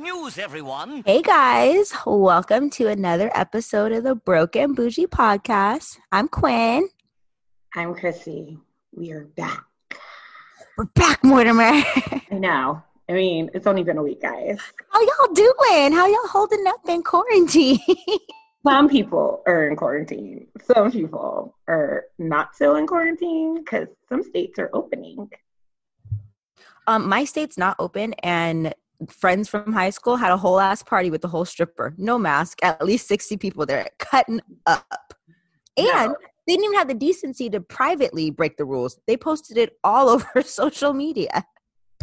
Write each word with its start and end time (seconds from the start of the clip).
news, 0.00 0.38
everyone. 0.38 1.02
Hey 1.04 1.20
guys, 1.20 1.92
welcome 2.06 2.70
to 2.70 2.86
another 2.88 3.30
episode 3.34 3.92
of 3.92 4.02
the 4.02 4.14
Broken 4.14 4.72
Bougie 4.72 5.06
podcast. 5.06 5.98
I'm 6.10 6.26
Quinn. 6.26 6.88
I'm 7.76 7.94
Chrissy. 7.94 8.56
We 8.92 9.12
are 9.12 9.26
back. 9.36 9.62
We're 10.78 10.86
back, 10.86 11.22
Mortimer. 11.22 11.64
I 11.64 12.22
know. 12.30 12.82
I 13.10 13.12
mean, 13.12 13.50
it's 13.52 13.66
only 13.66 13.82
been 13.82 13.98
a 13.98 14.02
week, 14.02 14.22
guys. 14.22 14.58
How 14.90 15.02
y'all 15.02 15.34
doing? 15.34 15.92
How 15.92 16.06
y'all 16.06 16.28
holding 16.28 16.66
up 16.66 16.80
in 16.88 17.02
quarantine? 17.02 17.78
Some 18.66 18.88
people 18.88 19.42
are 19.46 19.68
in 19.68 19.76
quarantine. 19.76 20.46
Some 20.62 20.90
people 20.90 21.56
are 21.68 22.04
not 22.18 22.54
still 22.54 22.76
in 22.76 22.86
quarantine 22.86 23.58
because 23.58 23.88
some 24.08 24.22
states 24.22 24.58
are 24.58 24.70
opening. 24.72 25.28
um, 26.86 27.06
my 27.06 27.24
state's 27.24 27.58
not 27.58 27.76
open, 27.78 28.12
and 28.22 28.74
friends 29.08 29.48
from 29.48 29.72
high 29.72 29.90
school 29.90 30.16
had 30.16 30.32
a 30.32 30.36
whole 30.36 30.60
ass 30.60 30.82
party 30.82 31.10
with 31.10 31.22
the 31.22 31.28
whole 31.28 31.44
stripper, 31.44 31.94
no 31.96 32.18
mask, 32.18 32.58
at 32.62 32.84
least 32.84 33.08
sixty 33.08 33.36
people 33.36 33.66
there, 33.66 33.88
cutting 33.98 34.40
up, 34.66 35.14
and 35.76 36.14
they 36.46 36.54
didn't 36.54 36.64
even 36.64 36.78
have 36.78 36.88
the 36.88 36.94
decency 36.94 37.48
to 37.50 37.60
privately 37.60 38.30
break 38.30 38.56
the 38.56 38.64
rules. 38.64 38.98
They 39.06 39.16
posted 39.16 39.56
it 39.56 39.78
all 39.84 40.08
over 40.10 40.42
social 40.42 40.92
media. 40.92 41.44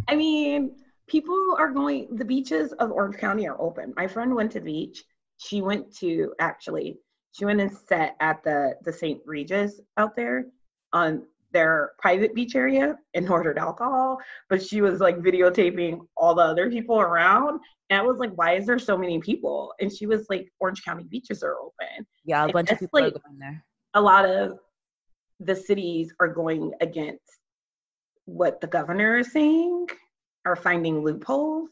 I 0.07 0.15
mean, 0.15 0.75
people 1.07 1.55
are 1.57 1.69
going, 1.69 2.15
the 2.15 2.25
beaches 2.25 2.73
of 2.73 2.91
Orange 2.91 3.17
County 3.17 3.47
are 3.47 3.59
open. 3.59 3.93
My 3.95 4.07
friend 4.07 4.35
went 4.35 4.52
to 4.53 4.59
the 4.59 4.66
beach. 4.66 5.03
She 5.38 5.61
went 5.61 5.93
to 5.97 6.33
actually, 6.39 6.97
she 7.31 7.45
went 7.45 7.61
and 7.61 7.71
sat 7.71 8.16
at 8.19 8.43
the, 8.43 8.75
the 8.83 8.93
St. 8.93 9.21
Regis 9.25 9.81
out 9.97 10.16
there 10.16 10.45
on 10.93 11.23
their 11.57 11.91
private 11.97 12.34
beach 12.35 12.55
area 12.55 12.95
and 13.16 13.27
ordered 13.29 13.57
alcohol. 13.57 14.17
But 14.49 14.61
she 14.61 14.81
was 14.81 14.99
like 14.99 15.17
videotaping 15.17 15.99
all 16.16 16.35
the 16.35 16.43
other 16.43 16.70
people 16.70 16.99
around. 16.99 17.59
And 17.89 17.99
I 17.99 18.03
was 18.03 18.17
like, 18.20 18.31
why 18.35 18.53
is 18.53 18.66
there 18.67 18.77
so 18.80 18.95
many 18.97 19.20
people? 19.20 19.73
And 19.80 19.91
she 19.91 20.05
was 20.05 20.25
like, 20.30 20.45
Orange 20.59 20.83
County 20.83 21.05
beaches 21.09 21.41
are 21.41 21.55
open. 21.55 22.05
Yeah, 22.25 22.44
a 22.44 22.45
Like, 22.45 22.53
bunch 22.53 22.72
of 22.72 22.80
people 22.80 23.00
are 23.00 23.03
like- 23.05 23.13
going 23.23 23.39
there. 23.39 23.63
a 23.95 24.02
lot 24.02 24.25
of 24.30 24.59
the 25.39 25.55
cities 25.55 26.13
are 26.19 26.28
going 26.28 26.73
against 26.81 27.39
what 28.25 28.59
the 28.61 28.67
governor 28.67 29.17
is 29.19 29.31
saying, 29.31 29.88
are 30.45 30.55
finding 30.55 31.02
loopholes. 31.03 31.69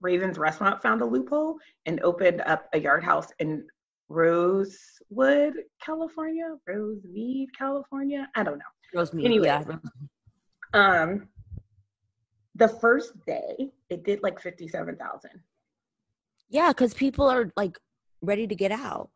Ravens 0.00 0.38
Restaurant 0.38 0.80
found 0.82 1.02
a 1.02 1.04
loophole 1.04 1.56
and 1.86 2.00
opened 2.00 2.40
up 2.52 2.68
a 2.72 2.78
yard 2.80 3.04
house 3.04 3.28
in 3.38 3.64
Rosewood, 4.08 5.54
California, 5.82 6.48
Rosemead, 6.68 7.46
California. 7.56 8.28
I 8.34 8.42
don't 8.42 8.58
know. 8.58 8.72
Rosemead, 8.94 9.24
Anyways. 9.24 9.44
yeah. 9.44 9.76
Um, 10.74 11.28
the 12.54 12.68
first 12.68 13.12
day 13.26 13.70
it 13.88 14.04
did 14.04 14.22
like 14.22 14.40
fifty-seven 14.40 14.96
thousand. 14.96 15.40
Yeah, 16.48 16.68
because 16.68 16.94
people 16.94 17.28
are 17.28 17.50
like 17.56 17.78
ready 18.22 18.46
to 18.46 18.54
get 18.54 18.72
out. 18.72 19.10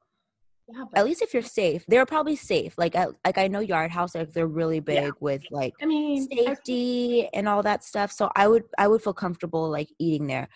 Yeah, 0.73 0.85
At 0.95 1.05
least 1.05 1.21
if 1.21 1.35
you're 1.35 1.43
safe, 1.43 1.85
they're 1.89 2.07
probably 2.07 2.37
safe. 2.37 2.79
Like, 2.79 2.97
I, 2.97 3.09
like 3.25 3.37
I 3.37 3.49
know 3.49 3.61
Yard 3.61 3.91
House, 3.91 4.15
like 4.15 4.33
they're 4.33 4.47
really 4.47 4.81
big 4.81 5.03
Yeah. 5.03 5.11
with 5.21 5.43
like 5.51 5.75
I 5.83 5.85
mean, 5.87 6.27
I- 6.33 6.45
safety 6.47 7.29
and 7.35 7.47
all 7.49 7.63
that 7.65 7.85
stuff. 7.85 8.11
So 8.13 8.31
I 8.35 8.49
would, 8.49 8.63
I 8.79 8.89
would 8.89 9.03
feel 9.03 9.13
comfortable 9.13 9.69
like 9.69 9.91
eating 9.99 10.27
there. 10.27 10.49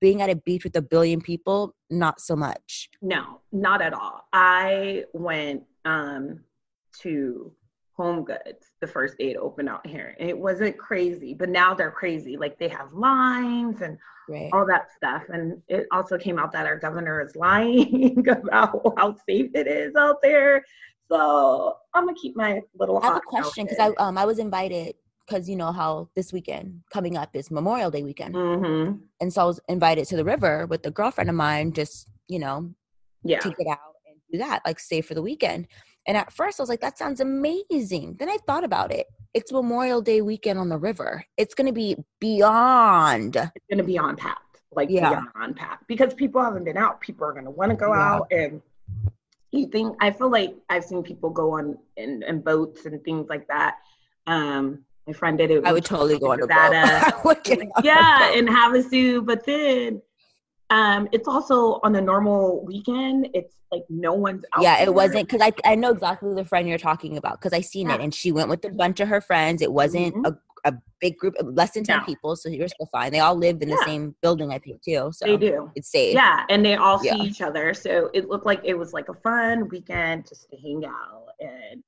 Being 0.00 0.20
at 0.20 0.28
a 0.28 0.36
beach 0.36 0.64
with 0.64 0.76
a 0.76 0.82
billion 0.82 1.22
people, 1.22 1.74
not 1.88 2.20
so 2.20 2.36
much. 2.36 2.90
No, 3.00 3.40
not 3.52 3.80
at 3.80 3.94
all. 3.94 4.26
I 4.34 5.04
went 5.14 5.62
um 5.86 6.40
to 7.00 7.50
Home 7.96 8.24
Goods 8.24 8.72
the 8.80 8.86
first 8.86 9.16
day 9.18 9.30
it 9.30 9.36
opened 9.36 9.68
out 9.68 9.86
here. 9.86 10.16
It 10.18 10.36
wasn't 10.36 10.76
crazy, 10.76 11.32
but 11.34 11.48
now 11.48 11.74
they're 11.74 11.90
crazy. 11.92 12.36
Like 12.36 12.58
they 12.58 12.68
have 12.68 12.92
lines 12.92 13.82
and 13.82 13.98
Right. 14.28 14.48
all 14.54 14.64
that 14.66 14.90
stuff. 14.96 15.22
And 15.28 15.60
it 15.68 15.86
also 15.92 16.16
came 16.16 16.38
out 16.38 16.50
that 16.52 16.66
our 16.66 16.78
governor 16.78 17.20
is 17.20 17.36
lying 17.36 18.26
about 18.28 18.94
how 18.96 19.14
safe 19.28 19.50
it 19.54 19.66
is 19.66 19.94
out 19.96 20.22
there. 20.22 20.64
So 21.08 21.76
I'm 21.92 22.06
gonna 22.06 22.16
keep 22.20 22.34
my 22.34 22.62
little. 22.74 22.98
I 23.02 23.06
have 23.06 23.16
a 23.16 23.20
question 23.20 23.66
because. 23.66 23.78
I 23.78 24.02
um 24.02 24.16
I 24.16 24.24
was 24.24 24.38
invited 24.38 24.94
because 25.26 25.48
you 25.48 25.56
know 25.56 25.72
how 25.72 26.08
this 26.16 26.32
weekend 26.32 26.80
coming 26.90 27.16
up 27.16 27.36
is 27.36 27.50
Memorial 27.50 27.90
Day 27.90 28.02
weekend, 28.02 28.34
Mhm. 28.34 29.00
and 29.20 29.32
so 29.32 29.42
I 29.42 29.44
was 29.44 29.60
invited 29.68 30.06
to 30.08 30.16
the 30.16 30.24
river 30.24 30.66
with 30.66 30.84
a 30.86 30.90
girlfriend 30.90 31.28
of 31.30 31.36
mine, 31.36 31.72
just 31.72 32.08
you 32.26 32.38
know 32.38 32.74
Yeah. 33.22 33.40
to 33.40 33.48
get 33.50 33.66
out 33.68 33.94
and 34.08 34.16
do 34.32 34.38
that, 34.38 34.62
like 34.64 34.80
stay 34.80 35.02
for 35.02 35.12
the 35.14 35.22
weekend. 35.22 35.68
And 36.06 36.16
at 36.16 36.32
first 36.32 36.60
I 36.60 36.62
was 36.62 36.68
like, 36.68 36.80
that 36.80 36.98
sounds 36.98 37.20
amazing. 37.20 38.16
Then 38.18 38.28
I 38.28 38.36
thought 38.46 38.64
about 38.64 38.92
it. 38.92 39.06
It's 39.32 39.50
Memorial 39.52 40.00
Day 40.02 40.20
weekend 40.20 40.58
on 40.58 40.68
the 40.68 40.76
river. 40.78 41.24
It's 41.36 41.54
gonna 41.54 41.72
be 41.72 41.96
beyond. 42.20 43.36
it's 43.36 43.66
going 43.70 43.78
to 43.78 43.84
be 43.84 43.98
on 43.98 44.16
packed, 44.16 44.60
like 44.72 44.88
Yeah. 44.90 45.22
beyond 45.34 45.56
packed, 45.56 45.86
because 45.88 46.14
people 46.14 46.42
haven't 46.42 46.64
been 46.64 46.76
out. 46.76 47.00
People 47.00 47.26
are 47.26 47.32
going 47.32 47.44
to 47.44 47.50
want 47.50 47.70
to 47.70 47.76
go 47.76 47.92
Yeah. 47.94 48.12
out 48.14 48.26
and 48.30 48.60
you 49.50 49.66
think. 49.68 49.96
I 50.00 50.10
feel 50.10 50.30
like 50.30 50.54
I've 50.68 50.84
seen 50.84 51.02
people 51.02 51.30
go 51.30 51.52
on 51.58 51.78
in, 51.96 52.22
in 52.24 52.40
boats 52.40 52.86
and 52.86 53.02
things 53.04 53.28
like 53.28 53.46
that. 53.48 53.76
Um, 54.26 54.84
my 55.06 55.12
friend 55.12 55.36
did 55.38 55.50
it. 55.50 55.64
I 55.64 55.72
would 55.72 55.84
totally 55.84 56.18
go 56.18 56.32
on 56.32 56.42
a 56.42 56.46
boat. 56.46 57.14
Would 57.24 57.44
get 57.44 57.60
on 57.60 57.66
a 57.76 57.82
yeah, 57.84 58.32
and 58.34 58.48
Havasu. 58.48 59.24
But 59.24 59.44
then, 59.44 60.00
um, 60.70 61.08
it's 61.12 61.28
also 61.28 61.80
on 61.82 61.94
a 61.96 62.00
normal 62.00 62.64
weekend. 62.64 63.28
It's 63.34 63.54
like 63.70 63.82
no 63.88 64.14
one's 64.14 64.44
out. 64.56 64.62
yeah, 64.62 64.76
there. 64.78 64.86
it 64.86 64.94
wasn't 64.94 65.28
because 65.28 65.42
I 65.42 65.52
I 65.64 65.74
know 65.74 65.90
exactly 65.90 66.34
the 66.34 66.44
friend 66.44 66.68
you're 66.68 66.78
talking 66.78 67.16
about 67.16 67.40
because 67.40 67.52
I 67.52 67.60
seen 67.60 67.90
it 67.90 68.00
and 68.00 68.14
she 68.14 68.32
went 68.32 68.48
with 68.48 68.64
a 68.64 68.70
bunch 68.70 69.00
of 69.00 69.08
her 69.08 69.20
friends. 69.20 69.62
It 69.62 69.72
wasn't 69.72 70.14
Mhm. 70.14 70.26
a, 70.64 70.70
a 70.70 70.74
big 71.00 71.18
group, 71.18 71.34
less 71.42 71.72
than 71.72 71.84
ten 71.84 71.98
No. 71.98 72.04
people, 72.04 72.36
so 72.36 72.48
you're 72.48 72.68
still 72.68 72.88
fine. 72.90 73.12
They 73.12 73.20
all 73.20 73.34
lived 73.34 73.62
in 73.62 73.68
the 73.68 73.76
same 73.84 74.14
building, 74.22 74.50
I 74.52 74.58
think, 74.58 74.82
too. 74.82 75.10
So 75.12 75.26
They 75.26 75.36
do. 75.36 75.70
it's 75.74 75.90
safe. 75.90 76.14
Yeah, 76.14 76.44
and 76.48 76.64
they 76.64 76.76
all 76.76 76.98
see 76.98 77.10
each 77.20 77.42
other. 77.42 77.74
So 77.74 78.10
it 78.14 78.28
looked 78.28 78.46
like 78.46 78.60
it 78.64 78.74
was 78.78 78.92
like 78.94 79.08
a 79.10 79.14
fun 79.14 79.68
weekend 79.68 80.26
just 80.28 80.48
to 80.50 80.56
hang 80.56 80.84
out 80.86 81.26
and 81.40 81.82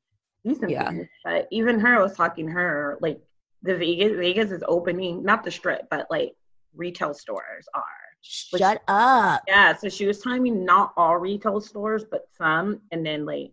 do 0.44 0.54
some 0.54 0.68
Yeah. 0.68 0.90
things. 0.90 1.08
But 1.24 1.48
even 1.50 1.80
her 1.80 1.98
I 1.98 2.02
was 2.02 2.14
talking 2.16 2.46
to 2.46 2.52
her, 2.52 2.98
like 3.00 3.20
the 3.62 3.76
Vegas 3.76 4.16
Vegas 4.16 4.50
is 4.50 4.62
opening, 4.68 5.22
not 5.22 5.42
the 5.44 5.50
strip, 5.50 5.88
but 5.90 6.06
like 6.10 6.34
retail 6.74 7.14
stores 7.14 7.66
are. 7.74 7.82
Shut 8.22 8.82
up. 8.88 9.42
Yeah, 9.46 9.76
so 9.76 9.88
she 9.88 10.06
was 10.06 10.20
telling 10.20 10.42
me 10.42 10.50
not 10.50 10.92
all 10.96 11.16
retail 11.18 11.60
stores, 11.60 12.04
but 12.04 12.26
some, 12.36 12.80
and 12.90 13.04
then 13.04 13.24
like 13.24 13.52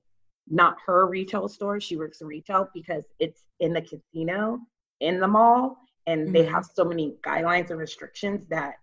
not 0.49 0.77
her 0.85 1.07
retail 1.07 1.47
store. 1.47 1.79
She 1.79 1.97
works 1.97 2.21
in 2.21 2.27
retail 2.27 2.69
because 2.73 3.03
it's 3.19 3.43
in 3.59 3.73
the 3.73 3.81
casino 3.81 4.59
in 4.99 5.19
the 5.19 5.27
mall, 5.27 5.77
and 6.07 6.33
they 6.33 6.43
Mhm. 6.43 6.51
have 6.51 6.65
so 6.65 6.83
many 6.83 7.17
guidelines 7.21 7.69
and 7.69 7.79
restrictions 7.79 8.47
that 8.47 8.79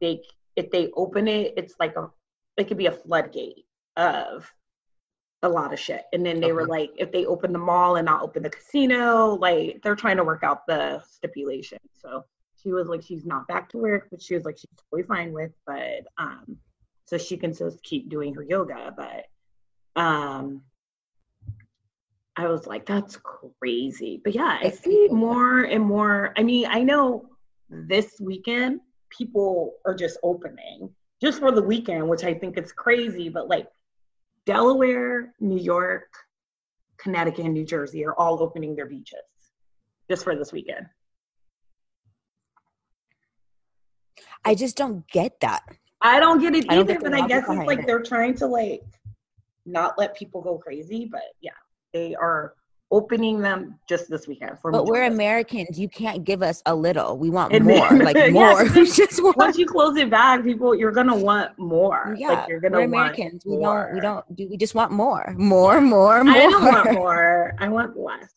they 0.00 0.22
if 0.56 0.70
they 0.70 0.90
open 0.92 1.28
it, 1.28 1.52
it's 1.56 1.74
like 1.78 1.96
a 1.96 2.10
it 2.56 2.68
could 2.68 2.78
be 2.78 2.86
a 2.86 2.92
floodgate 2.92 3.66
of 3.96 4.50
a 5.42 5.48
lot 5.48 5.72
of 5.72 5.78
shit. 5.78 6.06
And 6.14 6.24
then 6.24 6.40
they 6.40 6.52
were 6.52 6.64
like, 6.64 6.92
if 6.96 7.12
they 7.12 7.26
open 7.26 7.52
the 7.52 7.58
mall 7.58 7.96
and 7.96 8.06
not 8.06 8.22
open 8.22 8.42
the 8.42 8.50
casino, 8.50 9.34
like 9.34 9.82
they're 9.82 9.94
trying 9.94 10.16
to 10.16 10.24
work 10.24 10.42
out 10.42 10.66
the 10.66 11.00
stipulation. 11.00 11.78
So 11.92 12.24
she 12.66 12.72
was 12.72 12.88
like, 12.88 13.02
she's 13.02 13.24
not 13.24 13.46
back 13.46 13.68
to 13.68 13.78
work, 13.78 14.08
but 14.10 14.20
she 14.20 14.34
was 14.34 14.44
like, 14.44 14.58
she's 14.58 14.66
totally 14.90 15.06
fine 15.06 15.32
with, 15.32 15.52
but 15.66 16.04
um, 16.18 16.56
so 17.04 17.16
she 17.16 17.36
can 17.36 17.54
still 17.54 17.72
keep 17.84 18.08
doing 18.08 18.34
her 18.34 18.42
yoga. 18.42 18.92
But 18.96 20.00
um, 20.00 20.62
I 22.36 22.48
was 22.48 22.66
like, 22.66 22.84
that's 22.84 23.16
crazy. 23.16 24.20
But 24.22 24.34
yeah, 24.34 24.58
I 24.60 24.70
see 24.70 25.06
more 25.12 25.62
and 25.62 25.84
more. 25.84 26.32
I 26.36 26.42
mean, 26.42 26.66
I 26.68 26.82
know 26.82 27.30
this 27.70 28.16
weekend 28.20 28.80
people 29.16 29.74
are 29.84 29.94
just 29.94 30.18
opening 30.24 30.90
just 31.22 31.38
for 31.38 31.52
the 31.52 31.62
weekend, 31.62 32.08
which 32.08 32.24
I 32.24 32.34
think 32.34 32.58
is 32.58 32.72
crazy, 32.72 33.28
but 33.28 33.46
like 33.46 33.68
Delaware, 34.44 35.34
New 35.38 35.58
York, 35.58 36.08
Connecticut, 36.98 37.44
and 37.44 37.54
New 37.54 37.64
Jersey 37.64 38.04
are 38.04 38.14
all 38.14 38.42
opening 38.42 38.74
their 38.74 38.86
beaches 38.86 39.20
just 40.10 40.24
for 40.24 40.34
this 40.34 40.52
weekend. 40.52 40.86
I 44.44 44.54
just 44.54 44.76
don't 44.76 45.06
get 45.08 45.40
that. 45.40 45.62
I 46.02 46.20
don't 46.20 46.40
get 46.40 46.54
it 46.54 46.66
either, 46.70 46.98
but 47.00 47.14
I 47.14 47.26
guess 47.26 47.44
it's 47.48 47.66
like 47.66 47.80
it. 47.80 47.86
they're 47.86 48.02
trying 48.02 48.34
to 48.36 48.46
like 48.46 48.82
not 49.64 49.98
let 49.98 50.14
people 50.16 50.40
go 50.42 50.58
crazy, 50.58 51.08
but 51.10 51.22
yeah, 51.40 51.50
they 51.92 52.14
are 52.14 52.54
opening 52.92 53.40
them 53.40 53.76
just 53.88 54.08
this 54.08 54.28
weekend 54.28 54.56
for 54.60 54.70
But 54.70 54.86
we're. 54.86 55.02
Americans. 55.04 55.76
You 55.76 55.88
can't 55.88 56.22
give 56.22 56.40
us 56.40 56.62
a 56.66 56.74
little. 56.74 57.18
We 57.18 57.30
want 57.30 57.52
And 57.52 57.64
more. 57.64 57.88
then- 57.88 57.98
like 57.98 58.32
more. 58.32 58.62
we 58.76 58.86
just 58.88 59.20
want 59.20 59.36
Once 59.36 59.58
you 59.58 59.66
close 59.66 59.96
it 59.96 60.08
back, 60.08 60.44
people 60.44 60.72
you're 60.72 60.92
gonna 60.92 61.16
want 61.16 61.58
more. 61.58 62.14
Yeah, 62.16 62.28
like 62.28 62.48
you're 62.48 62.60
gonna 62.60 62.76
we're 62.76 62.88
want 62.88 62.94
Americans. 63.18 63.44
We 63.44 63.56
more. 63.56 63.86
don't. 63.86 63.94
We 63.94 64.00
don't. 64.00 64.36
Do 64.36 64.48
we 64.48 64.56
just 64.56 64.76
want 64.76 64.92
more, 64.92 65.34
more, 65.36 65.80
more, 65.80 66.22
more? 66.22 66.34
I 66.36 66.40
don't 66.48 66.64
want 66.64 66.92
more. 66.92 67.54
I 67.58 67.68
want 67.68 67.98
less. 67.98 68.30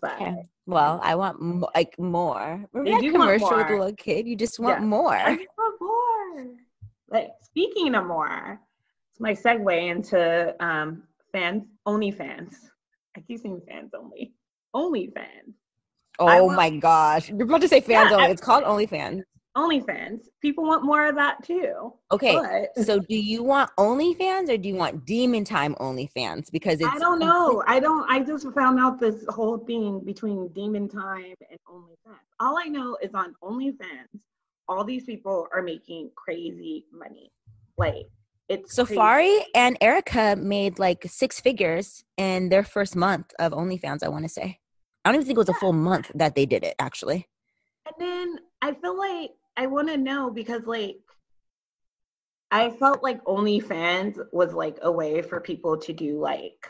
But 0.00 0.12
Okay. 0.14 0.48
Well, 0.66 1.00
I 1.02 1.14
want 1.14 1.40
mo- 1.40 1.68
like 1.74 1.98
more. 1.98 2.64
Remember 2.72 3.00
that 3.02 3.12
commercial 3.12 3.56
with 3.56 3.68
the 3.68 3.74
little 3.76 3.94
kid? 3.94 4.26
You 4.26 4.36
just 4.36 4.58
want 4.58 4.80
Yeah. 4.80 4.86
more. 4.86 5.14
I 5.14 5.46
want 5.58 5.80
more. 5.80 6.46
Like 7.10 7.30
speaking 7.42 7.94
of 7.94 8.06
more, 8.06 8.60
it's 9.12 9.20
my 9.20 9.32
segue 9.32 9.90
into 9.90 10.54
um 10.64 11.02
fans 11.32 11.64
OnlyFans. 11.86 12.54
I 13.16 13.20
keep 13.20 13.40
saying 13.40 13.60
fans 13.68 13.92
only. 13.94 14.32
only 14.72 15.08
fans. 15.14 15.54
Oh 16.18 16.48
my 16.50 16.70
gosh! 16.70 17.28
You're 17.28 17.42
about 17.42 17.60
to 17.60 17.68
say 17.68 17.80
fans 17.80 18.10
Yeah, 18.10 18.16
only. 18.18 18.30
It's 18.30 18.40
called 18.40 18.64
OnlyFans. 18.72 19.22
OnlyFans. 19.56 20.26
People 20.42 20.64
want 20.64 20.84
more 20.84 21.06
of 21.06 21.14
that 21.16 21.44
too. 21.44 21.92
Okay. 22.10 22.34
But 22.74 22.84
So 22.84 22.98
do 22.98 23.16
you 23.16 23.42
want 23.42 23.70
OnlyFans 23.78 24.48
or 24.48 24.56
do 24.56 24.68
you 24.68 24.74
want 24.74 25.06
Demon 25.06 25.44
Time 25.44 25.74
OnlyFans? 25.76 26.50
Because 26.50 26.80
it's 26.80 26.90
I 26.90 26.98
don't 26.98 27.18
know. 27.18 27.62
I 27.66 27.78
don't. 27.78 28.08
I 28.10 28.20
just 28.20 28.50
found 28.52 28.80
out 28.80 28.98
this 28.98 29.24
whole 29.28 29.58
thing 29.58 30.00
between 30.00 30.48
Demon 30.48 30.88
Time 30.88 31.34
and 31.50 31.58
OnlyFans. 31.68 32.18
All 32.40 32.58
I 32.58 32.64
know 32.64 32.96
is 33.00 33.14
on 33.14 33.34
OnlyFans, 33.42 34.20
all 34.68 34.84
these 34.84 35.04
people 35.04 35.46
are 35.52 35.62
making 35.62 36.10
crazy 36.16 36.86
money. 36.92 37.30
Like 37.78 38.06
it's 38.48 38.74
crazy. 38.74 38.96
Safaree 38.96 39.40
and 39.54 39.78
Erica 39.80 40.36
made 40.36 40.78
like 40.78 41.04
six 41.06 41.40
figures 41.40 42.04
in 42.16 42.48
their 42.48 42.64
first 42.64 42.96
month 42.96 43.32
of 43.38 43.52
OnlyFans, 43.52 44.02
I 44.02 44.08
want 44.08 44.24
to 44.24 44.28
say. 44.28 44.58
I 45.04 45.10
don't 45.10 45.16
even 45.16 45.26
think 45.26 45.36
it 45.36 45.40
was 45.40 45.48
a 45.48 45.54
full 45.54 45.72
month 45.72 46.10
that 46.14 46.34
they 46.34 46.46
did 46.46 46.64
it, 46.64 46.74
actually. 46.78 47.26
And 47.86 47.94
then 47.98 48.38
I 48.62 48.72
feel 48.72 48.96
like 48.96 49.30
I 49.56 49.66
want 49.66 49.88
to 49.88 49.96
know 49.96 50.30
because 50.30 50.64
like 50.66 50.98
I 52.50 52.70
felt 52.70 53.02
like 53.02 53.24
OnlyFans 53.24 54.18
was 54.32 54.52
like 54.52 54.78
a 54.82 54.90
way 54.90 55.22
for 55.22 55.40
people 55.40 55.78
to 55.78 55.92
do 55.92 56.20
like 56.20 56.68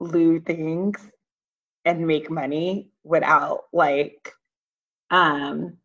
lewd 0.00 0.46
things 0.46 0.96
and 1.84 2.06
make 2.06 2.30
money 2.30 2.90
without 3.02 3.64
like 3.72 4.32
um 5.10 5.76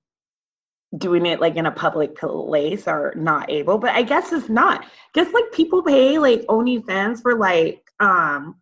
doing 0.97 1.25
it 1.25 1.39
like 1.39 1.55
in 1.55 1.65
a 1.67 1.71
public 1.71 2.15
place 2.17 2.87
or 2.87 3.13
not 3.15 3.49
able. 3.49 3.77
But 3.77 3.91
I 3.91 4.01
guess 4.01 4.31
it's 4.31 4.49
not. 4.49 4.85
Just 5.13 5.33
like 5.33 5.51
people 5.51 5.83
pay 5.83 6.17
like 6.17 6.41
OnlyFans 6.41 7.21
for 7.21 7.35
like 7.35 7.81
um 7.99 8.55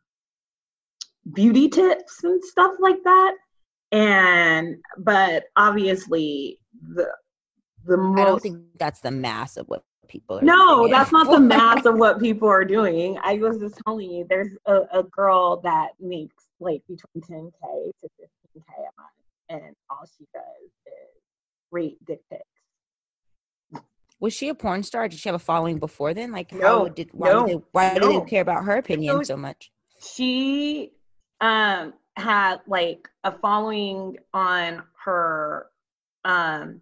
beauty 1.33 1.69
tips 1.69 2.23
and 2.23 2.43
stuff 2.43 2.73
like 2.79 3.03
that. 3.03 3.35
And 3.91 4.77
but 4.97 5.45
obviously 5.55 6.59
the 6.81 7.07
the 7.85 7.97
most. 7.97 8.19
I 8.19 8.25
don't 8.25 8.41
think 8.41 8.59
that's 8.79 8.99
the 9.01 9.11
mass 9.11 9.57
of 9.57 9.67
what 9.67 9.83
people 10.07 10.39
are 10.39 10.41
no, 10.41 10.87
that's 10.87 11.11
not 11.11 11.29
the 11.29 11.39
mass 11.39 11.85
of 11.85 11.95
what 11.97 12.19
people 12.21 12.47
are 12.47 12.63
doing. 12.65 13.17
I 13.23 13.35
was 13.37 13.57
just 13.59 13.75
telling 13.85 14.09
you, 14.09 14.25
there's 14.29 14.55
a, 14.65 14.81
a 14.93 15.03
girl 15.03 15.57
that 15.61 15.89
makes 15.99 16.45
like 16.59 16.81
between 16.87 17.21
10k 17.21 17.91
to 18.01 18.07
15k 18.07 18.63
a 18.77 19.01
month, 19.01 19.11
and 19.49 19.75
all 19.89 20.05
she 20.17 20.25
does 20.33 20.43
is 20.85 21.21
rate 21.71 21.97
dick 22.05 22.21
pics. 22.31 22.43
Was 24.19 24.33
she 24.33 24.49
a 24.49 24.55
porn 24.55 24.81
star? 24.81 25.07
Did 25.07 25.19
she 25.19 25.29
have 25.29 25.35
a 25.35 25.39
following 25.39 25.77
before 25.77 26.13
then? 26.15 26.31
Like, 26.31 26.51
No, 26.51 26.79
how 26.79 26.87
did 26.87 27.09
why 27.11 27.29
no, 27.29 27.45
did 27.45 27.57
they, 27.57 27.61
why 27.71 27.93
do 27.93 27.99
no. 27.99 28.19
they 28.19 28.25
care 28.29 28.41
about 28.41 28.63
her 28.65 28.77
opinion 28.77 29.17
So- 29.17 29.23
so 29.23 29.37
much? 29.37 29.71
She 29.99 30.93
um 31.41 31.93
had 32.15 32.57
like 32.67 33.07
a 33.23 33.31
following 33.31 34.17
on 34.33 34.81
her 35.03 35.67
um 36.27 36.81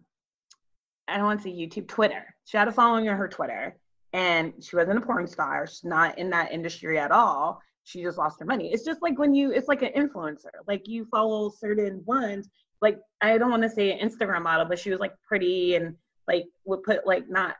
I 1.07 1.17
don't 1.17 1.25
want 1.25 1.39
to 1.41 1.43
say 1.43 1.55
YouTube, 1.55 1.87
Twitter. 1.87 2.35
She 2.45 2.57
had 2.57 2.67
a 2.67 2.71
following 2.71 3.07
on 3.07 3.15
her 3.15 3.27
Twitter, 3.27 3.77
and 4.11 4.53
she 4.59 4.75
wasn't 4.75 4.97
a 4.97 5.01
porn 5.01 5.27
star. 5.27 5.67
She's 5.67 5.83
not 5.83 6.17
in 6.17 6.31
that 6.31 6.51
industry 6.51 6.97
at 6.97 7.11
all. 7.11 7.61
She 7.83 8.01
just 8.01 8.17
lost 8.17 8.39
her 8.39 8.45
money. 8.45 8.73
It's 8.73 8.83
just 8.83 9.03
like 9.03 9.19
when 9.19 9.35
you, 9.35 9.51
it's 9.51 9.67
like 9.67 9.83
an 9.83 9.91
influencer. 9.95 10.49
Like 10.67 10.87
you 10.87 11.05
follow 11.05 11.49
certain 11.49 12.01
ones. 12.05 12.49
Like 12.81 12.97
I 13.21 13.37
don't 13.37 13.51
want 13.51 13.61
to 13.63 13.69
say 13.69 13.91
an 13.91 14.09
Instagram 14.09 14.41
model, 14.41 14.65
but 14.65 14.79
she 14.79 14.89
was 14.89 14.99
like 14.99 15.13
pretty 15.27 15.75
and 15.75 15.95
like 16.27 16.45
would 16.65 16.81
put 16.81 17.05
like 17.05 17.29
not 17.29 17.55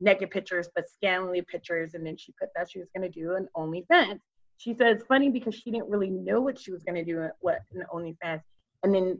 naked 0.00 0.30
pictures, 0.30 0.68
but 0.74 0.88
scantily 0.88 1.42
pictures, 1.42 1.94
and 1.94 2.06
then 2.06 2.16
she 2.16 2.32
put 2.38 2.50
that 2.54 2.70
she 2.70 2.78
was 2.78 2.88
gonna 2.94 3.08
do 3.08 3.34
an 3.34 3.48
OnlyFans. 3.56 4.20
She 4.58 4.72
said 4.72 4.86
it's 4.88 5.04
funny 5.06 5.30
because 5.30 5.56
she 5.56 5.72
didn't 5.72 5.90
really 5.90 6.10
know 6.10 6.40
what 6.40 6.60
she 6.60 6.70
was 6.70 6.84
gonna 6.84 7.04
do 7.04 7.24
at 7.24 7.32
what 7.40 7.58
an 7.72 7.84
OnlyFans, 7.92 8.40
and 8.84 8.94
then 8.94 9.18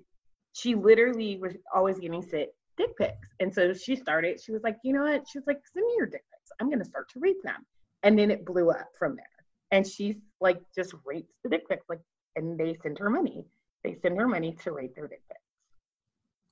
she 0.54 0.74
literally 0.74 1.36
was 1.36 1.52
always 1.74 1.98
getting 1.98 2.22
sent 2.22 2.48
dick 2.76 2.96
pics. 2.96 3.28
And 3.40 3.52
so 3.52 3.74
she 3.74 3.96
started, 3.96 4.40
she 4.40 4.52
was 4.52 4.62
like, 4.62 4.78
you 4.84 4.92
know 4.92 5.02
what? 5.02 5.28
She 5.28 5.38
was 5.38 5.46
like, 5.46 5.60
send 5.72 5.84
me 5.84 5.94
your 5.96 6.06
dick 6.06 6.24
pics. 6.32 6.50
I'm 6.60 6.68
going 6.68 6.78
to 6.78 6.84
start 6.84 7.10
to 7.10 7.20
rate 7.20 7.42
them. 7.42 7.66
And 8.04 8.18
then 8.18 8.30
it 8.30 8.46
blew 8.46 8.70
up 8.70 8.88
from 8.98 9.16
there. 9.16 9.26
And 9.72 9.86
she's 9.86 10.16
like, 10.40 10.60
just 10.74 10.94
rates 11.04 11.32
the 11.42 11.50
dick 11.50 11.68
pics. 11.68 11.84
Like, 11.88 12.00
and 12.36 12.58
they 12.58 12.76
send 12.82 12.98
her 12.98 13.10
money. 13.10 13.44
They 13.82 13.96
send 14.00 14.16
her 14.18 14.28
money 14.28 14.56
to 14.62 14.72
rate 14.72 14.94
their 14.94 15.08
dick 15.08 15.22
pics. 15.28 15.40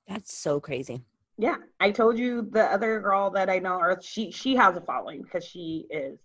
That's 0.07 0.33
so 0.33 0.59
crazy. 0.59 1.01
Yeah. 1.37 1.55
I 1.79 1.91
told 1.91 2.17
you 2.19 2.49
the 2.51 2.65
other 2.65 2.99
girl 2.99 3.29
that 3.31 3.49
I 3.49 3.59
know, 3.59 3.75
or 3.75 3.99
she, 4.01 4.31
she 4.31 4.55
has 4.55 4.75
a 4.75 4.81
following 4.81 5.21
because 5.21 5.45
she 5.45 5.85
is 5.89 6.19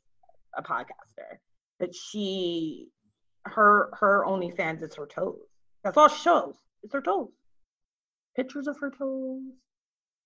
a 0.56 0.62
podcaster, 0.62 1.38
but 1.78 1.94
she, 1.94 2.88
her, 3.44 3.90
her 3.92 4.24
OnlyFans 4.26 4.82
is 4.82 4.96
her 4.96 5.06
toes. 5.06 5.38
That's 5.84 5.96
all 5.96 6.08
she 6.08 6.22
shows. 6.22 6.56
It's 6.82 6.92
her 6.92 7.00
toes. 7.00 7.28
Pictures 8.36 8.66
of 8.66 8.78
her 8.78 8.90
toes, 8.90 9.42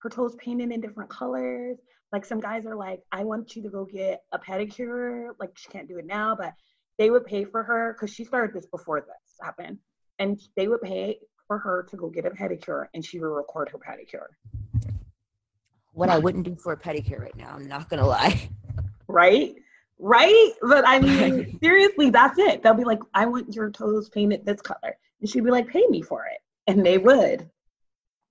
her 0.02 0.10
toes 0.10 0.34
painted 0.36 0.70
in 0.70 0.80
different 0.80 1.10
colors. 1.10 1.78
Like 2.12 2.24
some 2.24 2.40
guys 2.40 2.66
are 2.66 2.76
like, 2.76 3.00
I 3.10 3.24
want 3.24 3.56
you 3.56 3.62
to 3.62 3.70
go 3.70 3.84
get 3.84 4.22
a 4.32 4.38
pedicure. 4.38 5.30
Like 5.40 5.50
she 5.56 5.68
can't 5.68 5.88
do 5.88 5.98
it 5.98 6.06
now, 6.06 6.36
but 6.36 6.52
they 6.98 7.10
would 7.10 7.24
pay 7.24 7.44
for 7.44 7.62
her 7.62 7.94
because 7.94 8.14
she 8.14 8.24
started 8.24 8.54
this 8.54 8.66
before 8.66 9.00
this 9.00 9.36
happened. 9.40 9.78
And 10.18 10.40
they 10.56 10.68
would 10.68 10.82
pay 10.82 11.18
for 11.46 11.58
her 11.58 11.86
to 11.90 11.96
go 11.96 12.08
get 12.08 12.26
a 12.26 12.30
pedicure 12.30 12.86
and 12.94 13.04
she 13.04 13.18
would 13.18 13.26
record 13.26 13.70
her 13.70 13.78
pedicure. 13.78 14.26
What 15.92 16.08
I 16.08 16.18
wouldn't 16.18 16.44
do 16.44 16.56
for 16.56 16.72
a 16.72 16.76
pedicure 16.76 17.20
right 17.20 17.36
now, 17.36 17.52
I'm 17.54 17.68
not 17.68 17.88
gonna 17.88 18.06
lie. 18.06 18.48
Right? 19.08 19.54
Right? 19.98 20.52
But 20.62 20.86
I 20.86 20.98
mean, 21.00 21.58
seriously, 21.62 22.10
that's 22.10 22.38
it. 22.38 22.62
They'll 22.62 22.74
be 22.74 22.84
like, 22.84 23.00
I 23.14 23.26
want 23.26 23.54
your 23.54 23.70
toes 23.70 24.08
painted 24.08 24.46
this 24.46 24.60
color. 24.62 24.96
And 25.20 25.28
she'd 25.28 25.44
be 25.44 25.50
like, 25.50 25.68
pay 25.68 25.86
me 25.88 26.02
for 26.02 26.24
it. 26.26 26.40
And 26.66 26.84
they 26.84 26.98
would. 26.98 27.48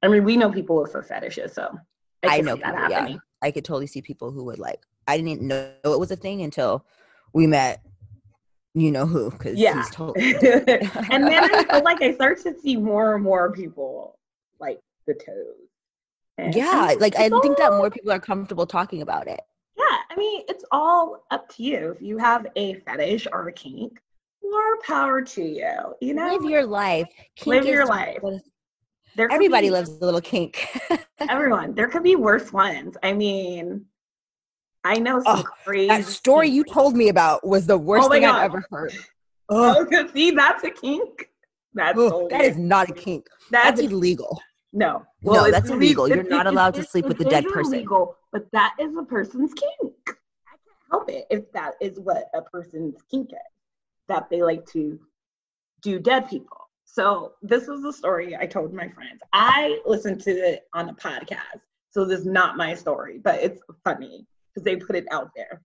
I 0.04 0.08
mean, 0.08 0.24
we 0.24 0.38
know 0.38 0.52
people 0.52 0.82
with 0.82 0.92
foot 0.92 1.08
fetishes, 1.08 1.54
so 1.54 1.78
I 2.24 2.38
could 2.38 2.46
know 2.46 2.56
people, 2.58 2.72
yeah. 2.90 3.16
I 3.42 3.52
could 3.52 3.66
totally 3.66 3.88
see 3.88 4.02
people 4.02 4.32
who 4.32 4.44
would 4.46 4.60
like. 4.60 4.80
I 5.08 5.18
didn't 5.18 5.42
know 5.42 5.72
it 5.84 6.00
was 6.00 6.12
a 6.12 6.16
thing 6.16 6.42
until 6.42 6.86
we 7.34 7.48
met. 7.48 7.82
You 8.74 8.92
know 8.92 9.06
who? 9.06 9.32
Because 9.32 9.58
Yeah. 9.60 9.76
he's 9.76 9.90
totally. 9.92 10.34
and 10.34 11.28
then 11.28 11.44
I 11.54 11.64
feel 11.70 11.84
like 11.92 12.02
I 12.02 12.14
start 12.14 12.42
to 12.44 12.54
see 12.60 12.78
more 12.78 13.16
and 13.16 13.24
more 13.24 13.52
people 13.52 14.18
like 14.60 14.80
the 15.08 15.14
toes. 15.14 15.56
And- 16.38 16.56
yeah, 16.56 16.92
and 16.92 17.02
like 17.02 17.16
I 17.18 17.26
it's 17.26 17.40
think 17.42 17.58
that 17.58 17.72
more 17.74 17.90
people 17.92 18.12
are 18.12 18.20
comfortable 18.20 18.66
talking 18.66 19.02
about 19.02 19.28
it. 19.28 19.42
Yeah, 19.78 19.98
I 20.10 20.16
mean, 20.16 20.44
it's 20.48 20.64
all 20.72 21.26
up 21.32 21.50
to 21.56 21.64
you. 21.64 21.92
If 21.92 22.02
you 22.02 22.18
have 22.18 22.48
a 22.56 22.76
fetish 22.76 23.28
or 23.32 23.48
a 23.48 23.52
kink, 23.54 24.00
more 24.44 24.80
power 24.86 25.22
to 25.22 25.44
you. 25.44 25.96
You 26.00 26.14
know, 26.14 26.28
Live 26.34 26.50
your 26.50 26.66
life. 26.66 27.08
Live 27.46 27.64
Kink 27.64 27.74
your 27.74 27.84
is- 27.84 27.90
life. 27.90 28.20
There 29.16 29.32
Everybody 29.32 29.68
be- 29.68 29.72
loves 29.72 29.90
a 29.90 30.06
little 30.06 30.22
kink. 30.22 30.68
everyone. 31.20 31.74
There 31.76 31.88
could 31.88 32.04
be 32.04 32.16
worse 32.16 32.52
ones. 32.54 32.96
I 33.04 33.14
mean, 33.14 33.86
I 34.84 34.96
know 35.00 35.22
some 35.22 35.40
Oh, 35.40 35.44
crazy. 35.66 35.88
that 35.88 36.06
story 36.06 36.48
you 36.50 36.64
told 36.64 36.96
me 36.96 37.10
about 37.10 37.46
was 37.46 37.68
the 37.68 37.78
worst 37.78 38.08
Oh 38.08 38.10
thing 38.12 38.22
God. 38.24 38.36
I've 38.36 38.46
ever 38.52 38.66
heard. 38.72 38.94
Oh, 39.54 39.86
see, 40.14 40.32
that's 40.32 40.64
a 40.64 40.70
kink. 40.70 41.28
That's 41.74 41.98
so 41.98 42.26
that 42.32 42.46
is 42.46 42.58
not 42.58 42.90
a 42.90 42.94
kink. 42.94 43.28
That's 43.52 43.82
That's 43.82 43.92
illegal. 43.92 44.42
No. 44.72 45.06
No, 45.24 45.52
that's 45.52 45.70
ille- 45.70 45.76
illegal. 45.76 46.08
You're 46.08 46.24
not 46.24 46.48
allowed 46.48 46.74
to 46.76 46.84
sleep 46.86 47.06
with 47.06 47.20
it 47.20 47.28
a 47.28 47.30
dead 47.30 47.46
person. 47.48 47.74
Illegal, 47.74 48.16
but 48.32 48.46
that 48.54 48.76
is 48.80 48.96
a 48.98 49.04
person's 49.04 49.54
kink. 49.54 49.94
I 50.08 50.52
can't 50.52 50.90
help 50.90 51.10
it 51.10 51.26
if 51.30 51.52
that 51.52 51.74
is 51.82 52.00
what 52.00 52.30
a 52.34 52.42
person's 52.44 52.96
kink 53.12 53.32
is. 53.34 53.38
That 54.08 54.30
they 54.30 54.42
like 54.42 54.66
to 54.68 54.98
do 55.82 56.00
dead 56.00 56.30
people. 56.30 56.61
So 56.94 57.34
this 57.42 57.68
was 57.68 57.82
the 57.82 57.94
story 57.94 58.36
I 58.36 58.46
told 58.46 58.74
my 58.74 58.90
friends. 58.90 59.22
I 59.32 59.80
listened 59.86 60.22
to 60.24 60.32
it 60.32 60.68
on 60.74 60.90
a 60.90 60.94
podcast. 60.94 61.62
So 61.90 62.04
this 62.04 62.22
is 62.22 62.26
not 62.26 62.58
my 62.58 62.74
story, 62.74 63.18
but 63.18 63.42
it's 63.42 63.62
funny 63.86 64.26
because 64.54 64.66
they 64.66 64.76
put 64.76 64.98
it 64.98 65.06
out 65.10 65.32
there. 65.36 65.62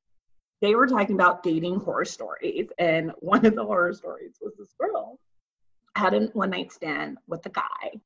They 0.63 0.77
were 0.77 0.87
talking 0.87 1.17
about 1.17 1.43
dating 1.43 1.81
horror 1.81 2.05
stories, 2.05 2.69
and 2.79 3.13
one 3.19 3.45
of 3.45 3.57
the 3.57 3.65
horror 3.65 3.93
stories 3.93 4.37
was 4.41 4.55
this 4.57 4.73
girl 4.81 5.19
had 5.97 6.15
a 6.15 6.27
one 6.33 6.51
night 6.51 6.73
stand 6.73 7.19
with 7.27 7.45
a 7.47 7.51
guy 7.51 8.01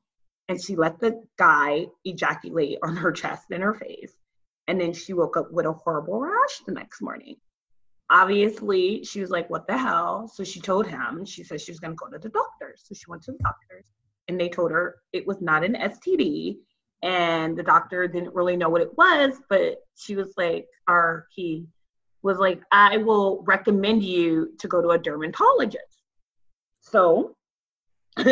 and 0.51 0.61
she 0.61 0.75
let 0.75 0.99
the 0.99 1.23
guy 1.37 1.87
ejaculate 2.05 2.79
on 2.83 2.97
her 2.97 3.13
chest 3.13 3.47
and 3.53 3.63
her 3.63 3.75
face. 3.75 4.13
And 4.67 4.81
then 4.81 4.93
she 4.93 5.13
woke 5.13 5.37
up 5.37 5.53
with 5.53 5.65
a 5.65 5.73
horrible 5.73 6.19
rash 6.21 6.59
the 6.67 6.73
next 6.73 7.01
morning. 7.01 7.37
Obviously, 8.11 9.05
she 9.05 9.21
was 9.21 9.31
like, 9.31 9.49
What 9.51 9.67
the 9.67 9.79
hell? 9.79 10.29
So 10.29 10.45
she 10.45 10.61
told 10.61 10.87
him, 10.87 11.25
she 11.25 11.45
said 11.45 11.61
she 11.61 11.73
was 11.73 11.81
going 11.81 11.93
to 11.93 11.97
go 11.97 12.11
to 12.11 12.19
the 12.19 12.29
doctors. 12.29 12.83
So 12.85 12.95
she 12.95 13.05
went 13.09 13.23
to 13.25 13.33
the 13.33 13.39
doctors 13.39 13.87
and 14.29 14.41
they 14.41 14.49
told 14.49 14.71
her 14.71 14.97
it 15.13 15.27
was 15.27 15.41
not 15.41 15.65
an 15.65 15.75
STD. 15.75 16.57
And 17.03 17.57
the 17.57 17.63
doctor 17.63 18.07
didn't 18.07 18.35
really 18.35 18.57
know 18.57 18.69
what 18.69 18.83
it 18.83 18.97
was, 18.97 19.41
but 19.49 19.79
she 19.97 20.17
was 20.17 20.35
like, 20.37 20.67
or 20.87 21.27
he 21.35 21.67
was 22.23 22.39
like, 22.39 22.61
I 22.71 22.99
will 22.99 23.43
recommend 23.47 24.03
you 24.03 24.53
to 24.59 24.69
go 24.69 24.83
to 24.83 24.91
a 24.91 24.99
dermatologist. 24.99 26.03
So 26.81 27.37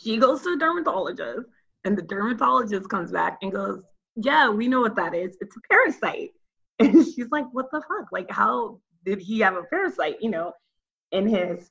she 0.00 0.18
goes 0.18 0.42
to 0.42 0.50
a 0.50 0.58
dermatologist 0.58 1.48
and 1.84 1.96
the 1.96 2.02
dermatologist 2.02 2.88
comes 2.88 3.10
back 3.10 3.38
and 3.42 3.52
goes, 3.52 3.80
Yeah, 4.16 4.50
we 4.50 4.68
know 4.68 4.80
what 4.80 4.96
that 4.96 5.14
is. 5.14 5.36
It's 5.40 5.56
a 5.56 5.60
parasite. 5.70 6.30
And 6.78 7.04
she's 7.04 7.30
like, 7.30 7.46
What 7.52 7.70
the 7.70 7.80
fuck? 7.80 8.10
Like, 8.12 8.30
how 8.30 8.80
did 9.04 9.20
he 9.20 9.40
have 9.40 9.56
a 9.56 9.62
parasite, 9.64 10.16
you 10.20 10.30
know, 10.30 10.52
in 11.12 11.26
his 11.28 11.70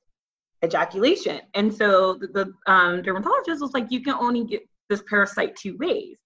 ejaculation? 0.64 1.42
And 1.54 1.74
so 1.74 2.16
the, 2.16 2.28
the 2.28 2.72
um, 2.72 3.02
dermatologist 3.02 3.62
was 3.62 3.74
like, 3.74 3.92
You 3.92 4.02
can 4.02 4.16
only 4.16 4.44
get 4.46 4.62
this 4.90 5.04
parasite 5.10 5.56
two 5.56 5.78
ways. 5.78 6.18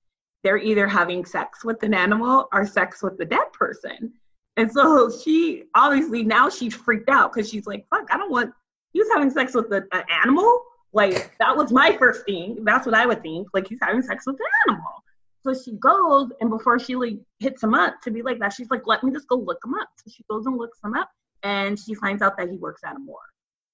they're 0.43 0.57
either 0.57 0.87
having 0.87 1.25
sex 1.25 1.63
with 1.65 1.81
an 1.83 1.93
animal 1.93 2.47
or 2.53 2.65
sex 2.67 3.01
with 3.01 3.17
the 3.17 3.25
dead 3.25 3.51
person. 3.53 4.13
And 4.57 4.71
so 4.71 5.11
she 5.11 5.63
obviously 5.75 6.23
now 6.23 6.49
she's 6.49 6.73
freaked 6.73 7.09
out 7.09 7.33
because 7.33 7.49
she's 7.49 7.65
like, 7.65 7.85
fuck, 7.89 8.07
I 8.11 8.17
don't 8.17 8.31
want 8.31 8.53
he 8.93 8.99
was 8.99 9.09
having 9.13 9.29
sex 9.29 9.53
with 9.53 9.71
an 9.73 9.83
animal. 10.23 10.61
Like 10.93 11.35
that 11.39 11.55
was 11.57 11.71
my 11.71 11.97
first 11.97 12.25
thing. 12.25 12.63
That's 12.63 12.85
what 12.85 12.95
I 12.95 13.05
would 13.05 13.21
think. 13.21 13.47
Like 13.53 13.67
he's 13.67 13.79
having 13.81 14.01
sex 14.01 14.25
with 14.25 14.37
an 14.37 14.73
animal. 14.73 15.03
So 15.45 15.53
she 15.53 15.73
goes 15.73 16.31
and 16.41 16.49
before 16.49 16.79
she 16.79 16.95
like 16.95 17.19
hits 17.39 17.61
him 17.61 17.75
up 17.75 17.95
to 18.03 18.09
be 18.11 18.23
like 18.23 18.39
that, 18.39 18.53
she's 18.53 18.69
like, 18.71 18.81
let 18.87 19.03
me 19.03 19.11
just 19.11 19.27
go 19.27 19.35
look 19.35 19.59
him 19.63 19.75
up. 19.75 19.89
So 19.97 20.11
she 20.15 20.23
goes 20.29 20.45
and 20.47 20.57
looks 20.57 20.79
him 20.83 20.95
up 20.95 21.09
and 21.43 21.77
she 21.79 21.93
finds 21.93 22.23
out 22.23 22.35
that 22.37 22.49
he 22.49 22.57
works 22.57 22.81
at 22.83 22.95
a 22.95 22.99
morgue. 22.99 23.19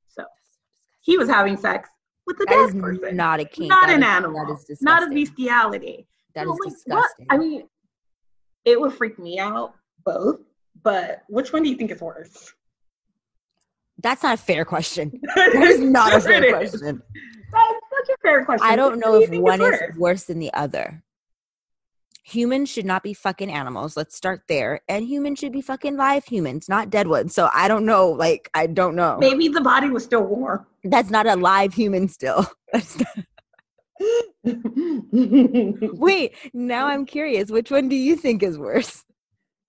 So 0.09 0.25
he 0.99 1.17
was 1.17 1.29
having 1.29 1.55
sex 1.55 1.89
with 2.27 2.37
the 2.37 2.45
That 2.49 2.71
dead 2.73 2.81
person. 2.81 3.15
not 3.15 3.39
a 3.39 3.45
kink. 3.45 3.69
Not 3.69 3.87
That 3.87 3.95
an 3.95 4.03
is- 4.03 4.09
animal. 4.09 4.45
That 4.47 4.65
is 4.69 4.81
not 4.81 5.03
a 5.03 5.09
bestiality. 5.13 6.07
That 6.35 6.45
So, 6.45 6.51
is 6.53 6.59
like, 6.59 6.59
what- 6.65 6.73
disgusting. 6.73 7.27
I 7.29 7.37
mean, 7.37 7.69
it 8.65 8.79
would 8.79 8.93
freak 8.93 9.17
me 9.17 9.39
out 9.39 9.73
both, 10.03 10.39
but 10.83 11.23
which 11.29 11.53
one 11.53 11.63
do 11.63 11.69
you 11.69 11.75
think 11.77 11.91
is 11.91 12.01
worse? 12.01 12.53
That's 14.03 14.23
not 14.23 14.33
a 14.33 14.37
fair 14.37 14.65
question. 14.65 15.21
That 15.35 15.53
is 15.55 15.79
not 15.79 16.13
a 16.13 16.19
fair 16.19 16.49
question. 16.51 17.01
That's 17.53 17.79
such 18.07 18.15
a 18.15 18.17
fair 18.21 18.43
question. 18.45 18.67
I 18.67 18.75
don't 18.75 18.99
know 18.99 19.25
do 19.25 19.33
if 19.33 19.39
one 19.41 19.61
is 19.61 19.79
worse? 19.79 19.95
worse 19.97 20.23
than 20.25 20.39
the 20.39 20.53
other. 20.53 21.01
Humans 22.23 22.69
should 22.69 22.85
not 22.85 23.01
be 23.03 23.13
fucking 23.13 23.51
animals. 23.51 23.97
Let's 23.97 24.15
start 24.15 24.43
there. 24.47 24.81
And 24.87 25.05
humans 25.05 25.39
should 25.39 25.51
be 25.51 25.61
fucking 25.61 25.97
live 25.97 26.25
humans, 26.25 26.69
not 26.69 26.89
dead 26.89 27.07
ones. 27.07 27.33
So 27.33 27.49
I 27.53 27.67
don't 27.67 27.85
know. 27.85 28.09
Like, 28.09 28.49
I 28.53 28.67
don't 28.67 28.95
know. 28.95 29.17
Maybe 29.19 29.47
the 29.47 29.61
body 29.61 29.89
was 29.89 30.03
still 30.03 30.23
warm. 30.23 30.65
That's 30.83 31.09
not 31.09 31.25
a 31.27 31.35
live 31.35 31.73
human 31.73 32.07
still. 32.07 32.47
Wait, 35.13 36.35
now 36.53 36.87
I'm 36.87 37.05
curious. 37.05 37.49
Which 37.49 37.71
one 37.71 37.89
do 37.89 37.95
you 37.95 38.15
think 38.15 38.43
is 38.43 38.57
worse? 38.57 39.03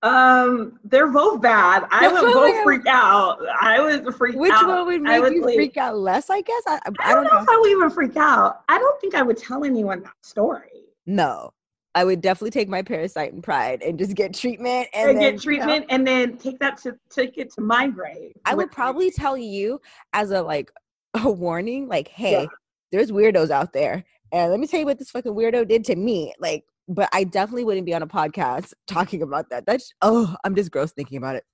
um, 0.02 0.78
they're 0.84 1.06
both 1.10 1.40
bad. 1.40 1.86
I 1.90 2.08
That's 2.08 2.22
would 2.22 2.32
both 2.32 2.62
freak 2.64 2.86
out. 2.86 3.38
I 3.60 3.80
would 3.80 4.14
freak 4.16 4.34
out. 4.34 4.40
Which 4.40 4.52
out. 4.52 4.68
one 4.68 4.86
would 4.86 5.02
make 5.02 5.32
you 5.32 5.44
like- 5.44 5.54
freak 5.54 5.76
out 5.76 5.96
less? 5.96 6.28
I 6.28 6.40
guess 6.40 6.62
I, 6.66 6.80
I, 6.86 6.90
I 7.00 7.14
don't 7.14 7.24
know 7.24 7.40
if 7.40 7.48
I 7.48 7.56
would 7.60 7.70
even 7.70 7.90
freak 7.90 8.16
out. 8.16 8.62
I 8.68 8.78
don't 8.78 9.00
think 9.00 9.14
I 9.14 9.22
would 9.22 9.36
tell 9.36 9.64
anyone 9.64 10.02
that 10.02 10.14
story. 10.22 10.86
No, 11.06 11.52
I 11.94 12.04
would 12.04 12.20
definitely 12.22 12.50
take 12.52 12.68
my 12.68 12.82
parasite 12.82 13.32
and 13.32 13.42
pride 13.42 13.82
and 13.82 13.98
just 13.98 14.14
get 14.14 14.34
treatment 14.34 14.88
and, 14.94 15.10
And, 15.10 15.18
then, 15.18 15.24
you 15.24 15.30
get 15.30 15.34
know, 15.34 15.40
treatment 15.42 15.86
and 15.90 16.06
then 16.06 16.38
take 16.38 16.58
that 16.60 16.78
to 16.82 16.96
take 17.10 17.36
it 17.36 17.52
to 17.54 17.60
my 17.60 17.88
grave. 17.88 18.32
I 18.46 18.54
would 18.54 18.70
probably 18.70 19.10
tell 19.10 19.36
you 19.36 19.80
as 20.12 20.30
a 20.30 20.40
like 20.42 20.70
a 21.14 21.30
warning, 21.30 21.88
like, 21.88 22.08
hey, 22.08 22.42
Yeah. 22.42 22.46
there's 22.92 23.10
weirdos 23.10 23.50
out 23.50 23.72
there, 23.74 24.04
and 24.32 24.50
let 24.50 24.58
me 24.58 24.66
tell 24.66 24.80
you 24.80 24.86
what 24.86 24.98
this 24.98 25.10
fucking 25.10 25.32
weirdo 25.32 25.68
did 25.68 25.84
to 25.84 25.96
me. 25.96 26.32
Like, 26.38 26.64
but 26.88 27.08
I 27.12 27.24
definitely 27.24 27.64
wouldn't 27.64 27.86
be 27.86 27.94
on 27.94 28.02
a 28.02 28.06
podcast 28.06 28.72
talking 28.86 29.22
about 29.22 29.50
that. 29.50 29.66
That's 29.66 29.92
oh, 30.00 30.34
I'm 30.44 30.54
just 30.54 30.70
gross 30.70 30.92
thinking 30.92 31.18
about 31.18 31.36
it. 31.36 31.44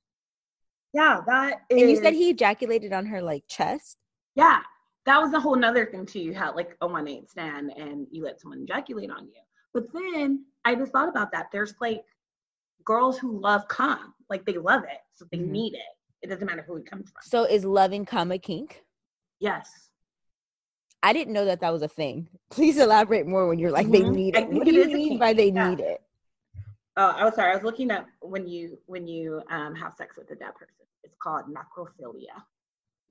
Yeah, 0.95 1.21
that 1.27 1.63
is. 1.69 1.83
And 1.83 1.91
you 1.91 1.97
said 1.97 2.15
he 2.15 2.31
ejaculated 2.31 2.93
on 2.93 3.07
her 3.07 3.21
like 3.21 3.43
chest. 3.49 3.97
Yeah, 4.37 4.61
that 5.07 5.21
was 5.21 5.33
a 5.33 5.41
whole 5.41 5.57
nother 5.57 5.87
thing 5.87 6.07
too. 6.07 6.21
You 6.21 6.35
had 6.35 6.51
like 6.51 6.77
a 6.81 6.87
one 6.87 7.05
night 7.07 7.29
stand 7.29 7.73
and 7.77 8.07
you 8.11 8.23
let 8.25 8.41
someone 8.41 8.63
ejaculate 8.63 9.11
on 9.11 9.27
you. 9.27 9.41
But 9.75 9.93
then 9.93 10.45
I 10.65 10.75
just 10.75 10.93
thought 10.93 11.09
about 11.09 11.33
that. 11.33 11.49
There's 11.53 11.75
like 11.81 12.05
girls 12.85 13.19
who 13.19 13.39
love 13.39 13.69
cum, 13.69 14.15
like 14.31 14.45
they 14.45 14.57
love 14.59 14.85
it, 14.85 14.99
so 15.15 15.27
they 15.31 15.39
Mhm. 15.39 15.49
need 15.49 15.75
it. 15.75 15.81
It 16.23 16.29
doesn't 16.29 16.47
matter 16.47 16.63
who 16.63 16.77
it 16.77 16.87
comes 16.87 17.11
from. 17.11 17.21
So 17.23 17.45
is 17.45 17.65
loving 17.65 18.05
cum 18.05 18.33
a 18.33 18.39
kink? 18.39 18.85
Yes. 19.41 19.91
I 21.03 21.13
didn't 21.13 21.33
know 21.33 21.45
that 21.45 21.61
that 21.61 21.73
was 21.73 21.83
a 21.83 21.89
thing. 21.89 22.29
Please 22.51 22.77
elaborate 22.79 23.27
more 23.27 23.47
when 23.47 23.59
you're 23.59 23.71
like 23.71 23.89
they 23.91 24.01
Mhm. 24.01 24.15
need 24.15 24.37
it. 24.37 24.49
What 24.49 24.65
do 24.65 24.73
you 24.75 24.87
mean 24.89 25.19
by 25.19 25.33
they 25.33 25.51
yeah. 25.51 25.71
need 25.71 25.81
it? 25.81 26.03
Oh, 26.97 27.11
I 27.11 27.25
was 27.25 27.35
sorry. 27.37 27.53
I 27.53 27.55
was 27.55 27.63
looking 27.63 27.91
up 27.93 28.07
when 28.21 28.49
you 28.49 28.79
when 28.87 29.07
you 29.07 29.43
um 29.51 29.75
have 29.77 29.95
sex 29.95 30.17
with 30.17 30.31
a 30.31 30.35
dead 30.35 30.55
person. 30.57 30.75
It's 31.05 31.15
called 31.23 31.45
necrophilia. 31.47 32.43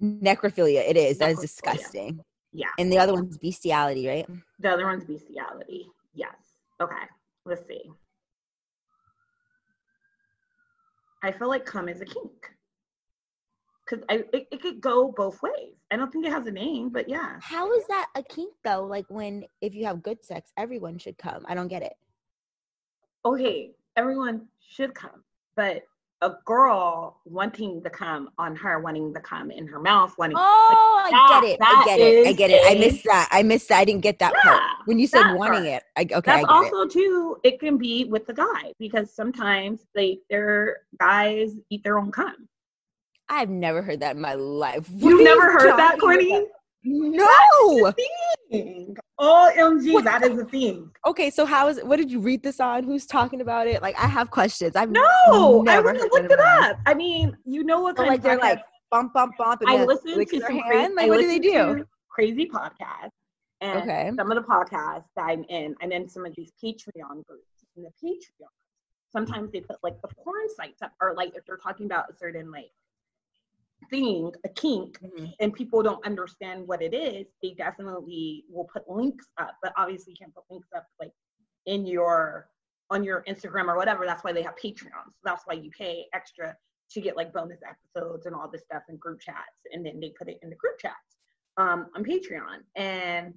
Necrophilia. 0.01 0.81
It 0.87 0.97
is. 0.97 1.17
That 1.19 1.31
is 1.31 1.39
disgusting. 1.39 2.19
Yeah. 2.51 2.67
And 2.77 2.91
the 2.91 2.97
other 2.97 3.13
one's 3.13 3.37
bestiality, 3.37 4.07
right? 4.07 4.27
The 4.59 4.69
other 4.71 4.85
one's 4.85 5.05
bestiality. 5.05 5.89
Yes. 6.13 6.35
Okay. 6.81 6.95
Let's 7.45 7.67
see. 7.67 7.91
I 11.23 11.31
feel 11.31 11.47
like 11.47 11.65
cum 11.65 11.89
is 11.89 12.01
a 12.01 12.05
kink. 12.05 12.51
Cause 13.89 13.99
I 14.09 14.25
it, 14.33 14.47
it 14.51 14.61
could 14.61 14.81
go 14.81 15.13
both 15.15 15.41
ways. 15.41 15.75
I 15.89 15.95
don't 15.95 16.11
think 16.11 16.25
it 16.25 16.31
has 16.31 16.45
a 16.45 16.51
name, 16.51 16.89
but 16.89 17.07
yeah. 17.07 17.37
How 17.41 17.71
is 17.73 17.87
that 17.87 18.07
a 18.15 18.23
kink 18.23 18.53
though? 18.63 18.85
Like 18.85 19.05
when 19.07 19.45
if 19.61 19.73
you 19.73 19.85
have 19.85 20.03
good 20.03 20.23
sex, 20.25 20.51
everyone 20.57 20.97
should 20.97 21.17
come. 21.17 21.45
I 21.47 21.55
don't 21.55 21.69
get 21.69 21.83
it. 21.83 21.93
Okay, 23.23 23.71
everyone 23.95 24.47
should 24.59 24.93
come, 24.93 25.23
but 25.55 25.83
a 26.21 26.31
girl 26.45 27.21
wanting 27.25 27.83
to 27.83 27.89
cum 27.91 28.29
on 28.39 28.55
her, 28.55 28.79
wanting 28.79 29.13
to 29.13 29.19
cum 29.19 29.51
in 29.51 29.67
her 29.67 29.79
mouth, 29.79 30.17
wanting 30.17 30.35
Oh, 30.39 31.01
I 31.05 31.11
that- 31.11 31.41
get 31.41 31.51
it. 31.51 31.57
I 31.61 31.85
get 31.85 31.99
it. 31.99 32.27
I 32.27 32.31
get 32.33 32.49
it. 32.49 32.61
I 32.65 32.73
missed 32.79 33.03
that. 33.03 33.29
I 33.31 33.43
missed 33.43 33.69
that. 33.69 33.79
I 33.79 33.85
didn't 33.85 34.01
get 34.01 34.17
that 34.19 34.33
part. 34.43 34.61
When 34.85 34.97
you 34.97 35.05
said 35.05 35.33
wanting 35.33 35.63
part. 35.63 35.65
it, 35.65 35.83
I 35.95 36.01
okay. 36.17 36.31
I 36.31 36.41
That's 36.41 36.43
it. 36.43 36.49
also 36.49 36.87
too. 36.87 37.37
It 37.43 37.59
can 37.59 37.77
be 37.77 38.05
with 38.05 38.25
the 38.25 38.33
guy 38.33 38.73
because 38.79 39.13
sometimes 39.13 39.85
they 39.93 40.19
their 40.29 40.77
guys 40.99 41.53
eat 41.69 41.83
their 41.83 41.99
own 41.99 42.11
cum. 42.11 42.47
I've 43.29 43.49
never 43.49 43.81
heard 43.81 43.99
that 43.99 44.15
in 44.15 44.21
my 44.21 44.33
life. 44.35 44.89
What 44.89 45.09
You've 45.09 45.23
never 45.23 45.51
heard 45.51 45.77
that, 45.77 45.99
Courtney? 45.99 46.47
No. 46.83 47.93
Thing. 48.51 48.95
OMG, 49.19 49.93
What 49.93 50.03
that 50.05 50.23
is 50.23 50.39
a 50.39 50.45
thing. 50.45 50.89
Okay, 51.05 51.29
so 51.29 51.45
how 51.45 51.67
is 51.67 51.77
it? 51.77 51.85
What 51.85 51.97
did 51.97 52.11
you 52.11 52.19
read 52.19 52.43
this 52.43 52.59
on? 52.59 52.83
Who's 52.83 53.05
talking 53.05 53.41
about 53.41 53.67
it? 53.67 53.81
Like, 53.81 53.97
I 53.99 54.07
have 54.07 54.29
questions. 54.31 54.75
I've 54.75 54.89
No, 54.89 55.01
I 55.67 55.75
heard 55.75 55.97
looked 55.97 56.31
it 56.31 56.39
up. 56.39 56.77
I 56.85 56.93
mean, 56.93 57.35
you 57.45 57.63
know 57.63 57.81
what 57.81 57.97
So, 57.97 58.03
kind 58.03 58.09
like, 58.09 58.19
of 58.19 58.23
they're 58.23 58.37
like 58.39 58.61
bump, 58.91 59.13
bump, 59.13 59.33
bump, 59.37 59.61
and 59.61 59.69
I 59.69 59.83
listen 59.83 60.11
to 60.11 60.39
their 60.39 60.47
some 60.47 60.59
hand. 60.59 60.95
Like, 60.95 61.07
I 61.07 61.09
what 61.09 61.19
do 61.19 61.27
they 61.27 61.39
do? 61.39 61.85
Crazy 62.09 62.45
podcasts. 62.47 63.11
And 63.59 63.79
Okay. 63.83 64.11
some 64.15 64.31
of 64.31 64.37
the 64.37 64.43
podcasts 64.47 65.05
that 65.15 65.23
I'm 65.23 65.43
in, 65.49 65.75
I'm 65.81 65.91
in 65.91 66.07
some 66.07 66.25
of 66.25 66.33
these 66.35 66.51
Patreon 66.63 67.25
groups. 67.25 67.65
In 67.75 67.83
the 67.83 67.91
Patreon, 68.03 68.47
sometimes 69.11 69.51
they 69.51 69.61
put 69.61 69.77
like 69.83 70.01
the 70.01 70.07
porn 70.23 70.47
sites 70.55 70.81
up, 70.81 70.93
or 71.01 71.13
like 71.15 71.35
if 71.35 71.45
they're 71.45 71.57
talking 71.57 71.85
about 71.85 72.09
a 72.09 72.15
certain 72.15 72.49
like 72.51 72.71
thing, 73.89 74.31
a 74.43 74.49
kink, 74.49 74.99
Mhm. 74.99 75.33
and 75.39 75.53
people 75.53 75.81
don't 75.83 76.05
understand 76.05 76.67
what 76.67 76.81
it 76.81 76.93
is, 76.93 77.27
they 77.41 77.53
definitely 77.53 78.45
will 78.49 78.65
put 78.65 78.89
links 78.89 79.29
up. 79.37 79.55
But 79.61 79.73
obviously, 79.77 80.13
you 80.13 80.17
can't 80.17 80.33
put 80.33 80.43
links 80.49 80.69
up 80.75 80.87
like 80.99 81.13
in 81.65 81.85
your 81.85 82.49
on 82.89 83.03
your 83.03 83.23
Instagram 83.23 83.67
or 83.67 83.75
whatever. 83.75 84.05
That's 84.05 84.23
why 84.23 84.31
they 84.31 84.41
have 84.43 84.55
Patreons. 84.55 85.13
That's 85.23 85.45
why 85.45 85.55
you 85.55 85.69
pay 85.71 86.07
extra 86.13 86.57
to 86.89 87.01
get 87.01 87.17
like 87.17 87.33
bonus 87.33 87.59
episodes 87.63 88.25
and 88.25 88.33
all 88.35 88.49
this 88.49 88.63
stuff 88.63 88.83
in 88.87 88.95
group 88.97 89.19
chats, 89.19 89.65
and 89.73 89.85
then 89.85 89.99
they 89.99 90.11
put 90.11 90.29
it 90.29 90.39
in 90.41 90.49
the 90.49 90.55
group 90.55 90.79
chats 90.79 91.17
um, 91.57 91.89
on 91.95 92.03
Patreon. 92.03 92.63
And 92.75 93.33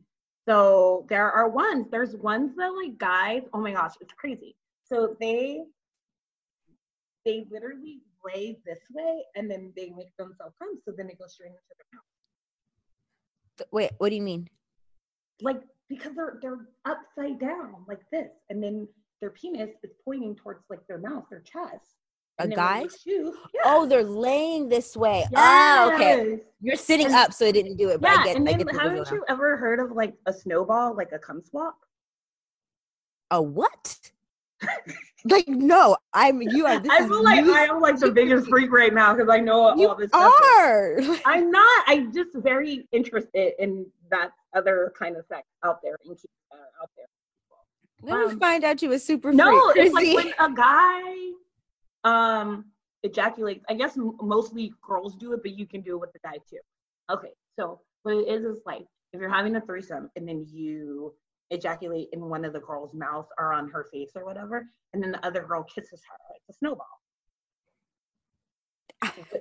so 0.49 1.05
there 1.09 1.31
are 1.31 1.49
ones. 1.49 1.89
There's 1.91 2.17
ones 2.17 2.55
that 2.57 2.69
like 2.69 2.97
guys. 2.99 3.43
Oh 3.53 3.61
my 3.61 3.73
gosh, 3.73 3.95
it's 4.01 4.15
crazy. 4.15 4.57
So 4.85 5.17
they 5.21 5.65
they 7.25 7.45
literally 7.51 8.03
lay 8.25 8.59
this 8.67 8.81
way, 8.93 9.23
and 9.37 9.51
then 9.51 9.73
they 9.77 9.91
make 9.97 10.15
themselves 10.17 10.55
come. 10.59 10.79
So 10.85 10.93
then 10.97 11.09
it 11.09 11.19
goes 11.19 11.33
straight 11.35 11.49
into 11.49 11.59
their 11.77 11.87
mouth. 11.95 13.69
Wait, 13.73 13.91
what 13.99 14.09
do 14.11 14.17
you 14.17 14.23
mean? 14.23 14.49
like 15.43 15.63
because 15.89 16.13
they're 16.15 16.39
they're 16.43 16.67
upside 16.85 17.39
down 17.41 17.75
like 17.89 18.01
this, 18.13 18.29
and 18.51 18.63
then 18.63 18.87
their 19.23 19.31
penis 19.31 19.71
is 19.83 19.91
pointing 20.05 20.35
towards 20.37 20.61
like 20.69 20.87
their 20.87 20.99
mouth, 20.99 21.25
their 21.31 21.41
chest. 21.41 21.97
A 22.39 22.43
And 22.45 22.53
then 22.53 22.59
when 22.59 22.83
guy? 22.83 22.89
shoot, 23.05 23.35
Oh, 23.65 23.85
they're 23.87 24.03
laying 24.05 24.69
this 24.69 24.97
way. 24.97 25.27
Oh, 25.37 25.93
okay. 25.95 26.41
You're 26.63 26.77
sitting 26.77 27.07
And- 27.07 27.15
up, 27.15 27.33
so 27.35 27.45
it 27.47 27.53
didn't 27.53 27.77
do 27.77 27.89
it. 27.91 28.01
But 28.01 28.13
Yeah, 28.13 28.21
I 28.21 28.25
get, 28.25 28.37
and 28.37 28.49
I 28.49 28.53
then 28.53 28.67
get 28.67 28.77
haven't 28.81 29.11
you 29.11 29.25
ever 29.29 29.57
heard 29.59 29.79
of 29.81 29.93
like 29.93 30.15
a 30.27 30.33
snowball, 30.33 30.95
like 30.97 31.13
a 31.13 31.19
cum 31.19 31.43
swap? 31.43 31.77
A 33.31 33.41
what? 33.43 33.99
like 35.25 35.47
no, 35.49 35.97
I'm 36.13 36.41
you 36.43 36.67
are. 36.67 36.79
This 36.79 36.91
I 36.93 37.07
feel 37.07 37.23
like 37.23 37.45
I 37.45 37.65
am 37.67 37.81
like 37.81 37.99
the 37.99 38.11
biggest 38.11 38.49
freak 38.49 38.71
right 38.73 38.93
now 38.93 39.15
because 39.15 39.29
I 39.29 39.39
know 39.39 39.61
all 39.71 39.77
you 39.79 39.95
this 39.99 40.09
stuff. 40.11 40.33
are. 40.59 40.99
I'm 41.27 41.51
not. 41.51 41.85
I'm 41.87 42.13
just 42.13 42.31
very 42.35 42.89
interested 42.93 43.53
in 43.59 43.87
that 44.11 44.31
other 44.55 44.93
kind 44.99 45.17
of 45.17 45.25
sex 45.27 45.47
out 45.65 45.81
there 45.83 45.97
and 46.05 46.17
keep 46.17 46.31
uh, 46.53 46.57
out 46.83 46.91
there. 46.97 47.07
Let 48.03 48.27
me 48.29 48.33
Um, 48.33 48.41
find 48.41 48.65
out 48.65 48.81
you 48.83 48.93
a 48.93 48.99
super 48.99 49.33
No, 49.33 49.71
freak. 49.73 49.87
it's 49.87 49.95
like 49.95 50.15
when 50.17 50.33
a 50.39 50.55
guy 50.55 51.31
um 52.05 52.65
ejaculates. 53.03 53.65
I 53.69 53.75
guess 53.75 53.97
m- 53.97 54.17
mostly 54.23 54.73
girls 54.83 55.15
do 55.17 55.33
it, 55.35 55.43
but 55.43 55.59
you 55.59 55.67
can 55.67 55.81
do 55.83 55.97
it 55.97 56.01
with 56.01 56.13
the 56.13 56.19
guy 56.21 56.39
too. 56.49 56.59
Okay, 57.11 57.33
so 57.59 57.81
what 58.03 58.15
it 58.15 58.29
is 58.29 58.45
is 58.45 58.61
like 58.65 58.87
if 59.13 59.21
you're 59.21 59.29
having 59.29 59.57
a 59.57 59.61
threesome 59.61 60.11
and 60.17 60.27
then 60.27 60.47
you 60.49 61.13
ejaculate 61.51 62.09
in 62.13 62.29
one 62.29 62.45
of 62.45 62.53
the 62.53 62.61
girl's 62.61 62.95
mouth 62.95 63.27
or 63.39 63.53
on 63.53 63.69
her 63.71 63.87
face 63.93 64.13
or 64.15 64.25
whatever, 64.25 64.67
and 64.93 65.03
then 65.03 65.13
the 65.13 65.25
other 65.27 65.43
girl 65.43 65.63
kisses 65.65 66.01
her. 66.09 66.17
It's 66.37 66.57
a 66.57 66.59
snowball. 66.59 66.87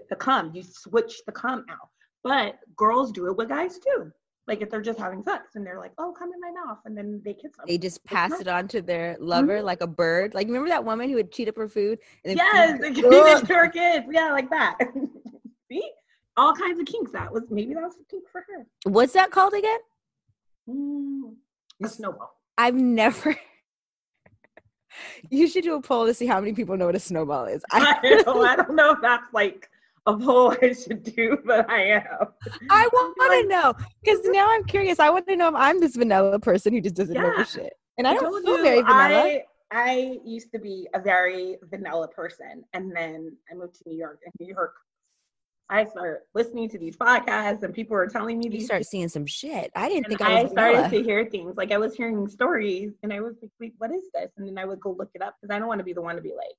the 0.09 0.15
cum, 0.15 0.51
you 0.53 0.63
switch 0.63 1.21
the 1.25 1.31
cum 1.31 1.65
out. 1.69 1.89
But 2.23 2.59
girls 2.75 3.11
do 3.11 3.27
it 3.27 3.37
with 3.37 3.49
guys 3.49 3.79
too. 3.79 4.11
Like 4.47 4.61
if 4.61 4.69
they're 4.69 4.81
just 4.81 4.97
having 4.99 5.21
sex 5.23 5.55
and 5.55 5.65
they're 5.65 5.77
like, 5.79 5.91
"Oh, 5.99 6.11
come 6.17 6.31
in 6.33 6.39
my 6.41 6.51
mouth," 6.65 6.79
and 6.85 6.97
then 6.97 7.21
they 7.23 7.33
kiss 7.33 7.51
them. 7.55 7.65
They 7.67 7.77
just 7.77 8.03
pass 8.03 8.39
it 8.39 8.47
on 8.47 8.67
to 8.69 8.81
their 8.81 9.15
lover 9.19 9.61
like 9.61 9.81
a 9.81 9.87
bird. 9.87 10.33
Like 10.33 10.47
remember 10.47 10.69
that 10.69 10.83
woman 10.83 11.07
who 11.07 11.15
would 11.15 11.31
cheat 11.31 11.47
up 11.47 11.55
her 11.57 11.67
food? 11.69 11.99
And 12.25 12.31
then 12.31 12.37
yes, 12.37 12.71
feed 12.71 12.81
they 12.81 12.87
her- 12.87 12.93
can 12.95 13.05
even 13.13 13.37
Ugh. 13.37 13.47
to 13.47 13.53
our 13.53 13.69
kids. 13.69 14.07
Yeah, 14.11 14.31
like 14.31 14.49
that. 14.49 14.77
See, 15.71 15.91
all 16.35 16.55
kinds 16.55 16.79
of 16.79 16.87
kinks. 16.87 17.11
That 17.11 17.31
was 17.31 17.43
maybe 17.51 17.75
that 17.75 17.83
was 17.83 17.95
a 18.01 18.05
kink 18.09 18.23
for 18.31 18.43
her. 18.49 18.65
What's 18.85 19.13
that 19.13 19.29
called 19.29 19.53
again? 19.53 19.79
Mm, 20.67 21.35
a 21.83 21.89
snowball. 21.89 22.35
I've 22.57 22.75
never. 22.75 23.35
you 25.29 25.47
should 25.47 25.63
do 25.63 25.75
a 25.75 25.81
poll 25.81 26.05
to 26.05 26.13
see 26.13 26.27
how 26.27 26.39
many 26.39 26.53
people 26.53 26.77
know 26.77 26.85
what 26.85 26.95
a 26.95 26.99
snowball 26.99 27.45
is. 27.45 27.63
I, 27.71 27.95
I, 28.03 28.21
know, 28.25 28.43
I 28.43 28.55
don't 28.55 28.75
know 28.75 28.91
if 28.91 28.99
that's 29.01 29.33
like 29.33 29.69
a 30.05 30.17
poll 30.17 30.55
I 30.61 30.73
should 30.73 31.03
do, 31.03 31.37
but 31.45 31.69
I 31.69 31.83
am. 31.83 32.03
I 32.69 32.87
want 32.93 33.17
like- 33.19 33.43
to 33.43 33.47
know 33.47 33.73
because 34.03 34.19
now 34.25 34.49
I'm 34.49 34.63
curious. 34.65 34.99
I 34.99 35.09
want 35.09 35.27
to 35.27 35.35
know 35.35 35.49
if 35.49 35.55
I'm 35.55 35.79
this 35.79 35.95
vanilla 35.95 36.39
person 36.39 36.73
who 36.73 36.81
just 36.81 36.95
doesn't 36.95 37.13
know 37.13 37.31
Yeah. 37.31 37.43
the 37.43 37.45
shit, 37.45 37.73
and 37.97 38.07
I, 38.07 38.13
don't 38.13 38.23
told 38.23 38.43
feel 38.43 38.57
you, 38.57 38.63
very 38.63 38.81
vanilla. 38.81 38.97
I, 38.97 39.43
I 39.71 40.17
used 40.25 40.51
to 40.53 40.59
be 40.59 40.87
a 40.95 40.99
very 40.99 41.57
vanilla 41.69 42.07
person, 42.07 42.63
and 42.73 42.95
then 42.95 43.37
I 43.51 43.55
moved 43.55 43.75
to 43.75 43.83
New 43.85 43.97
York. 43.97 44.19
And 44.25 44.33
New 44.39 44.53
York, 44.53 44.73
I 45.71 45.85
started 45.85 46.21
listening 46.33 46.67
to 46.69 46.79
these 46.79 46.97
podcasts, 46.97 47.61
and 47.63 47.73
people 47.73 47.95
were 47.95 48.07
telling 48.07 48.39
me 48.39 48.45
you 48.45 48.51
these. 48.51 48.65
start 48.65 48.85
seeing 48.85 49.07
some 49.07 49.25
shit. 49.27 49.71
I 49.75 49.87
didn't 49.87 50.07
and 50.07 50.17
think 50.17 50.21
I 50.21 50.39
I 50.41 50.47
started 50.47 50.77
vanilla. 50.77 50.89
to 50.89 51.03
hear 51.03 51.25
things 51.29 51.57
like 51.57 51.71
I 51.71 51.77
was 51.77 51.93
hearing 51.95 52.27
stories, 52.27 52.93
and 53.03 53.13
I 53.13 53.19
was 53.19 53.35
like, 53.41 53.51
"Wait, 53.59 53.73
what 53.77 53.91
is 53.91 54.09
this?" 54.13 54.31
And 54.37 54.47
then 54.47 54.57
I 54.57 54.65
would 54.65 54.79
go 54.79 54.91
look 54.91 55.11
it 55.13 55.21
up 55.21 55.35
because 55.39 55.53
I 55.53 55.59
don't 55.59 55.67
want 55.67 55.79
to 55.79 55.83
be 55.85 55.93
the 55.93 56.01
one 56.01 56.15
to 56.15 56.21
be 56.21 56.33
like, 56.35 56.55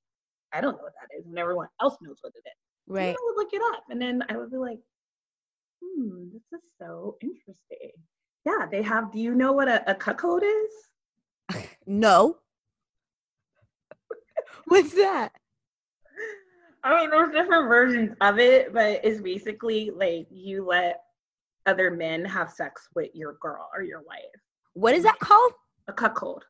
"I 0.53 0.61
don't 0.61 0.77
know 0.77 0.83
what 0.83 0.93
that 1.01 1.15
is," 1.17 1.25
and 1.25 1.37
everyone 1.37 1.67
else 1.81 1.97
knows 2.01 2.19
what 2.21 2.33
it 2.35 2.47
is. 2.47 2.53
Right. 2.87 3.09
I 3.09 3.15
would 3.25 3.35
look 3.35 3.53
it 3.53 3.61
up, 3.73 3.83
and 3.89 4.01
then 4.01 4.23
I 4.29 4.37
would 4.37 4.49
be 4.49 4.57
like, 4.57 4.79
"Hmm, 5.83 6.29
this 6.31 6.43
is 6.53 6.61
so 6.79 7.17
interesting." 7.21 7.91
Yeah, 8.45 8.65
they 8.71 8.81
have. 8.81 9.11
Do 9.11 9.19
you 9.19 9.35
know 9.35 9.51
what 9.51 9.67
a, 9.67 9.91
a 9.91 9.95
cuckold 9.95 10.43
is? 10.43 10.71
No. 11.85 12.37
What's 14.65 14.93
that? 14.93 15.33
I 16.83 16.99
mean, 16.99 17.09
there's 17.11 17.31
different 17.31 17.67
versions 17.67 18.15
of 18.21 18.39
it, 18.39 18.73
but 18.73 19.01
it's 19.03 19.21
basically 19.21 19.91
like 19.91 20.27
you 20.31 20.65
let 20.65 21.03
other 21.67 21.91
men 21.91 22.25
have 22.25 22.51
sex 22.51 22.89
with 22.95 23.09
your 23.13 23.37
girl 23.39 23.69
or 23.75 23.83
your 23.83 24.01
wife. 24.01 24.25
What 24.73 24.95
is 24.95 25.03
that 25.03 25.19
called? 25.19 25.51
A 25.87 25.93
cuckold. 25.93 26.45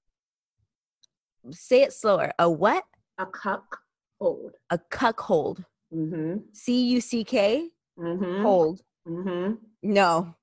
Say 1.51 1.81
it 1.81 1.91
slower. 1.91 2.31
A 2.39 2.49
what? 2.49 2.85
A 3.17 3.25
cuckold. 3.25 4.53
A 4.69 4.77
cuckold. 4.89 5.65
Mm-hmm. 5.93 6.37
C 6.53 6.81
U 6.91 7.01
C 7.01 7.23
K. 7.25 7.69
Mm-hmm. 7.99 8.41
Hold. 8.41 8.81
Mm-hmm. 9.07 9.55
No. 9.83 10.35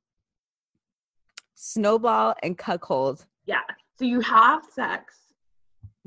Snowball 1.55 2.35
and 2.43 2.59
cuckold. 2.59 3.25
Yeah. 3.47 3.63
So 3.99 4.05
you 4.05 4.21
have 4.21 4.65
sex. 4.71 5.15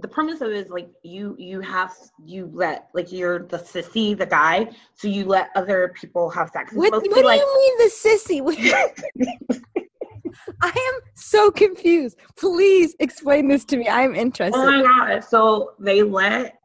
The 0.02 0.08
premise 0.08 0.42
of 0.42 0.50
it 0.50 0.58
is 0.58 0.70
like 0.70 0.90
you 1.04 1.36
you 1.38 1.62
have 1.62 1.94
you 2.24 2.50
let 2.54 2.90
like 2.94 3.12
you're 3.12 3.44
the 3.44 3.58
sissy, 3.58 4.18
the 4.18 4.26
guy, 4.26 4.72
so 4.96 5.08
you 5.08 5.26
let 5.26 5.50
other 5.56 5.94
people 5.96 6.30
have 6.32 6.50
sex. 6.50 6.74
What, 6.74 6.92
do 7.04 7.10
you 7.10 7.24
mean 7.24 7.78
the 7.78 7.92
sissy? 7.94 9.62
I 10.62 10.68
am 10.68 11.00
so 11.14 11.52
confused. 11.52 12.18
Please 12.36 12.96
explain 13.00 13.48
this 13.48 13.64
to 13.66 13.78
me. 13.78 13.88
I'm 13.88 14.12
oh 14.12 14.20
interested. 14.20 14.58
Oh 14.58 14.66
my 14.66 14.82
god! 14.82 15.24
So 15.24 15.74
they 15.80 16.02
let 16.02 16.58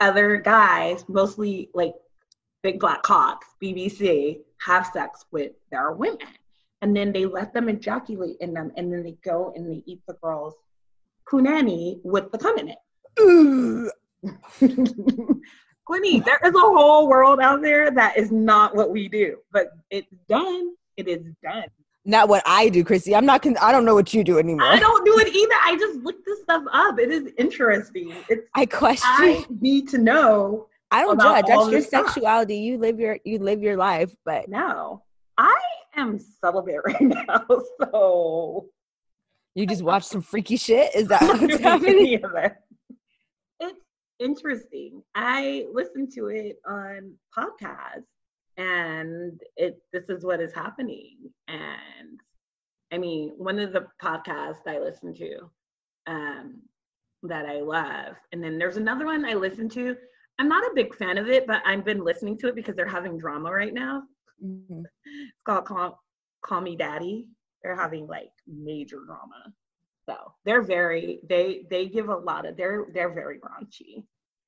other 0.00 0.36
guys, 0.36 1.04
mostly 1.08 1.70
like 1.72 1.94
big 2.62 2.78
black 2.78 3.02
cocks, 3.02 3.46
BBC, 3.62 4.40
have 4.60 4.86
sex 4.92 5.24
with 5.30 5.52
their 5.70 5.92
women, 5.92 6.18
and 6.82 6.94
then 6.94 7.12
they 7.12 7.24
let 7.24 7.54
them 7.54 7.68
ejaculate 7.68 8.36
in 8.40 8.52
them, 8.52 8.70
and 8.76 8.92
then 8.92 9.02
they 9.02 9.16
go 9.24 9.52
and 9.56 9.70
they 9.70 9.82
eat 9.86 10.02
the 10.06 10.14
girl's 10.22 10.54
punani 11.30 12.00
with 12.04 12.30
the 12.32 12.38
cum 12.38 12.58
in 12.58 12.68
it. 12.68 12.78
Ooh. 13.20 13.90
Quinny, 15.84 16.20
there 16.20 16.38
is 16.44 16.54
a 16.54 16.58
whole 16.58 17.08
world 17.08 17.40
out 17.40 17.62
there 17.62 17.90
that 17.90 18.16
is 18.16 18.30
not 18.30 18.76
what 18.76 18.90
we 18.90 19.08
do, 19.08 19.38
but 19.52 19.68
it's 19.90 20.12
done. 20.28 20.72
It 20.96 21.08
is 21.08 21.24
done. 21.42 21.64
Not 22.04 22.28
what 22.28 22.42
I 22.46 22.68
do, 22.68 22.84
Chrissy. 22.84 23.14
I'm 23.14 23.26
not. 23.26 23.42
Con- 23.42 23.56
I 23.60 23.72
don't 23.72 23.84
know 23.84 23.94
what 23.94 24.12
you 24.14 24.24
do 24.24 24.38
anymore. 24.38 24.66
I 24.66 24.78
don't 24.78 25.04
do 25.04 25.18
it 25.18 25.34
either. 25.34 25.54
I 25.64 25.76
just 25.78 25.98
look 26.00 26.24
this 26.24 26.40
stuff 26.42 26.62
up. 26.72 26.98
It 26.98 27.10
is 27.10 27.32
interesting. 27.38 28.14
It's 28.28 28.46
I 28.54 28.66
question. 28.66 29.06
I 29.10 29.44
need 29.60 29.88
to 29.90 29.98
know 29.98 30.68
I 30.90 31.02
don't 31.02 31.20
judge. 31.20 31.44
That's 31.46 31.62
your 31.62 31.70
this 31.70 31.86
stuff. 31.88 32.06
sexuality. 32.06 32.56
You 32.58 32.78
live 32.78 32.98
your 32.98 33.18
you 33.24 33.38
live 33.38 33.62
your 33.62 33.76
life. 33.76 34.14
But 34.24 34.48
No, 34.48 35.02
I 35.36 35.58
am 35.96 36.18
celibate 36.18 36.80
right 36.84 37.00
now, 37.28 37.44
so 37.80 38.66
you 39.54 39.66
just 39.66 39.82
watch 39.82 40.04
some 40.04 40.20
freaky 40.22 40.56
shit. 40.56 40.94
Is 40.94 41.08
that 41.08 41.22
what's 41.22 41.58
happening? 41.62 41.90
any 41.90 42.22
of 42.22 42.34
it. 42.36 42.54
It's 43.60 43.80
interesting. 44.20 45.02
I 45.14 45.66
listen 45.72 46.08
to 46.14 46.28
it 46.28 46.56
on 46.66 47.14
podcasts, 47.36 48.04
and 48.56 49.40
it 49.56 49.78
this 49.92 50.04
is 50.08 50.24
what 50.24 50.40
is 50.40 50.52
happening. 50.52 51.16
And 51.48 52.20
I 52.92 52.98
mean, 52.98 53.32
one 53.36 53.58
of 53.58 53.72
the 53.72 53.86
podcasts 54.02 54.66
I 54.66 54.78
listen 54.78 55.12
to, 55.14 55.50
um, 56.06 56.62
that 57.24 57.46
I 57.46 57.60
love, 57.60 58.14
and 58.32 58.42
then 58.42 58.58
there's 58.58 58.76
another 58.76 59.06
one 59.06 59.24
I 59.24 59.34
listen 59.34 59.68
to. 59.70 59.96
I'm 60.40 60.48
not 60.48 60.62
a 60.62 60.74
big 60.74 60.94
fan 60.94 61.18
of 61.18 61.28
it, 61.28 61.48
but 61.48 61.62
I've 61.66 61.84
been 61.84 62.04
listening 62.04 62.38
to 62.38 62.48
it 62.48 62.54
because 62.54 62.76
they're 62.76 62.86
having 62.86 63.18
drama 63.18 63.50
right 63.50 63.74
now. 63.74 64.04
Mhm. 64.40 64.84
It's 65.04 65.42
called 65.44 65.64
Call, 65.64 66.00
Call 66.44 66.60
Me 66.60 66.76
Daddy. 66.76 67.26
They're 67.62 67.76
having 67.76 68.06
like 68.06 68.30
major 68.46 68.98
drama. 69.06 69.52
So 70.08 70.16
they're 70.44 70.62
very 70.62 71.20
they 71.28 71.66
they 71.70 71.86
give 71.86 72.08
a 72.08 72.16
lot 72.16 72.46
of 72.46 72.56
they're 72.56 72.86
they're 72.94 73.12
very 73.12 73.38
raunchy. 73.40 74.04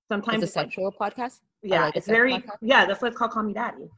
Sometimes 0.08 0.42
It's 0.42 0.44
a 0.44 0.46
it's 0.46 0.56
like- 0.56 0.66
sexual 0.66 0.92
podcast. 0.92 1.40
yeah, 1.62 1.84
like 1.86 1.96
it's 1.96 2.06
very 2.06 2.34
podcast? 2.34 2.56
yeah, 2.62 2.86
that's 2.86 3.02
why 3.02 3.08
it's 3.08 3.16
called 3.16 3.30
Call 3.32 3.42
Me 3.42 3.52
Daddy. 3.52 3.88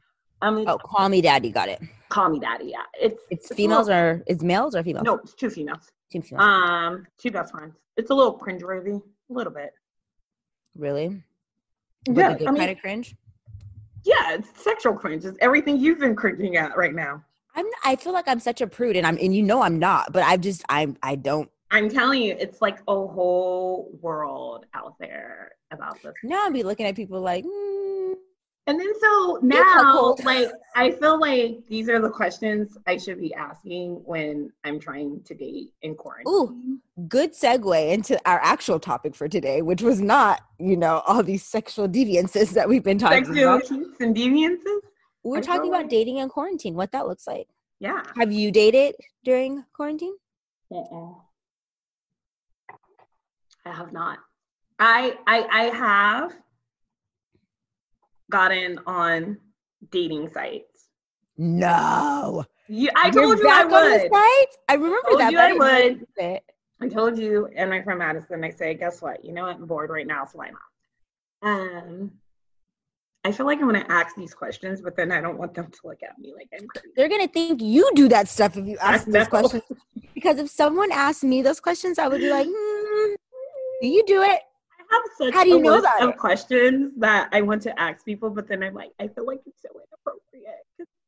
Um 0.41 0.57
it's 0.57 0.69
Oh, 0.69 0.77
call 0.77 1.07
me 1.09 1.21
daddy. 1.21 1.51
Got 1.51 1.69
it. 1.69 1.81
Call 2.09 2.29
Me 2.29 2.39
Daddy, 2.39 2.65
yeah. 2.65 2.83
It's 2.99 3.21
It's 3.29 3.49
a 3.51 3.55
females 3.55 3.87
little- 3.87 4.03
or 4.03 4.23
it's 4.27 4.43
males 4.43 4.75
or 4.75 4.83
females? 4.83 5.05
no, 5.05 5.15
it's 5.19 5.33
two 5.33 5.49
females. 5.49 5.89
Two 6.11 6.21
females. 6.21 6.45
Um, 6.47 7.07
two 7.17 7.31
best 7.31 7.51
friends. 7.53 7.75
It's 7.97 8.09
a 8.09 8.13
little 8.13 8.37
cringeworthy, 8.37 9.01
a 9.29 9.33
little 9.33 9.53
bit. 9.53 9.73
really? 10.75 11.23
But 12.05 12.17
Yeah, 12.17 12.47
I 12.47 12.51
mean, 12.51 12.55
kind 12.57 12.71
of 12.71 12.79
cringe. 12.79 13.15
yeah, 14.03 14.33
it's 14.33 14.49
sexual 14.61 14.93
cringe. 14.95 15.23
It's 15.25 15.37
everything 15.41 15.77
you've 15.77 15.99
been 15.99 16.15
cringing 16.15 16.57
at 16.57 16.75
right 16.75 16.93
now. 16.93 17.23
I'm. 17.55 17.65
I 17.85 17.95
feel 17.95 18.13
like 18.13 18.27
I'm 18.27 18.39
such 18.39 18.61
a 18.61 18.67
prude, 18.67 18.95
and 18.95 19.05
I'm. 19.05 19.17
And 19.21 19.35
you 19.35 19.43
know 19.43 19.61
I'm 19.61 19.79
not. 19.79 20.11
But 20.13 20.23
I've 20.23 20.41
just. 20.41 20.63
I'm. 20.69 20.97
I 21.03 21.15
don't. 21.15 21.49
I'm 21.71 21.89
telling 21.89 22.21
you, 22.21 22.35
it's 22.39 22.61
like 22.61 22.79
a 22.87 22.93
whole 22.93 23.89
world 24.01 24.65
out 24.75 24.95
there 24.99 25.53
about 25.71 26.01
this. 26.03 26.13
Now 26.23 26.43
I'll 26.43 26.51
be 26.51 26.63
looking 26.63 26.85
at 26.85 26.95
people 26.95 27.19
like. 27.19 27.43
Mm, 27.45 28.13
And 28.67 28.79
then 28.79 28.91
so 29.01 29.39
now, 29.41 30.15
like, 30.23 30.49
I 30.75 30.91
feel 30.91 31.19
like 31.19 31.63
these 31.67 31.89
are 31.89 31.99
the 31.99 32.11
questions 32.11 32.77
I 32.85 32.97
should 32.97 33.19
be 33.19 33.33
asking 33.33 34.01
when 34.05 34.51
I'm 34.63 34.79
trying 34.79 35.21
to 35.25 35.33
date 35.33 35.71
in 35.81 35.95
quarantine. 35.95 36.31
Ooh, 36.31 36.79
good 37.07 37.33
segue 37.33 37.91
into 37.91 38.19
our 38.29 38.39
actual 38.43 38.79
topic 38.79 39.15
for 39.15 39.27
today, 39.27 39.61
which 39.63 39.81
was 39.81 39.99
not, 39.99 40.41
you 40.59 40.77
know, 40.77 41.01
all 41.07 41.23
these 41.23 41.43
sexual 41.43 41.87
deviances 41.89 42.51
that 42.51 42.69
we've 42.69 42.83
been 42.83 42.99
talking 42.99 43.25
Sexual 43.25 43.55
about. 43.55 43.67
kinks 43.67 43.99
and 43.99 44.15
deviances? 44.15 44.79
We're 45.23 45.37
I 45.37 45.41
talking 45.41 45.73
about 45.73 45.89
dating 45.89 46.17
in 46.17 46.29
quarantine, 46.29 46.75
what 46.75 46.91
that 46.91 47.07
looks 47.07 47.25
like. 47.27 47.47
Yeah. 47.79 48.03
Have 48.17 48.31
you 48.31 48.51
dated 48.51 48.95
during 49.23 49.63
quarantine? 49.73 50.15
Uh-uh. 50.71 51.13
I 53.65 53.71
have 53.71 53.93
not. 53.93 54.19
I 54.79 55.17
I 55.25 55.47
I 55.51 55.63
have 55.75 56.33
gotten 58.29 58.79
on 58.85 59.37
dating 59.91 60.29
sites. 60.29 60.87
No. 61.37 62.45
You, 62.67 62.89
I 62.95 63.11
You're 63.13 63.23
told 63.23 63.39
you 63.39 63.47
I 63.49 63.63
back 63.63 63.65
on 63.65 63.91
the 63.91 64.09
would. 64.11 64.47
I 64.69 64.73
remember 64.73 65.09
told 65.09 65.21
that. 65.21 65.31
you 65.31 65.39
I 65.39 65.53
would. 65.53 66.07
it. 66.17 66.43
I 66.81 66.87
told 66.89 67.17
you 67.17 67.47
and 67.55 67.69
my 67.69 67.81
friend 67.81 67.99
Madison, 67.99 68.43
I 68.43 68.49
say, 68.49 68.73
guess 68.73 69.01
what? 69.01 69.23
You 69.23 69.33
know 69.33 69.43
what? 69.43 69.55
I'm 69.55 69.65
bored 69.65 69.89
right 69.89 70.07
now, 70.07 70.25
so 70.25 70.39
why 70.39 70.49
not? 70.49 71.49
Um, 71.49 72.11
I 73.25 73.31
feel 73.31 73.45
like 73.45 73.59
I'm 73.59 73.65
gonna 73.65 73.85
ask 73.87 74.15
these 74.15 74.33
questions, 74.33 74.81
but 74.81 74.97
then 74.97 75.11
I 75.11 75.21
don't 75.21 75.37
want 75.37 75.53
them 75.53 75.67
to 75.67 75.79
look 75.85 76.03
at 76.03 76.19
me 76.19 76.33
like 76.35 76.49
I'm 76.59 76.67
crazy. 76.67 76.89
They're 76.95 77.07
gonna 77.07 77.27
think 77.27 77.61
you 77.61 77.89
do 77.95 78.09
that 78.09 78.27
stuff 78.27 78.57
if 78.57 78.65
you 78.65 78.77
ask 78.79 79.07
I 79.07 79.11
those 79.11 79.27
questions. 79.27 79.63
Because 80.13 80.37
if 80.37 80.49
someone 80.49 80.91
asked 80.91 81.23
me 81.23 81.41
those 81.41 81.59
questions, 81.59 81.97
I 81.97 82.07
would 82.07 82.21
be 82.21 82.29
like, 82.29 82.47
hmm, 82.47 83.13
"Do 83.81 83.87
you 83.87 84.03
do 84.05 84.21
it?" 84.21 84.39
I 84.79 84.95
have 84.95 85.01
such 85.17 85.33
How 85.33 85.43
do 85.43 85.49
you 85.49 85.57
a 85.57 85.61
know 85.61 85.75
list 85.75 85.87
of 86.01 86.09
it? 86.09 86.17
questions 86.17 86.93
that 86.97 87.29
I 87.31 87.41
want 87.41 87.61
to 87.63 87.79
ask 87.79 88.05
people, 88.05 88.29
but 88.29 88.47
then 88.47 88.61
I'm 88.61 88.73
like, 88.73 88.91
I 88.99 89.07
feel 89.07 89.25
like 89.25 89.41
it's 89.45 89.61
so 89.61 89.69
inappropriate 89.69 90.63
because 90.77 90.87
I 90.91 91.02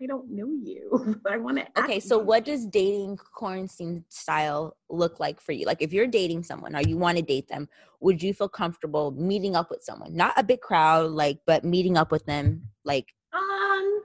I 0.00 0.06
don't 0.06 0.30
know 0.30 0.48
you. 0.62 1.20
I 1.28 1.38
want 1.38 1.58
to. 1.58 1.66
Okay, 1.82 1.98
so 1.98 2.18
what 2.18 2.44
does 2.44 2.66
dating 2.66 3.16
quarantine 3.16 4.04
style 4.08 4.76
look 4.88 5.18
like 5.18 5.40
for 5.40 5.52
you? 5.52 5.66
Like, 5.66 5.82
if 5.82 5.92
you're 5.92 6.06
dating 6.06 6.44
someone 6.44 6.76
or 6.76 6.82
you 6.82 6.96
want 6.96 7.18
to 7.18 7.22
date 7.22 7.48
them, 7.48 7.68
would 8.00 8.22
you 8.22 8.32
feel 8.32 8.48
comfortable 8.48 9.10
meeting 9.10 9.56
up 9.56 9.70
with 9.70 9.82
someone? 9.82 10.14
Not 10.14 10.34
a 10.36 10.44
big 10.44 10.60
crowd, 10.60 11.10
like, 11.10 11.40
but 11.46 11.64
meeting 11.64 11.96
up 11.96 12.12
with 12.12 12.24
them, 12.26 12.62
like, 12.84 13.06
Um, 13.32 14.02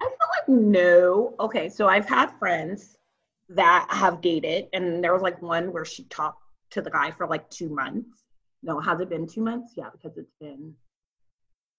I 0.00 0.06
feel 0.08 0.28
like 0.38 0.48
no. 0.48 1.34
Okay, 1.38 1.68
so 1.68 1.86
I've 1.86 2.08
had 2.08 2.32
friends 2.38 2.96
that 3.50 3.86
have 3.90 4.20
dated, 4.20 4.66
and 4.72 5.02
there 5.02 5.12
was 5.12 5.22
like 5.22 5.40
one 5.42 5.72
where 5.72 5.84
she 5.84 6.04
talked 6.04 6.42
to 6.70 6.82
the 6.82 6.90
guy 6.90 7.10
for 7.10 7.26
like 7.26 7.48
two 7.50 7.68
months. 7.68 8.24
No, 8.62 8.80
has 8.80 9.00
it 9.00 9.08
been 9.08 9.26
two 9.26 9.42
months? 9.42 9.74
Yeah, 9.76 9.90
because 9.90 10.16
it's 10.18 10.32
been 10.40 10.74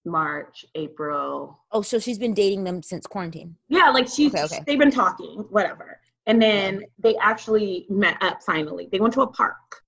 March, 0.06 0.66
April. 0.76 1.60
Oh, 1.72 1.82
so 1.82 2.00
she's 2.00 2.18
been 2.18 2.34
dating 2.34 2.64
them 2.64 2.82
since 2.82 3.06
quarantine. 3.06 3.56
Yeah, 3.70 3.90
like 3.90 4.08
she's 4.08 4.34
Okay, 4.34 4.44
okay. 4.44 4.60
they've 4.66 4.80
been 4.80 4.92
talking, 4.92 5.46
whatever. 5.50 6.00
And 6.28 6.42
then 6.42 6.84
they 7.00 7.16
actually 7.18 7.86
met 7.90 8.18
up 8.22 8.42
finally. 8.44 8.88
They 8.92 9.00
went 9.00 9.14
to 9.16 9.22
a 9.22 9.28
park 9.28 9.82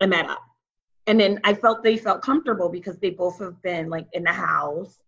and 0.00 0.10
met 0.10 0.26
up. 0.28 0.42
And 1.06 1.18
then 1.18 1.40
I 1.44 1.54
felt 1.54 1.82
they 1.82 1.96
felt 1.96 2.22
comfortable 2.22 2.68
because 2.68 2.98
they 2.98 3.10
both 3.10 3.38
have 3.40 3.60
been 3.62 3.88
like 3.88 4.06
in 4.12 4.22
the 4.24 4.32
house. 4.32 4.98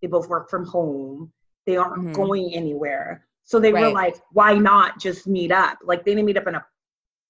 They 0.00 0.08
both 0.08 0.28
work 0.28 0.48
from 0.50 0.64
home. 0.66 1.32
They 1.66 1.76
aren't 1.76 2.08
Mhm. 2.08 2.14
going 2.14 2.54
anywhere. 2.54 3.26
So 3.44 3.60
they 3.60 3.72
were 3.72 3.90
like, 3.90 4.16
why 4.32 4.54
not 4.54 4.98
just 4.98 5.26
meet 5.26 5.52
up? 5.52 5.78
Like 5.84 6.04
they 6.04 6.12
didn't 6.12 6.26
meet 6.26 6.36
up 6.36 6.46
in 6.46 6.54
a 6.54 6.64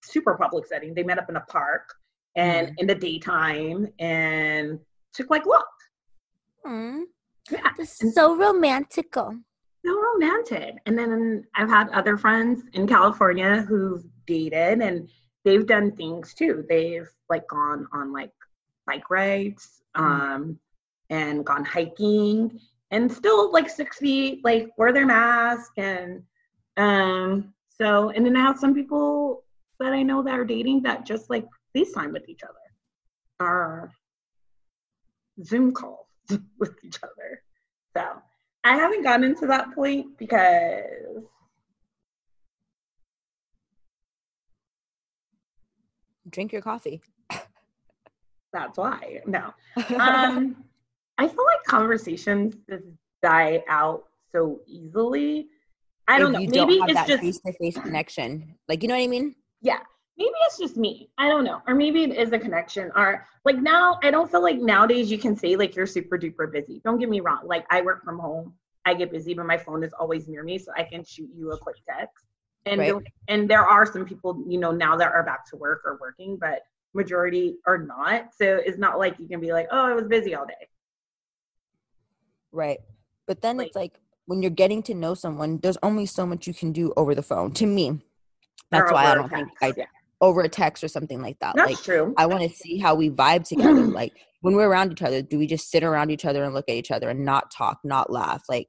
super 0.04 0.35
public 0.37 0.66
setting. 0.66 0.94
They 0.94 1.02
met 1.02 1.18
up 1.18 1.28
in 1.28 1.37
a 1.37 1.40
park 1.40 1.94
and 2.37 2.68
Mhm. 2.68 2.74
in 2.78 2.87
the 2.87 2.94
daytime 2.94 3.88
and 3.98 4.80
took 5.12 5.28
like 5.30 5.44
walk. 5.46 5.68
Mm, 6.66 7.05
Yeah. 7.51 7.72
so 7.85 8.37
romantical. 8.37 9.42
so 9.85 10.01
romantic. 10.01 10.77
And 10.87 10.96
then 10.98 11.44
I've 11.57 11.68
had 11.68 11.88
other 11.90 12.16
friends 12.16 12.62
in 12.72 12.87
California 12.87 13.62
who've 13.62 14.05
dated 14.27 14.81
and 14.81 15.09
they've 15.44 15.66
done 15.66 15.96
things 15.96 16.35
too. 16.35 16.64
They've 16.68 17.09
like 17.29 17.48
gone 17.48 17.88
on 17.92 18.12
like 18.12 18.31
bike 18.87 19.11
rides, 19.11 19.83
um, 19.96 20.59
and 21.11 21.44
gone 21.44 21.64
hiking 21.64 22.61
and 22.90 23.11
still 23.12 23.51
like 23.53 23.68
six 23.68 23.98
feet, 23.98 24.42
like 24.44 24.68
wear 24.79 24.92
their 24.92 25.07
mask 25.07 25.72
and 25.77 26.22
um 26.79 27.53
so 27.68 28.09
and 28.11 28.25
then 28.25 28.35
I 28.37 28.40
have 28.40 28.59
some 28.59 28.72
people 28.75 29.44
that 29.81 29.92
I 29.92 30.03
know 30.03 30.22
that 30.22 30.38
are 30.38 30.44
dating 30.44 30.83
that 30.85 31.05
just 31.05 31.29
like 31.29 31.46
FaceTime 31.77 32.12
with 32.12 32.29
each 32.29 32.42
other 32.44 32.66
or 33.40 33.90
Zoom 35.42 35.72
calls 35.72 36.07
with 36.59 36.73
each 36.85 36.99
other. 37.03 37.42
So 37.97 38.05
I 38.64 38.77
haven't 38.77 39.03
gotten 39.03 39.35
to 39.37 39.47
that 39.49 39.75
point 39.75 40.18
because 40.18 41.25
Drink 46.31 46.53
your 46.53 46.62
coffee. 46.62 47.03
that's 48.53 48.79
why. 48.79 49.21
No. 49.27 49.53
Um 49.99 50.64
I 51.18 51.29
feel 51.29 51.45
like 51.45 51.62
conversations 51.66 52.55
just 52.68 52.85
die 53.23 53.62
out 53.68 54.05
so 54.33 54.61
easily. 54.66 55.49
I 56.09 56.18
don't 56.18 56.35
if 56.35 56.35
know. 56.35 56.40
you 56.40 56.49
Maybe 56.66 56.79
don't 56.79 56.81
have 56.81 56.88
it's 56.90 57.01
that 57.01 57.09
just 57.09 57.42
face-to-face 57.45 57.79
connection. 57.79 58.57
Like, 58.68 58.83
you 58.83 58.88
know 58.88 58.97
what 58.97 59.05
I 59.05 59.09
mean? 59.09 59.35
yeah 59.61 59.79
maybe 60.18 60.31
it's 60.46 60.59
just 60.59 60.77
me. 60.77 61.09
I 61.18 61.29
don't 61.29 61.44
know. 61.44 61.62
Or 61.66 61.75
maybe 61.75 62.03
it 62.05 62.16
is 62.16 62.33
a 62.33 62.38
connection. 62.38 62.90
Or 62.94 63.27
like 63.44 63.57
now 63.57 63.98
i 64.03 64.11
don't 64.11 64.31
feel 64.31 64.42
like 64.42 64.59
nowadays 64.59 65.11
you 65.11 65.18
can 65.18 65.35
say 65.37 65.57
like 65.57 65.75
you're 65.75 65.87
super 65.87 66.18
duper 66.18 66.51
busy. 66.53 66.81
Don't 66.85 66.98
get 66.98 67.09
me 67.09 67.20
wrong. 67.20 67.40
Like 67.44 67.64
i 67.70 67.81
work 67.81 68.05
from 68.05 68.18
home. 68.18 68.55
I 68.85 68.94
get 68.94 69.11
busy 69.12 69.35
but 69.35 69.46
my 69.46 69.57
phone 69.59 69.83
is 69.85 69.92
always 69.92 70.27
near 70.29 70.42
me 70.42 70.59
so 70.59 70.72
i 70.77 70.83
can 70.83 71.05
shoot 71.05 71.31
you 71.35 71.53
a 71.53 71.59
quick 71.59 71.77
text. 71.88 72.25
And 72.66 72.79
Right. 72.81 72.92
there- 72.92 73.03
and 73.29 73.48
there 73.51 73.64
are 73.66 73.85
some 73.87 74.05
people 74.05 74.42
you 74.46 74.59
know 74.59 74.70
now 74.72 74.96
that 74.96 75.12
are 75.12 75.22
back 75.25 75.46
to 75.51 75.57
work 75.57 75.83
or 75.85 75.98
working 76.01 76.37
but 76.37 76.62
majority 76.94 77.57
are 77.66 77.79
not. 77.79 78.35
So 78.35 78.44
it's 78.66 78.79
not 78.79 78.98
like 78.98 79.18
you 79.18 79.27
can 79.29 79.40
be 79.40 79.53
like 79.53 79.68
oh 79.70 79.87
i 79.87 79.94
was 79.94 80.07
busy 80.07 80.35
all 80.35 80.46
day. 80.46 80.68
Right. 82.53 82.81
But 83.27 83.40
then 83.40 83.57
Like- 83.57 83.68
it's 83.68 83.77
like 83.77 83.98
when 84.27 84.42
you're 84.42 84.51
getting 84.51 84.83
to 84.85 84.94
know 84.94 85.14
someone, 85.14 85.59
there's 85.59 85.79
only 85.83 86.07
so 86.07 86.25
much 86.27 86.46
you 86.46 86.55
can 86.55 86.70
do 86.72 86.92
over 86.96 87.14
the 87.14 87.22
phone. 87.22 87.53
To 87.55 87.66
me, 87.66 88.01
that's 88.70 88.92
why 88.92 89.07
I 89.07 89.14
don't 89.16 89.29
think 89.29 89.48
I 89.61 89.72
yeah. 89.77 89.87
Over 90.22 90.40
a 90.40 90.48
text 90.48 90.82
or 90.82 90.88
something 90.88 91.20
like 91.20 91.37
that. 91.40 91.54
that's 91.56 91.72
like 91.72 91.82
true 91.82 92.14
I 92.16 92.26
want 92.26 92.42
to 92.42 92.48
see 92.48 92.78
how 92.78 92.94
we 92.94 93.11
vibe 93.11 93.46
together. 93.46 93.74
like 94.00 94.12
when 94.40 94.54
we're 94.54 94.68
around 94.68 94.92
each 94.92 95.02
other, 95.02 95.20
do 95.20 95.38
we 95.38 95.46
just 95.46 95.70
sit 95.70 95.85
around 95.85 96.11
each 96.11 96.24
other 96.24 96.44
and 96.44 96.54
look 96.54 96.68
at 96.68 96.76
each 96.76 96.90
other 96.90 97.11
and 97.11 97.24
not 97.24 97.50
talk, 97.50 97.78
not 97.85 98.11
laugh? 98.11 98.44
Like 98.48 98.68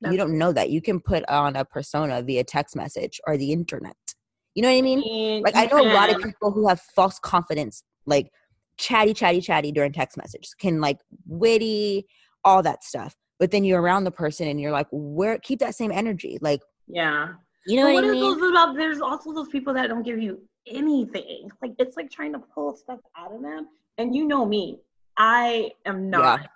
That's 0.00 0.12
you 0.12 0.18
don't 0.18 0.36
know 0.38 0.52
that. 0.52 0.70
You 0.70 0.80
can 0.80 0.98
put 0.98 1.28
on 1.28 1.54
a 1.54 1.64
persona 1.64 2.22
via 2.22 2.42
text 2.44 2.74
message 2.74 3.20
or 3.26 3.36
the 3.36 3.52
internet. 3.52 3.96
You 4.54 4.62
know 4.62 4.70
what 4.70 4.78
I 4.78 4.82
mean? 4.82 5.02
Mm, 5.02 5.44
like 5.44 5.54
I 5.54 5.66
know 5.66 5.80
a 5.80 5.92
lot 5.94 6.10
of 6.10 6.20
people 6.20 6.50
who 6.50 6.66
have 6.68 6.80
false 6.96 7.18
confidence, 7.18 7.84
like 8.06 8.30
chatty, 8.78 9.14
chatty, 9.14 9.40
chatty 9.40 9.70
during 9.70 9.92
text 9.92 10.16
messages, 10.16 10.54
can 10.54 10.80
like 10.80 10.98
witty, 11.26 12.06
all 12.44 12.62
that 12.62 12.82
stuff. 12.82 13.14
But 13.38 13.52
then 13.52 13.64
you're 13.64 13.80
around 13.80 14.04
the 14.04 14.10
person 14.10 14.48
and 14.48 14.60
you're 14.60 14.72
like, 14.72 14.88
where 14.90 15.38
keep 15.38 15.60
that 15.60 15.74
same 15.74 15.92
energy. 15.92 16.38
Like, 16.40 16.60
yeah 16.88 17.28
you 17.66 17.76
know 17.76 17.84
But 17.86 17.94
what, 17.94 18.04
what 18.04 18.10
I 18.10 18.12
mean? 18.14 18.38
those 18.38 18.50
about? 18.50 18.76
There's 18.76 19.00
also 19.00 19.32
those 19.32 19.48
people 19.48 19.74
that 19.74 19.88
don't 19.88 20.02
give 20.02 20.20
you 20.20 20.40
anything. 20.66 21.50
Like 21.62 21.72
it's 21.78 21.96
like 21.96 22.10
trying 22.10 22.32
to 22.32 22.38
pull 22.38 22.74
stuff 22.76 23.00
out 23.16 23.32
of 23.32 23.42
them. 23.42 23.68
And 23.98 24.14
you 24.14 24.26
know 24.26 24.46
me, 24.46 24.78
I 25.16 25.72
am 25.84 26.10
not. 26.10 26.48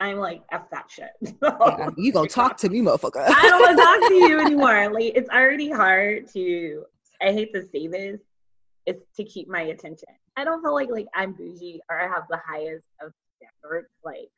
I'm 0.00 0.18
like 0.18 0.42
f 0.52 0.70
that 0.70 0.90
shit. 0.90 1.10
Yeah, 1.42 1.90
you 1.96 2.12
gonna 2.12 2.28
talk 2.28 2.56
to 2.58 2.68
me, 2.68 2.80
motherfucker. 2.80 3.24
I 3.26 3.48
don't 3.48 3.60
want 3.60 3.78
to 3.78 3.84
talk 3.84 4.08
to 4.08 4.14
you 4.14 4.40
anymore. 4.46 4.90
Like 4.92 5.12
it's 5.16 5.30
already 5.30 5.70
hard 5.70 6.28
to. 6.32 6.84
I 7.20 7.32
hate 7.32 7.52
to 7.54 7.62
say 7.62 7.88
this. 7.88 8.20
It's 8.86 9.04
to 9.16 9.24
keep 9.24 9.48
my 9.48 9.62
attention. 9.62 10.08
I 10.36 10.44
don't 10.44 10.62
feel 10.62 10.74
like 10.74 10.88
like 10.90 11.06
I'm 11.14 11.32
bougie 11.32 11.80
or 11.90 12.00
I 12.00 12.04
have 12.04 12.24
the 12.30 12.38
highest 12.46 12.84
of 13.02 13.12
standards 13.36 13.88
like 14.04 14.30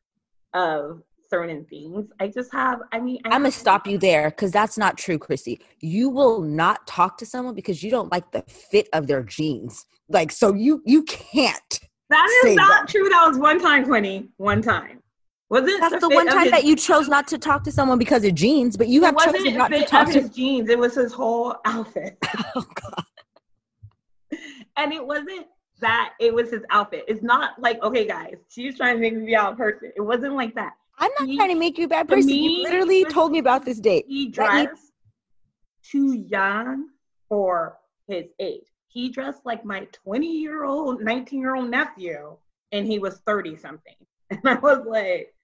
of 0.55 1.03
certain 1.31 1.65
things. 1.65 2.11
I 2.21 2.29
just 2.29 2.53
have. 2.53 2.81
I 2.93 3.01
mean, 3.01 3.19
I 3.25 3.29
I'm 3.29 3.43
gonna 3.43 3.53
stop 3.53 3.87
you 3.87 3.97
there 3.97 4.31
because 4.31 4.51
that's 4.51 4.77
not 4.77 4.99
true, 4.99 5.19
Chrissy. 5.19 5.61
You 5.81 6.11
will 6.11 6.43
not 6.43 6.87
talk 6.87 7.17
to 7.19 7.27
someone 7.27 7.55
because 7.55 7.83
you 7.83 7.91
don't 7.91 8.11
like 8.13 8.31
the 8.33 8.43
fit 8.43 8.89
of 8.93 9.07
their 9.07 9.23
jeans. 9.23 9.87
Like, 10.09 10.33
so 10.33 10.53
you 10.55 10.83
you 10.85 11.05
can't. 11.05 11.81
That 12.11 12.29
is 12.45 12.57
not 12.57 12.69
that. 12.69 12.89
true. 12.89 13.09
That 13.09 13.25
was 13.29 13.39
one 13.39 13.61
time, 13.61 13.85
Quinny. 13.85 14.29
One 14.37 14.61
time. 14.61 15.01
Was 15.49 15.67
it? 15.67 15.81
That's 15.81 16.01
the 16.01 16.09
one 16.09 16.27
time 16.27 16.51
that 16.51 16.65
you 16.65 16.77
chose 16.77 17.09
not 17.09 17.27
to 17.29 17.39
talk 17.39 17.65
to 17.65 17.73
someone 17.73 17.99
because 17.99 18.25
of 18.25 18.35
jeans, 18.35 18.77
but 18.77 18.89
you 18.89 19.03
It 19.03 19.07
have 19.07 19.19
chosen 19.19 19.57
not 19.57 19.71
to 19.71 19.85
talk 19.85 20.09
of 20.09 20.15
to. 20.15 20.21
his 20.23 20.31
jeans. 20.31 20.69
It 20.69 20.79
was 20.79 20.95
his 20.95 21.13
whole 21.13 21.57
outfit, 21.65 22.19
Oh 22.55 22.65
God. 22.75 23.05
and 24.77 24.93
it 24.93 25.05
wasn't 25.05 25.47
that. 25.81 26.13
It 26.21 26.33
was 26.35 26.51
his 26.51 26.63
outfit. 26.71 27.05
It's 27.09 27.23
not 27.23 27.61
like 27.61 27.83
okay, 27.83 28.07
guys. 28.07 28.37
She's 28.49 28.77
trying 28.77 28.97
to 28.97 29.01
make 29.01 29.17
me 29.17 29.27
be 29.27 29.37
out 29.37 29.57
person. 29.57 29.91
It 29.97 30.01
wasn't 30.03 30.35
like 30.35 30.55
that. 30.55 30.73
I'm 31.01 31.11
not 31.19 31.29
He- 31.29 31.37
trying 31.37 31.49
to 31.49 31.55
make 31.57 31.79
you 31.79 31.87
a 31.87 31.89
bad 31.89 32.09
person. 32.09 32.27
me, 32.27 32.59
you 32.59 32.63
literally 32.63 33.05
told 33.07 33.33
me 33.33 33.39
about 33.39 33.65
this 33.65 33.81
date. 33.81 34.05
He 34.07 34.29
dressed 34.29 34.93
too 35.83 36.13
young 36.15 36.91
for 37.29 37.79
his 38.07 38.27
age. 38.39 38.67
He 38.89 39.09
dressed 39.09 39.47
like 39.47 39.65
my 39.65 39.87
20 39.93 40.27
year 40.27 40.65
old, 40.65 41.01
19 41.03 41.41
year 41.41 41.55
old 41.57 41.71
nephew, 41.71 42.37
and 42.73 42.87
he 42.87 42.99
was 42.99 43.19
30 43.27 43.57
something. 43.57 43.95
And 44.31 44.41
I 44.45 44.55
was 44.55 44.85
like, 44.87 45.35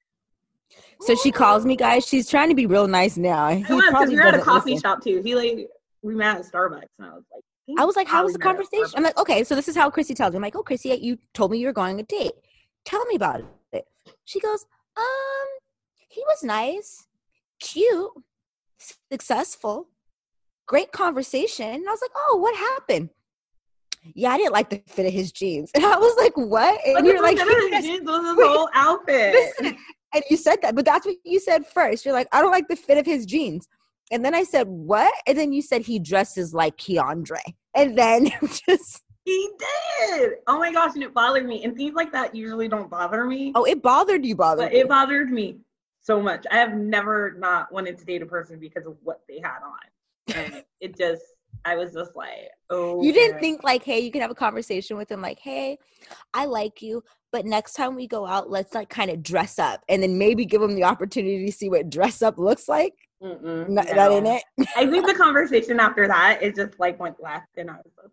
So 1.00 1.16
she 1.16 1.32
calls 1.32 1.64
me, 1.64 1.74
guys. 1.74 2.06
She's 2.06 2.28
trying 2.30 2.50
to 2.50 2.54
be 2.54 2.66
real 2.66 2.86
nice 2.86 3.16
now. 3.16 3.48
He 3.48 3.64
was 3.74 3.84
because 3.88 4.10
we 4.10 4.16
were 4.16 4.22
at 4.22 4.34
a 4.34 4.42
coffee 4.42 4.74
listen. 4.74 4.82
shop 4.82 5.02
too. 5.02 5.22
He 5.24 5.34
like 5.34 5.68
we 6.02 6.14
met 6.14 6.36
at 6.36 6.44
Starbucks, 6.44 6.84
and 6.98 7.08
I 7.08 7.14
was 7.14 7.24
like, 7.32 7.42
I 7.78 7.84
was 7.84 7.96
like, 7.96 8.06
how 8.06 8.22
was 8.22 8.34
the 8.34 8.38
we 8.38 8.44
met 8.44 8.50
at 8.50 8.56
conversation? 8.70 8.96
I'm 8.96 9.02
like, 9.02 9.18
okay, 9.18 9.42
so 9.42 9.56
this 9.56 9.66
is 9.66 9.74
how 9.74 9.90
Chrissy 9.90 10.14
tells 10.14 10.32
me. 10.32 10.36
I'm 10.36 10.42
like, 10.42 10.54
oh, 10.54 10.62
Chrissy, 10.62 10.90
you 11.02 11.18
told 11.34 11.50
me 11.50 11.58
you 11.58 11.66
were 11.66 11.72
going 11.72 11.94
on 11.94 12.00
a 12.00 12.04
date. 12.04 12.32
Tell 12.84 13.04
me 13.06 13.16
about 13.16 13.42
it. 13.72 13.84
She 14.24 14.38
goes, 14.38 14.66
um, 14.96 15.46
he 16.08 16.22
was 16.26 16.42
nice, 16.42 17.06
cute, 17.60 18.10
successful, 19.10 19.88
great 20.66 20.92
conversation. 20.92 21.68
And 21.68 21.88
I 21.88 21.90
was 21.90 22.02
like, 22.02 22.12
oh, 22.14 22.36
what 22.36 22.56
happened? 22.56 23.10
Yeah, 24.14 24.30
I 24.30 24.36
didn't 24.36 24.52
like 24.52 24.70
the 24.70 24.82
fit 24.86 25.06
of 25.06 25.12
his 25.12 25.32
jeans. 25.32 25.70
And 25.74 25.84
I 25.84 25.96
was 25.96 26.16
like, 26.16 26.36
what? 26.36 26.80
And 26.86 27.06
you're 27.06 27.22
like, 27.22 27.36
"Yes." 27.36 27.84
jeans, 27.84 28.06
was 28.06 28.36
his 28.36 28.46
whole 28.46 28.68
outfit. 28.72 29.34
Listen, 29.34 29.76
and 30.14 30.24
you 30.30 30.36
said 30.36 30.62
that, 30.62 30.74
but 30.74 30.84
that's 30.84 31.04
what 31.04 31.16
you 31.24 31.40
said 31.40 31.66
first. 31.66 32.04
You're 32.04 32.14
like, 32.14 32.28
I 32.32 32.40
don't 32.40 32.52
like 32.52 32.68
the 32.68 32.76
fit 32.76 32.98
of 32.98 33.06
his 33.06 33.26
jeans. 33.26 33.68
And 34.10 34.24
then 34.24 34.34
I 34.34 34.44
said, 34.44 34.68
what? 34.68 35.12
And 35.26 35.36
then 35.36 35.52
you 35.52 35.62
said 35.62 35.82
he 35.82 35.98
dresses 35.98 36.54
like 36.54 36.76
Keandre. 36.76 37.40
And 37.74 37.98
then 37.98 38.30
just, 38.68 39.02
He 39.26 39.50
did. 39.58 40.34
Oh 40.46 40.56
my 40.56 40.72
gosh, 40.72 40.94
and 40.94 41.02
it 41.02 41.12
bothered 41.12 41.44
me. 41.44 41.64
And 41.64 41.76
things 41.76 41.94
like 41.94 42.12
that 42.12 42.32
usually 42.32 42.68
don't 42.68 42.88
bother 42.88 43.24
me. 43.24 43.50
oh, 43.56 43.64
it 43.64 43.82
bothered 43.82 44.24
you, 44.24 44.36
bothered 44.36 44.66
but 44.66 44.72
you. 44.72 44.82
it 44.82 44.88
bothered 44.88 45.30
me 45.30 45.56
so 46.00 46.22
much. 46.22 46.46
I 46.52 46.58
have 46.58 46.74
never 46.74 47.34
not 47.36 47.72
wanted 47.72 47.98
to 47.98 48.04
date 48.04 48.22
a 48.22 48.26
person 48.26 48.60
because 48.60 48.86
of 48.86 48.96
what 49.02 49.22
they 49.28 49.40
had 49.42 49.58
on. 49.64 50.36
And 50.36 50.64
it 50.80 50.96
just 50.96 51.22
I 51.64 51.74
was 51.74 51.92
just 51.92 52.14
like, 52.14 52.50
oh 52.70 53.02
You 53.02 53.12
didn't 53.12 53.40
think 53.40 53.64
like, 53.64 53.82
hey, 53.82 53.98
you 53.98 54.12
can 54.12 54.20
have 54.20 54.30
a 54.30 54.34
conversation 54.36 54.96
with 54.96 55.10
him, 55.10 55.20
like, 55.20 55.40
hey, 55.40 55.76
I 56.32 56.44
like 56.44 56.80
you, 56.80 57.02
but 57.32 57.44
next 57.44 57.72
time 57.72 57.96
we 57.96 58.06
go 58.06 58.24
out, 58.24 58.48
let's 58.48 58.74
like 58.76 58.88
kind 58.88 59.10
of 59.10 59.24
dress 59.24 59.58
up, 59.58 59.82
and 59.88 60.00
then 60.04 60.18
maybe 60.18 60.44
give 60.44 60.62
him 60.62 60.76
the 60.76 60.84
opportunity 60.84 61.46
to 61.46 61.52
see 61.52 61.68
what 61.68 61.90
dress 61.90 62.22
up 62.22 62.38
looks 62.38 62.68
like. 62.68 62.94
Mm-mm, 63.20 63.64
N- 63.66 63.74
That 63.74 64.12
ain't 64.12 64.24
no. 64.24 64.36
it. 64.36 64.68
I 64.76 64.86
think 64.86 65.04
the 65.08 65.14
conversation 65.14 65.80
after 65.80 66.06
that 66.06 66.40
it 66.42 66.54
just 66.54 66.78
like 66.78 67.00
went 67.00 67.20
left 67.20 67.48
and 67.56 67.68
I 67.68 67.74
was 67.74 67.92
like, 68.00 68.12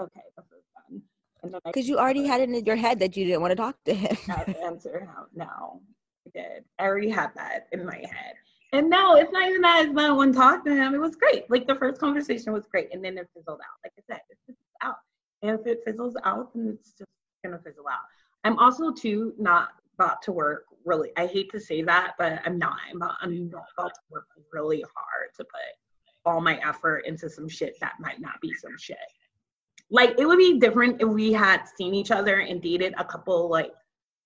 okay, 0.00 0.22
this 0.36 0.46
is 0.46 0.64
done. 0.74 1.02
And 1.42 1.54
then 1.54 1.60
I 1.64 1.70
Because 1.70 1.88
you 1.88 1.98
already 1.98 2.26
had 2.26 2.40
it 2.40 2.48
in 2.48 2.64
your 2.64 2.76
head 2.76 2.98
that 3.00 3.16
you 3.16 3.24
didn't 3.24 3.40
want 3.40 3.52
to 3.52 3.56
talk 3.56 3.76
to 3.84 3.94
him. 3.94 4.16
answer. 4.62 5.08
No, 5.34 5.44
no, 5.46 5.80
I 6.26 6.38
did. 6.38 6.64
I 6.78 6.84
already 6.84 7.10
had 7.10 7.30
that 7.36 7.68
in 7.72 7.84
my 7.84 7.96
head. 7.96 8.34
And 8.72 8.88
no, 8.88 9.16
it's 9.16 9.32
not 9.32 9.48
even 9.48 9.62
that. 9.62 9.84
It's 9.84 9.94
not 9.94 10.16
one 10.16 10.32
talk 10.32 10.64
to 10.64 10.74
him. 10.74 10.94
It 10.94 11.00
was 11.00 11.16
great. 11.16 11.50
Like 11.50 11.66
the 11.66 11.74
first 11.74 12.00
conversation 12.00 12.52
was 12.52 12.66
great, 12.66 12.88
and 12.92 13.04
then 13.04 13.18
it 13.18 13.28
fizzled 13.34 13.60
out. 13.60 13.78
Like 13.84 13.92
I 13.98 14.02
said, 14.06 14.20
it 14.30 14.38
fizzles 14.46 14.66
out. 14.82 14.96
And 15.42 15.58
if 15.58 15.66
it 15.66 15.82
fizzles 15.84 16.16
out, 16.24 16.54
then 16.54 16.76
it's 16.78 16.92
just 16.92 17.10
gonna 17.44 17.58
fizzle 17.58 17.88
out. 17.90 17.98
I'm 18.44 18.58
also 18.58 18.92
too 18.92 19.34
not 19.38 19.70
about 19.98 20.22
to 20.22 20.32
work 20.32 20.66
really. 20.84 21.10
I 21.16 21.26
hate 21.26 21.50
to 21.50 21.60
say 21.60 21.82
that, 21.82 22.14
but 22.16 22.40
I'm 22.44 22.58
not. 22.58 22.76
I'm 22.90 22.98
not, 22.98 23.16
I'm 23.20 23.50
not 23.50 23.64
about 23.76 23.94
to 23.94 24.00
work 24.10 24.26
really 24.52 24.82
hard 24.82 25.34
to 25.36 25.44
put 25.44 25.60
all 26.24 26.40
my 26.40 26.56
effort 26.66 27.00
into 27.06 27.28
some 27.28 27.48
shit 27.48 27.76
that 27.80 27.94
might 27.98 28.20
not 28.20 28.40
be 28.40 28.52
some 28.54 28.76
shit. 28.78 28.98
Like 29.90 30.18
it 30.18 30.26
would 30.26 30.38
be 30.38 30.58
different 30.58 31.00
if 31.02 31.08
we 31.08 31.32
had 31.32 31.64
seen 31.76 31.94
each 31.94 32.10
other 32.10 32.40
and 32.40 32.62
dated 32.62 32.94
a 32.96 33.04
couple 33.04 33.48
like 33.50 33.72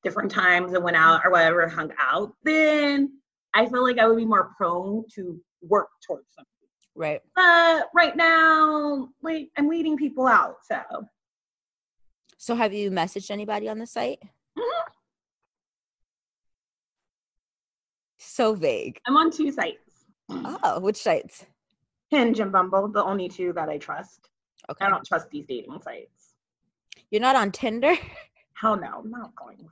different 0.03 0.31
times 0.31 0.75
and 0.75 0.85
went 0.85 0.97
out 0.97 1.23
or 1.25 1.31
whatever, 1.31 1.67
hung 1.69 1.91
out. 1.99 2.35
Then 2.45 3.19
I 3.55 3.67
feel 3.67 3.83
like 3.83 3.99
I 3.99 4.07
would 4.07 4.19
be 4.19 4.27
more 4.27 4.53
prone 4.57 5.05
to 5.15 5.41
work 5.63 5.89
towards 6.07 6.27
something. 6.35 6.51
Right. 6.95 7.21
But 7.35 7.89
right 7.95 8.15
now, 8.15 9.09
like 9.23 9.49
I'm 9.57 9.67
weeding 9.69 9.97
people 9.97 10.27
out. 10.27 10.57
So 10.69 10.81
So 12.37 12.55
have 12.55 12.75
you 12.75 12.91
messaged 12.91 13.31
anybody 13.31 13.69
on 13.69 13.79
the 13.79 13.87
site? 13.87 14.21
Mhm. 14.59 14.85
So 18.19 18.55
vague. 18.55 19.01
I'm 19.07 19.17
on 19.17 19.31
two 19.31 19.51
sites. 19.51 19.79
Oh, 20.29 20.81
which 20.81 20.97
sites? 20.97 21.47
Hinge 22.11 22.39
and 22.41 22.53
Bumble, 22.53 22.89
the 22.89 23.03
only 23.03 23.29
two 23.29 23.53
that 23.55 23.69
I 23.69 23.79
trust. 23.79 24.29
Okay. 24.71 24.85
I 24.85 24.91
don't 24.91 25.05
trust 25.07 25.31
these 25.31 25.45
dating 25.47 25.79
sites. 25.83 26.35
You're 27.11 27.21
not 27.21 27.37
on 27.37 27.53
Tinder? 27.53 27.95
Hell 28.55 28.77
no, 28.77 29.01
I'm 29.05 29.11
not 29.11 29.35
going. 29.37 29.69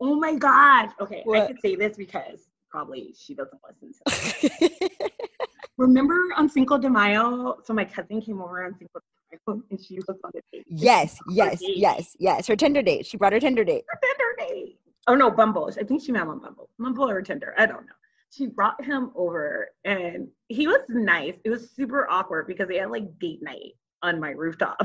Oh 0.00 0.16
my 0.16 0.34
gosh. 0.34 0.90
Okay, 1.00 1.20
I 1.20 1.22
What? 1.24 1.46
could 1.48 1.60
say 1.60 1.76
this 1.76 1.96
because 1.96 2.48
probably 2.70 3.14
she 3.18 3.34
doesn't 3.34 3.60
listen 3.82 3.92
to. 4.04 4.70
Remember 5.78 6.14
on 6.36 6.48
Cinco 6.48 6.78
de 6.78 6.88
Mayo? 6.90 7.56
So 7.64 7.72
my 7.74 7.84
cousin 7.84 8.20
came 8.20 8.40
over 8.40 8.64
on 8.64 8.74
Cinco 8.78 8.98
de 9.00 9.38
Mayo 9.54 9.62
and 9.70 9.80
she 9.82 9.96
was 9.96 10.18
on 10.24 10.30
a 10.34 10.40
date. 10.52 10.64
yes, 10.68 11.18
yes, 11.30 11.60
date. 11.60 11.76
yes, 11.78 12.16
yes. 12.18 12.46
Her 12.46 12.56
Tinder 12.56 12.82
date. 12.82 13.06
She 13.06 13.16
brought 13.16 13.32
her 13.32 13.40
Tinder 13.40 13.64
date. 13.64 13.84
Her 13.88 13.98
Tinder 14.02 14.52
date. 14.54 14.78
Oh 15.06 15.14
no, 15.14 15.30
Bumble. 15.30 15.70
I 15.78 15.84
think 15.84 16.02
she 16.02 16.12
met 16.12 16.26
on 16.26 16.38
Bumble. 16.40 16.68
Bumble 16.78 17.08
or 17.08 17.22
Tinder. 17.22 17.54
I 17.56 17.66
don't 17.66 17.86
know. 17.86 17.92
She 18.30 18.46
brought 18.46 18.82
him 18.84 19.12
over 19.14 19.68
and 19.84 20.28
he 20.48 20.66
was 20.66 20.80
nice. 20.88 21.34
It 21.44 21.50
was 21.50 21.70
super 21.70 22.06
awkward 22.10 22.46
because 22.46 22.68
they 22.68 22.78
had 22.78 22.90
like 22.90 23.18
date 23.18 23.42
night 23.42 23.72
on 24.02 24.20
my 24.20 24.30
rooftop. 24.30 24.76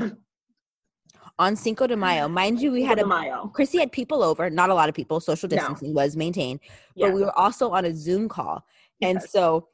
On 1.38 1.56
Cinco 1.56 1.86
de 1.86 1.96
Mayo. 1.96 2.28
Mind 2.28 2.60
you, 2.60 2.70
we 2.72 2.82
had 2.82 2.98
a 2.98 3.06
Mayo. 3.06 3.48
Chrissy 3.54 3.78
had 3.78 3.90
people 3.92 4.22
over, 4.22 4.48
not 4.50 4.70
a 4.70 4.74
lot 4.74 4.88
of 4.88 4.94
people. 4.94 5.20
Social 5.20 5.48
No. 5.48 5.56
distancing 5.56 5.94
was 5.94 6.16
maintained, 6.16 6.60
Yeah. 6.94 7.08
but 7.08 7.14
we 7.14 7.20
were 7.22 7.36
also 7.38 7.70
on 7.70 7.84
a 7.84 7.94
Zoom 7.94 8.28
call. 8.28 8.64
And 9.00 9.18
Yes. 9.20 9.30
so 9.30 9.68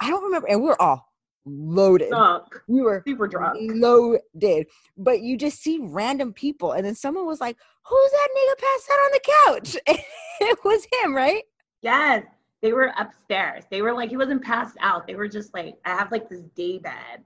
I 0.00 0.10
don't 0.10 0.22
remember, 0.24 0.48
and 0.48 0.60
we 0.62 0.68
were 0.68 0.80
all 0.80 1.12
loaded. 1.46 2.10
drunk. 2.10 2.44
We 2.68 2.82
were 2.82 3.02
Super 3.06 3.26
drunk. 3.26 3.56
loaded. 3.60 4.66
But 4.96 5.20
you 5.20 5.36
just 5.36 5.60
see 5.62 5.78
random 5.80 6.32
people, 6.32 6.72
and 6.72 6.84
then 6.84 6.94
someone 6.94 7.26
was 7.26 7.40
like, 7.40 7.56
Who's 7.88 8.10
that 8.10 8.28
nigga 8.36 8.58
passed 8.58 8.90
out 8.90 8.98
on 8.98 9.10
the 9.12 9.20
couch? 9.46 9.76
it 10.40 10.58
was 10.64 10.86
him, 11.02 11.14
right? 11.14 11.44
Yes, 11.82 12.24
they 12.62 12.72
were 12.72 12.92
upstairs. 12.98 13.64
They 13.70 13.82
were 13.82 13.92
like, 13.92 14.10
he 14.10 14.16
wasn't 14.16 14.42
passed 14.42 14.76
out. 14.80 15.06
They 15.06 15.14
were 15.14 15.28
just 15.28 15.52
like, 15.54 15.76
I 15.84 15.90
have 15.90 16.10
like 16.10 16.28
this 16.28 16.42
day 16.54 16.78
bed 16.78 17.22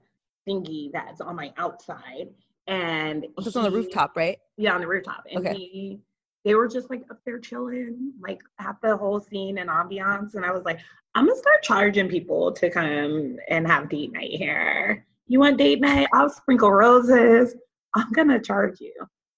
thingy 0.47 0.91
that's 0.91 1.21
on 1.21 1.35
my 1.35 1.53
outside. 1.57 2.27
And 2.67 3.25
it's 3.25 3.45
Just 3.45 3.57
on 3.57 3.63
the 3.63 3.71
rooftop, 3.71 4.15
right? 4.15 4.37
Yeah, 4.57 4.73
on 4.75 4.81
the 4.81 4.87
rooftop. 4.87 5.23
And 5.31 5.45
Okay. 5.45 5.55
he, 5.57 5.99
they 6.43 6.55
were 6.55 6.67
just 6.67 6.89
like 6.89 7.03
up 7.09 7.19
there 7.25 7.39
chilling, 7.39 8.13
like 8.19 8.41
at 8.59 8.75
the 8.81 8.97
whole 8.97 9.19
scene 9.19 9.57
and 9.59 9.69
ambiance. 9.69 10.35
And 10.35 10.45
I 10.45 10.51
was 10.51 10.63
like, 10.63 10.79
I'm 11.15 11.25
gonna 11.25 11.37
start 11.37 11.61
charging 11.63 12.07
people 12.07 12.51
to 12.53 12.69
come 12.69 13.37
and 13.49 13.67
have 13.67 13.89
date 13.89 14.13
night 14.13 14.31
here. 14.31 15.05
You 15.27 15.39
want 15.39 15.57
date 15.57 15.81
night? 15.81 16.07
I'll 16.13 16.29
sprinkle 16.29 16.71
roses. 16.71 17.55
I'm 17.95 18.11
gonna 18.11 18.39
charge 18.39 18.79
you. 18.79 18.93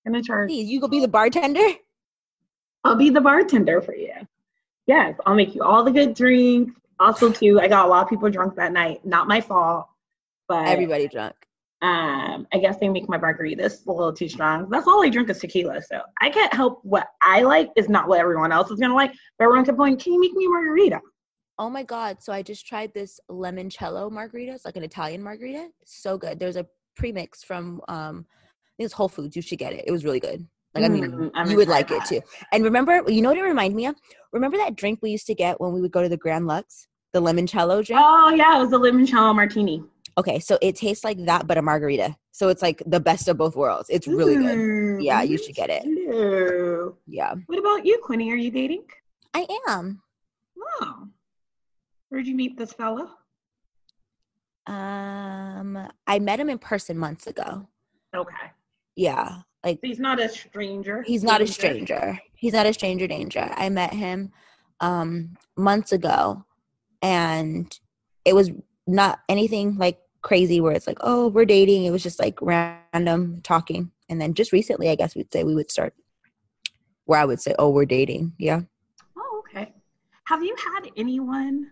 I'm 0.05 0.13
gonna 0.13 0.23
charge 0.23 0.51
Hey, 0.51 0.61
you 0.61 0.79
go 0.79 0.87
be 0.87 0.99
the 0.99 1.07
bartender? 1.07 1.67
I'll 2.83 2.95
be 2.95 3.09
the 3.09 3.21
bartender 3.21 3.81
for 3.81 3.95
you. 3.95 4.13
Yes, 4.87 5.15
I'll 5.25 5.35
make 5.35 5.55
you 5.55 5.63
all 5.63 5.83
the 5.83 5.91
good 5.91 6.13
drinks. 6.13 6.73
Also, 6.99 7.31
too, 7.31 7.59
I 7.59 7.67
got 7.67 7.85
a 7.85 7.89
lot 7.89 8.03
of 8.03 8.09
people 8.09 8.29
drunk 8.29 8.55
that 8.55 8.71
night. 8.71 9.05
Not 9.05 9.27
my 9.27 9.41
fault, 9.41 9.87
but 10.47 10.67
Everybody 10.67 11.07
drunk. 11.07 11.35
um, 11.81 12.47
I 12.53 12.57
guess 12.59 12.77
they 12.77 12.87
make 12.89 13.09
my 13.09 13.17
margaritas 13.17 13.85
a 13.87 13.91
little 13.91 14.13
too 14.13 14.29
strong. 14.29 14.69
That's 14.69 14.87
all 14.87 15.03
I 15.03 15.09
drink 15.09 15.29
is 15.29 15.39
tequila, 15.39 15.81
so 15.81 16.01
I 16.21 16.29
can't 16.29 16.53
help 16.53 16.79
what 16.83 17.07
I 17.21 17.41
like 17.41 17.71
is 17.75 17.89
not 17.89 18.07
what 18.07 18.19
everyone 18.19 18.51
else 18.51 18.71
is 18.71 18.79
gonna 18.79 18.93
like. 18.95 19.11
But 19.37 19.45
everyone 19.45 19.65
kept 19.65 19.77
going, 19.77 19.97
"Can 19.97 20.13
you 20.13 20.19
make 20.21 20.33
me 20.33 20.45
a 20.45 20.49
margarita?" 20.49 21.01
Oh 21.59 21.69
my 21.69 21.83
god! 21.83 22.21
So 22.21 22.31
I 22.33 22.41
just 22.41 22.65
tried 22.67 22.93
this 22.93 23.19
limoncello 23.29 24.11
margarita. 24.11 24.53
It's 24.53 24.65
like 24.65 24.77
an 24.77 24.83
Italian 24.83 25.21
margarita. 25.21 25.69
So 25.85 26.17
good. 26.17 26.39
There's 26.39 26.57
a 26.57 26.67
premix 26.95 27.43
from 27.43 27.81
um, 27.87 28.25
I 28.29 28.71
think 28.77 28.85
it's 28.85 28.93
Whole 28.93 29.09
Foods. 29.09 29.35
You 29.35 29.41
should 29.41 29.59
get 29.59 29.73
it. 29.73 29.83
It 29.87 29.91
was 29.91 30.05
really 30.05 30.19
good. 30.19 30.47
Like 30.75 30.85
I 30.85 30.87
mean, 30.87 31.03
Mm, 31.11 31.31
I'm 31.35 31.49
you 31.49 31.57
would 31.57 31.67
like 31.67 31.91
it 31.91 32.03
too. 32.05 32.21
And 32.51 32.63
remember, 32.63 33.03
you 33.07 33.21
know 33.21 33.29
what 33.29 33.37
it 33.37 33.43
reminded 33.43 33.75
me 33.75 33.85
of? 33.85 33.95
Remember 34.31 34.57
that 34.57 34.75
drink 34.75 34.99
we 35.01 35.11
used 35.11 35.27
to 35.27 35.35
get 35.35 35.61
when 35.61 35.71
we 35.73 35.81
would 35.81 35.91
go 35.91 36.01
to 36.01 36.09
the 36.09 36.17
Grand 36.17 36.47
Lux, 36.47 36.87
the 37.11 37.21
limoncello 37.21 37.85
drink. 37.85 38.01
Oh 38.03 38.29
yeah, 38.35 38.57
it 38.57 38.59
was 38.59 38.73
a 38.73 38.77
limoncello 38.77 39.35
martini. 39.35 39.83
Okay, 40.17 40.39
so 40.39 40.57
it 40.61 40.75
tastes 40.75 41.03
like 41.03 41.23
that, 41.25 41.45
but 41.47 41.57
a 41.57 41.61
margarita. 41.61 42.15
So 42.31 42.49
it's 42.49 42.61
like 42.61 42.81
the 42.87 42.99
best 42.99 43.27
of 43.27 43.37
both 43.37 43.55
worlds. 43.55 43.89
It's 43.89 44.07
really 44.07 44.35
good. 44.35 44.57
Mm, 44.57 45.03
Yeah, 45.03 45.21
you 45.21 45.37
should 45.37 45.55
get 45.55 45.69
it. 45.69 45.83
hello. 45.83 46.97
Yeah, 47.07 47.35
What 47.47 47.59
about 47.59 47.85
you, 47.85 47.99
Quinny? 48.03 48.31
Are 48.31 48.35
you 48.35 48.49
dating? 48.51 48.85
I 49.33 49.45
am. 49.67 50.01
Oh, 50.81 51.07
where'd 52.09 52.25
you 52.27 52.35
meet 52.35 52.57
this 52.57 52.73
fella? 52.73 53.15
Um, 54.65 55.87
I 56.07 56.19
met 56.19 56.39
him 56.39 56.49
in 56.49 56.57
person 56.57 56.97
months 56.97 57.27
ago. 57.27 57.67
Okay. 58.15 58.51
Yeah, 58.95 59.39
like 59.63 59.79
He's 59.81 59.99
not 59.99 60.19
a 60.19 60.29
stranger. 60.29 61.03
he's 61.03 61.23
not 61.23 61.41
a 61.41 61.47
stranger. 61.47 62.19
He's 62.35 62.53
not 62.53 62.65
a 62.65 62.73
stranger 62.73 63.07
danger. 63.07 63.49
I 63.55 63.69
met 63.69 63.93
him 63.93 64.31
um 64.79 65.37
months 65.55 65.91
ago 65.91 66.43
and 67.01 67.79
it 68.25 68.33
was 68.33 68.51
not 68.87 69.19
anything 69.29 69.77
like 69.77 69.99
crazy 70.21 70.59
where 70.59 70.71
it's 70.73 70.87
like, 70.87 70.97
oh, 71.01 71.27
we're 71.27 71.45
dating. 71.45 71.85
It 71.85 71.91
was 71.91 72.01
just 72.01 72.19
like 72.19 72.41
random 72.41 73.41
talking. 73.43 73.91
And 74.09 74.19
then 74.19 74.33
just 74.33 74.51
recently, 74.51 74.89
I 74.89 74.95
guess 74.95 75.15
we'd 75.15 75.31
say 75.31 75.43
we 75.43 75.55
would 75.55 75.71
start 75.71 75.93
where 77.05 77.19
I 77.19 77.25
would 77.25 77.41
say, 77.41 77.53
oh, 77.59 77.69
we're 77.69 77.85
dating. 77.85 78.33
Yeah. 78.37 78.61
Oh, 79.17 79.43
okay. 79.45 79.73
Have 80.25 80.43
you 80.43 80.55
had 80.57 80.89
anyone 80.97 81.71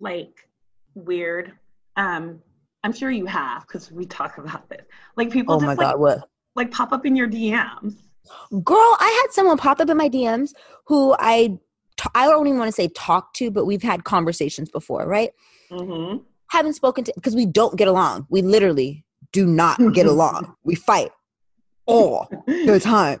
like 0.00 0.48
weird? 0.94 1.52
Um, 1.96 2.40
I'm 2.84 2.92
sure 2.92 3.10
you 3.10 3.26
have 3.26 3.66
because 3.66 3.90
we 3.90 4.06
talk 4.06 4.38
about 4.38 4.68
this. 4.68 4.82
Like 5.16 5.30
people 5.30 5.56
Oh 5.56 5.58
just 5.58 5.66
my 5.66 5.74
like, 5.74 5.92
God. 5.92 5.98
What? 5.98 6.28
Like 6.58 6.70
pop 6.70 6.92
up 6.92 7.06
in 7.06 7.16
your 7.16 7.28
DMs. 7.28 7.94
Girl, 8.62 8.96
I 9.00 9.22
had 9.22 9.32
someone 9.32 9.56
pop 9.56 9.80
up 9.80 9.88
in 9.88 9.96
my 9.96 10.10
DMs 10.10 10.50
who 10.86 11.14
I, 11.18 11.58
t- 11.96 12.10
I 12.14 12.26
don't 12.26 12.46
even 12.46 12.58
want 12.58 12.68
to 12.68 12.72
say 12.72 12.88
talk 12.88 13.32
to, 13.34 13.50
but 13.50 13.64
we've 13.64 13.82
had 13.82 14.04
conversations 14.04 14.70
before, 14.70 15.06
right? 15.06 15.30
Mm-hmm. 15.70 16.18
haven't 16.50 16.74
spoken 16.74 17.04
to 17.04 17.12
because 17.14 17.34
we 17.34 17.46
don't 17.46 17.76
get 17.76 17.88
along. 17.88 18.26
We 18.30 18.42
literally 18.42 19.04
do 19.32 19.46
not 19.46 19.78
get 19.94 20.06
along. 20.06 20.54
We 20.64 20.74
fight 20.74 21.10
all 21.86 22.28
the 22.46 22.80
time. 22.82 23.20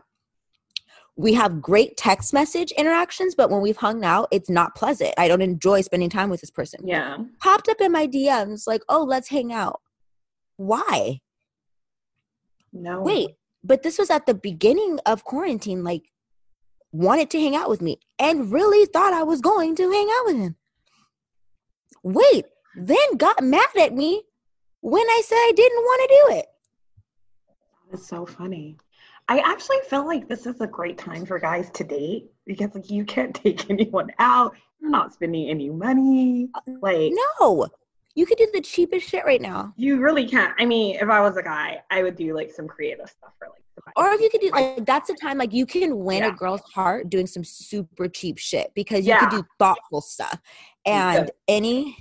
We 1.16 1.34
have 1.34 1.60
great 1.60 1.96
text 1.96 2.32
message 2.32 2.70
interactions, 2.72 3.34
but 3.34 3.50
when 3.50 3.60
we've 3.60 3.76
hung 3.76 4.04
out, 4.04 4.28
it's 4.30 4.48
not 4.48 4.76
pleasant. 4.76 5.14
I 5.18 5.26
don't 5.26 5.42
enjoy 5.42 5.80
spending 5.80 6.08
time 6.08 6.30
with 6.30 6.40
this 6.40 6.50
person. 6.50 6.86
Yeah. 6.86 7.16
Popped 7.40 7.68
up 7.68 7.80
in 7.80 7.90
my 7.92 8.06
DMs 8.06 8.66
like, 8.66 8.82
"Oh, 8.88 9.02
let's 9.02 9.28
hang 9.28 9.52
out." 9.52 9.80
Why? 10.56 11.20
No. 12.72 13.02
Wait, 13.02 13.30
but 13.64 13.82
this 13.82 13.98
was 13.98 14.10
at 14.10 14.26
the 14.26 14.34
beginning 14.34 14.98
of 15.06 15.24
quarantine. 15.24 15.84
Like, 15.84 16.04
wanted 16.92 17.30
to 17.30 17.40
hang 17.40 17.54
out 17.56 17.68
with 17.68 17.82
me 17.82 17.98
and 18.18 18.52
really 18.52 18.86
thought 18.86 19.12
I 19.12 19.22
was 19.22 19.40
going 19.40 19.76
to 19.76 19.90
hang 19.90 20.08
out 20.18 20.26
with 20.26 20.36
him. 20.36 20.56
Wait, 22.02 22.44
then 22.76 23.16
got 23.16 23.42
mad 23.42 23.68
at 23.78 23.94
me 23.94 24.22
when 24.80 25.06
I 25.06 25.22
said 25.24 25.36
I 25.36 25.52
didn't 25.54 25.82
want 25.82 26.02
to 26.02 26.16
do 26.16 26.36
it. 26.38 26.46
That's 27.90 28.06
so 28.06 28.26
funny. 28.26 28.76
I 29.28 29.40
actually 29.40 29.78
feel 29.88 30.06
like 30.06 30.28
this 30.28 30.46
is 30.46 30.60
a 30.60 30.66
great 30.66 30.96
time 30.96 31.26
for 31.26 31.38
guys 31.38 31.70
to 31.70 31.84
date 31.84 32.30
because 32.46 32.74
like 32.74 32.90
you 32.90 33.04
can't 33.04 33.34
take 33.42 33.68
anyone 33.70 34.10
out. 34.18 34.56
You're 34.80 34.90
not 34.90 35.12
spending 35.12 35.48
any 35.48 35.68
money. 35.68 36.48
Uh, 36.54 36.60
like 36.80 37.12
No, 37.40 37.66
you 38.14 38.26
could 38.26 38.38
do 38.38 38.48
the 38.52 38.60
cheapest 38.60 39.08
shit 39.08 39.24
right 39.24 39.40
now. 39.40 39.72
you 39.76 40.00
really 40.00 40.26
can't. 40.26 40.54
I 40.58 40.64
mean, 40.66 40.96
if 40.96 41.08
I 41.08 41.20
was 41.20 41.36
a 41.36 41.42
guy, 41.42 41.82
I 41.90 42.02
would 42.02 42.16
do 42.16 42.34
like 42.34 42.50
some 42.50 42.66
creative 42.66 43.08
stuff 43.08 43.32
for 43.38 43.48
like. 43.48 43.62
Or 43.96 44.10
if 44.12 44.20
you 44.20 44.28
could 44.28 44.40
do 44.40 44.50
like 44.50 44.84
that's 44.84 45.08
the 45.08 45.14
time 45.14 45.38
like 45.38 45.52
you 45.52 45.64
can 45.64 45.98
win 45.98 46.22
Yeah. 46.24 46.28
a 46.30 46.32
girl's 46.32 46.62
heart 46.74 47.08
doing 47.08 47.26
some 47.28 47.44
super 47.44 48.08
cheap 48.08 48.36
shit 48.36 48.72
because 48.74 49.06
you 49.06 49.16
could 49.16 49.30
do 49.30 49.44
thoughtful 49.58 50.00
stuff. 50.00 50.40
And 50.84 51.30
any 51.46 51.96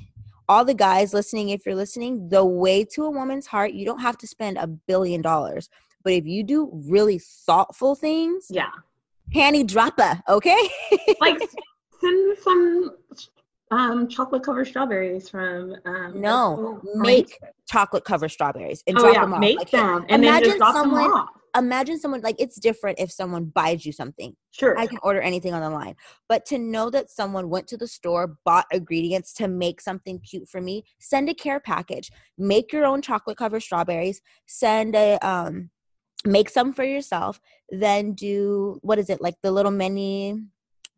all 0.50 0.66
the 0.66 0.74
guys 0.74 1.14
listening, 1.14 1.50
if 1.50 1.66
you're 1.66 1.76
listening, 1.76 2.30
the 2.30 2.44
way 2.44 2.84
to 2.86 3.04
a 3.06 3.10
woman's 3.12 3.46
heart, 3.48 3.74
you 3.74 3.86
don't 3.86 4.00
have 4.00 4.18
to 4.20 4.28
spend 4.28 4.58
a 4.58 4.66
billion 4.66 5.22
dollars. 5.22 5.70
But 6.04 6.14
if 6.14 6.26
you 6.26 6.44
do 6.44 6.70
really 6.74 7.20
thoughtful 7.20 7.94
things, 7.96 8.48
Yeah. 8.50 8.70
panty 9.36 9.66
dropper, 9.68 10.22
okay? 10.30 10.58
like 11.22 11.38
send 12.02 12.38
some 12.40 12.92
Um, 13.70 14.08
chocolate 14.08 14.44
covered 14.44 14.66
strawberries 14.68 15.30
from 15.30 15.76
um, 15.86 16.22
No, 16.22 16.80
make 16.96 17.38
Ranch. 17.42 17.54
chocolate 17.70 18.06
covered 18.06 18.30
strawberries 18.30 18.82
and 18.88 18.98
Oh 18.98 19.02
drop 19.02 19.14
yeah, 19.14 19.22
them 19.22 19.34
off. 19.34 19.40
make 19.42 19.58
Like, 19.58 19.72
them 19.72 20.06
and 20.08 20.24
then 20.24 20.30
imagine 20.30 20.46
just 20.50 20.58
drop 20.60 20.74
someone- 20.74 21.04
them 21.04 21.12
off. 21.14 21.30
imagine 21.58 22.00
someone 22.00 22.22
like 22.22 22.38
it's 22.40 22.60
different 22.62 22.98
if 23.00 23.12
someone 23.12 23.46
buys 23.46 23.86
you 23.86 23.92
something. 23.92 24.36
Sure. 24.52 24.78
I 24.80 24.88
can 24.88 25.00
order 25.04 25.20
anything 25.20 25.54
on 25.54 25.62
the 25.62 25.70
line. 25.70 25.96
But 26.30 26.46
to 26.48 26.58
know 26.58 26.90
that 26.92 27.10
someone 27.10 27.50
went 27.50 27.68
to 27.68 27.78
the 27.78 27.88
store, 27.88 28.38
bought 28.46 28.68
ingredients 28.72 29.34
to 29.34 29.50
make 29.50 29.82
something 29.82 30.20
cute 30.22 30.48
for 30.48 30.62
me, 30.62 30.86
send 31.00 31.28
a 31.30 31.34
care 31.34 31.60
package. 31.60 32.10
Make 32.38 32.72
your 32.72 32.86
own 32.86 33.02
chocolate 33.02 33.38
covered 33.38 33.62
strawberries. 33.64 34.22
Send 34.46 34.96
a 34.96 35.18
um 35.28 35.72
make 36.26 36.50
some 36.50 36.72
for 36.74 36.84
yourself. 36.86 37.42
Then 37.70 38.14
do 38.14 38.80
what 38.82 38.98
is 38.98 39.10
it, 39.10 39.20
like 39.22 39.36
the 39.44 39.52
little 39.52 39.72
mini 39.72 40.42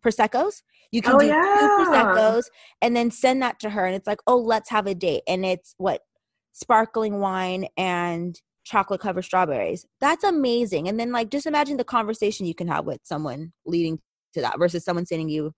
prosecco's? 0.02 0.64
You 0.92 1.02
can 1.02 1.16
Oh, 1.16 1.20
do 1.20 1.28
yeah. 1.28 1.42
two 1.78 1.86
prosecco's 1.86 2.50
and 2.82 2.96
then 2.96 3.12
send 3.12 3.42
that 3.42 3.60
to 3.60 3.70
her 3.72 3.86
and 3.86 3.96
it's 3.96 4.08
like, 4.08 4.20
oh, 4.28 4.38
let's 4.38 4.70
have 4.70 4.88
a 4.88 4.96
date. 4.96 5.24
And 5.28 5.46
it's 5.46 5.76
what 5.78 6.02
sparkling 6.54 7.20
wine 7.20 7.68
and 7.78 8.40
chocolate 8.66 9.02
covered 9.02 9.24
strawberries. 9.24 9.86
That's 10.02 10.24
amazing. 10.24 10.88
And 10.88 11.00
then 11.00 11.12
like 11.12 11.30
just 11.30 11.46
imagine 11.46 11.78
the 11.78 11.84
conversation 11.84 12.46
you 12.46 12.56
can 12.56 12.68
have 12.68 12.86
with 12.86 13.00
someone 13.04 13.54
leading 13.66 14.00
to 14.34 14.42
that 14.42 14.60
versus 14.60 14.84
someone 14.84 15.06
sending 15.06 15.30
you 15.30 15.54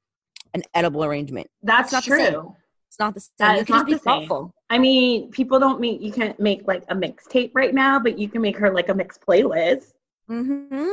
an 0.54 0.64
edible 0.74 1.04
arrangement. 1.04 1.48
That's 1.64 1.92
not 1.92 2.04
true. 2.04 2.56
It's 2.88 3.00
not 3.00 3.14
the 3.14 3.22
same. 3.22 3.30
That 3.40 3.60
you 3.60 3.66
can 3.66 3.74
just 3.76 3.80
not 3.80 3.86
be 3.86 3.94
the 3.94 4.00
same. 4.00 4.04
thoughtful. 4.04 4.54
I 4.70 4.78
mean, 4.78 5.32
people 5.32 5.60
don't 5.60 5.80
make 5.80 6.02
you 6.02 6.12
can't 6.12 6.38
make 6.40 6.68
like 6.68 6.84
a 6.90 6.96
mixtape 6.96 7.52
right 7.54 7.74
now, 7.74 8.00
but 8.00 8.18
you 8.20 8.28
can 8.28 8.42
make 8.42 8.58
her 8.58 8.74
like 8.74 8.90
a 8.90 8.94
mixed 8.94 9.22
playlist. 9.26 9.94
Mm-hmm. 10.30 10.88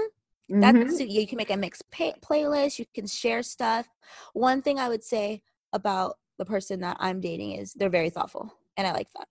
Mhm. 0.51 0.61
That's 0.61 1.01
you 1.01 1.27
can 1.27 1.37
make 1.37 1.51
a 1.51 1.57
mixed 1.57 1.89
pay- 1.91 2.15
playlist. 2.23 2.79
You 2.79 2.87
can 2.95 3.07
share 3.07 3.43
stuff. 3.43 3.89
One 4.33 4.63
thing 4.63 4.79
I 4.79 4.89
would 4.89 5.05
say 5.05 5.43
about 5.73 6.17
the 6.39 6.45
person 6.45 6.81
that 6.81 6.97
I'm 7.01 7.21
dating 7.21 7.53
is 7.53 7.75
they're 7.75 7.91
very 7.91 8.11
thoughtful, 8.11 8.53
and 8.77 8.87
I 8.87 8.93
like 8.93 9.11
that. 9.13 9.29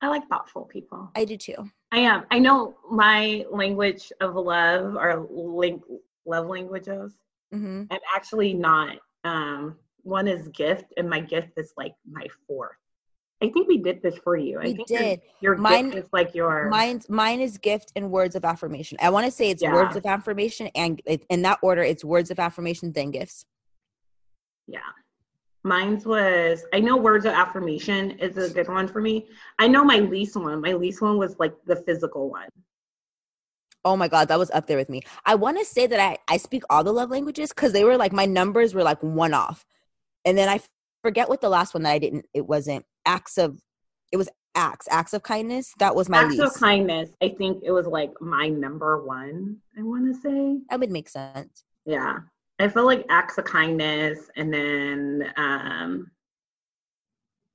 I 0.00 0.08
like 0.08 0.26
thoughtful 0.28 0.64
people. 0.64 1.10
I 1.14 1.24
do 1.24 1.36
too. 1.36 1.70
I 1.92 1.98
am. 1.98 2.24
I 2.30 2.38
know 2.38 2.76
my 2.90 3.44
language 3.50 4.12
of 4.20 4.34
love 4.34 4.96
or 4.96 5.26
link 5.30 5.82
love 6.26 6.46
languages. 6.46 7.16
hmm 7.52 7.84
I'm 7.90 8.00
actually 8.14 8.54
not. 8.54 8.96
Um, 9.24 9.78
one 10.02 10.26
is 10.28 10.48
gift, 10.48 10.92
and 10.96 11.08
my 11.08 11.20
gift 11.20 11.52
is 11.56 11.72
like 11.76 11.94
my 12.10 12.26
fourth. 12.46 12.76
I 13.44 13.50
think 13.50 13.68
we 13.68 13.78
did 13.78 14.00
this 14.02 14.16
for 14.24 14.36
you. 14.36 14.58
I 14.58 14.64
We 14.64 14.74
think 14.74 14.90
your- 14.90 15.00
did. 15.00 15.20
Your, 15.40 15.56
Mine- 15.56 15.90
gift 15.90 16.06
is 16.06 16.12
like 16.12 16.34
your. 16.34 16.68
Mine's 16.70 17.08
mine 17.10 17.40
is 17.40 17.58
gift 17.58 17.92
and 17.94 18.10
words 18.10 18.34
of 18.34 18.44
affirmation. 18.44 18.96
I 19.02 19.10
want 19.10 19.26
to 19.26 19.30
say 19.30 19.50
it's 19.50 19.62
words 19.62 19.96
of 19.96 20.06
affirmation, 20.06 20.68
and 20.74 21.00
it, 21.04 21.24
in 21.28 21.42
that 21.42 21.58
order, 21.62 21.82
it's 21.82 22.04
words 22.04 22.30
of 22.30 22.38
affirmation 22.38 22.92
then 22.92 23.10
gifts. 23.10 23.44
Yeah. 24.66 24.78
Mine's 25.62 26.04
was 26.06 26.64
I 26.72 26.80
know 26.80 26.96
words 26.96 27.24
of 27.26 27.32
affirmation 27.32 28.12
is 28.12 28.36
a 28.38 28.52
good 28.52 28.68
one 28.68 28.88
for 28.88 29.00
me. 29.00 29.26
I 29.58 29.68
know 29.68 29.84
my 29.84 29.98
least 29.98 30.36
one. 30.36 30.60
My 30.60 30.72
least 30.72 31.02
one 31.02 31.18
was 31.18 31.38
like 31.38 31.54
the 31.66 31.76
physical 31.76 32.30
one. 32.30 32.48
Oh 33.84 33.96
my 33.96 34.08
god, 34.08 34.28
that 34.28 34.38
was 34.38 34.50
up 34.52 34.66
there 34.66 34.78
with 34.78 34.88
me. 34.88 35.02
I 35.26 35.34
want 35.34 35.58
to 35.58 35.64
say 35.64 35.86
that 35.86 36.00
I 36.00 36.16
I 36.28 36.38
speak 36.38 36.62
all 36.70 36.82
the 36.84 36.92
love 36.92 37.10
languages 37.10 37.50
because 37.50 37.72
they 37.72 37.84
were 37.84 37.96
like 37.98 38.12
my 38.12 38.24
numbers 38.26 38.74
were 38.74 38.82
like 38.82 39.02
one 39.02 39.34
off, 39.34 39.64
and 40.24 40.36
then 40.38 40.48
I 40.48 40.60
forget 41.02 41.28
what 41.28 41.40
the 41.42 41.50
last 41.50 41.74
one 41.74 41.82
that 41.82 41.92
I 41.92 41.98
didn't. 41.98 42.24
It 42.34 42.46
wasn't 42.46 42.84
acts 43.06 43.38
of. 43.38 43.60
It 44.12 44.16
was 44.16 44.28
acts 44.54 44.86
acts 44.90 45.12
of 45.14 45.22
kindness. 45.22 45.72
That 45.80 45.94
was 45.96 46.08
my 46.08 46.18
Acts 46.18 46.36
least. 46.36 46.42
of 46.42 46.54
kindness. 46.60 47.10
I 47.22 47.30
think 47.30 47.62
it 47.64 47.72
was 47.72 47.86
like 47.86 48.12
my 48.20 48.48
number 48.48 49.04
one. 49.04 49.56
I 49.78 49.82
want 49.82 50.06
to 50.14 50.20
say. 50.20 50.58
that 50.70 50.78
would 50.80 50.90
make 50.92 51.08
sense. 51.08 51.64
Yeah. 51.84 52.18
I 52.60 52.68
feel 52.68 52.86
like 52.86 53.04
acts 53.08 53.36
of 53.38 53.44
kindness, 53.46 54.30
and 54.36 54.54
then 54.54 55.32
um, 55.36 56.08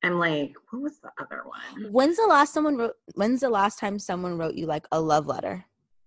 I'm 0.04 0.20
like, 0.20 0.52
what 0.72 0.82
was 0.82 1.00
the 1.00 1.10
other 1.22 1.44
one? 1.46 1.92
When's 1.94 2.18
the 2.18 2.28
last 2.28 2.54
someone 2.54 2.76
wrote? 2.76 2.96
When's 3.16 3.40
the 3.40 3.50
last 3.50 3.80
time 3.80 3.98
someone 3.98 4.38
wrote 4.38 4.56
you 4.56 4.66
like 4.66 4.86
a 4.92 5.00
love 5.00 5.26
letter? 5.26 5.64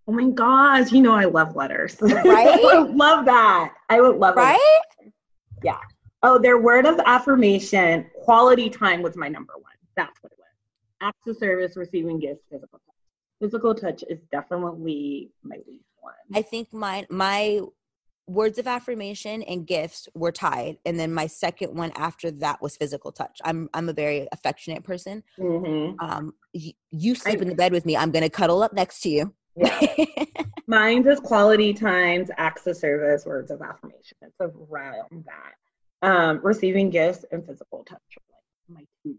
Oh 0.06 0.12
my 0.12 0.28
gosh, 0.28 0.92
you 0.92 1.00
know 1.00 1.14
I 1.14 1.24
love 1.24 1.56
letters. 1.56 1.96
Right? 2.02 2.24
I 2.64 2.80
would 2.82 2.94
love 2.94 3.24
that. 3.24 3.72
I 3.88 4.00
would 4.02 4.16
love 4.16 4.36
it. 4.36 4.40
Right? 4.40 4.80
Oh, 6.22 6.38
their 6.38 6.58
word 6.58 6.86
of 6.86 7.00
affirmation, 7.04 8.06
quality 8.22 8.70
time 8.70 9.02
was 9.02 9.16
my 9.16 9.28
number 9.28 9.54
one. 9.54 9.72
That's 9.96 10.22
what 10.22 10.32
it 10.32 10.38
was. 10.38 10.46
Acts 11.00 11.26
of 11.26 11.36
service, 11.36 11.76
receiving 11.76 12.20
gifts, 12.20 12.44
physical 12.50 12.78
touch. 12.78 12.94
Physical 13.40 13.74
touch 13.74 14.04
is 14.08 14.20
definitely 14.30 15.30
my 15.42 15.56
least 15.66 15.84
one. 16.00 16.14
I 16.34 16.42
think 16.42 16.72
my 16.72 17.04
my 17.10 17.60
words 18.28 18.56
of 18.58 18.68
affirmation 18.68 19.42
and 19.42 19.66
gifts 19.66 20.08
were 20.14 20.30
tied, 20.30 20.78
and 20.86 20.98
then 20.98 21.12
my 21.12 21.26
second 21.26 21.76
one 21.76 21.90
after 21.96 22.30
that 22.30 22.62
was 22.62 22.76
physical 22.76 23.10
touch. 23.10 23.40
I'm 23.44 23.68
I'm 23.74 23.88
a 23.88 23.92
very 23.92 24.28
affectionate 24.30 24.84
person. 24.84 25.24
Mhm. 25.40 25.96
Um, 26.00 26.34
y- 26.54 26.74
you 26.92 27.16
sleep 27.16 27.38
I- 27.40 27.42
in 27.42 27.48
the 27.48 27.56
bed 27.56 27.72
with 27.72 27.84
me, 27.84 27.96
I'm 27.96 28.12
gonna 28.12 28.30
cuddle 28.30 28.62
up 28.62 28.72
next 28.72 29.00
to 29.00 29.08
you. 29.08 29.34
Yeah. 29.56 29.80
Mine 30.68 31.06
is 31.06 31.18
quality 31.18 31.74
times, 31.74 32.30
acts 32.38 32.64
of 32.68 32.76
service, 32.76 33.26
words 33.26 33.50
of 33.50 33.60
affirmation. 33.60 34.16
It's 34.22 34.36
around 34.40 35.24
that. 35.26 35.54
Um, 36.02 36.40
receiving 36.42 36.90
gifts 36.90 37.24
and 37.30 37.46
physical 37.46 37.84
touch 37.84 38.00
are 38.18 38.34
like 38.34 38.80
my 38.80 38.84
two 39.04 39.16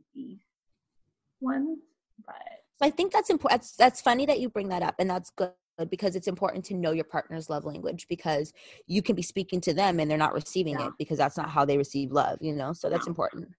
ones. 1.39 1.79
But 2.25 2.35
So 2.79 2.85
I 2.85 2.89
think 2.89 3.13
that's 3.13 3.29
important. 3.29 3.61
That's, 3.61 3.75
that's 3.75 4.01
funny 4.01 4.25
that 4.25 4.39
you 4.39 4.49
bring 4.49 4.69
that 4.69 4.83
up, 4.83 4.95
and 4.99 5.09
that's 5.09 5.29
good 5.31 5.51
because 5.89 6.15
it's 6.15 6.27
important 6.27 6.65
to 6.65 6.75
know 6.75 6.91
your 6.91 7.03
partner's 7.05 7.49
love 7.49 7.65
language 7.65 8.05
because 8.07 8.53
you 8.85 9.01
can 9.01 9.15
be 9.15 9.23
speaking 9.23 9.59
to 9.61 9.73
them 9.73 9.99
and 9.99 10.09
they're 10.11 10.17
not 10.17 10.33
receiving 10.33 10.77
Yeah. 10.79 10.87
it 10.87 10.93
because 10.99 11.17
that's 11.17 11.35
not 11.37 11.49
how 11.49 11.65
they 11.65 11.77
receive 11.77 12.11
love. 12.11 12.37
You 12.41 12.53
know, 12.53 12.73
so 12.73 12.89
that's 12.89 13.07
No. 13.07 13.11
important. 13.11 13.49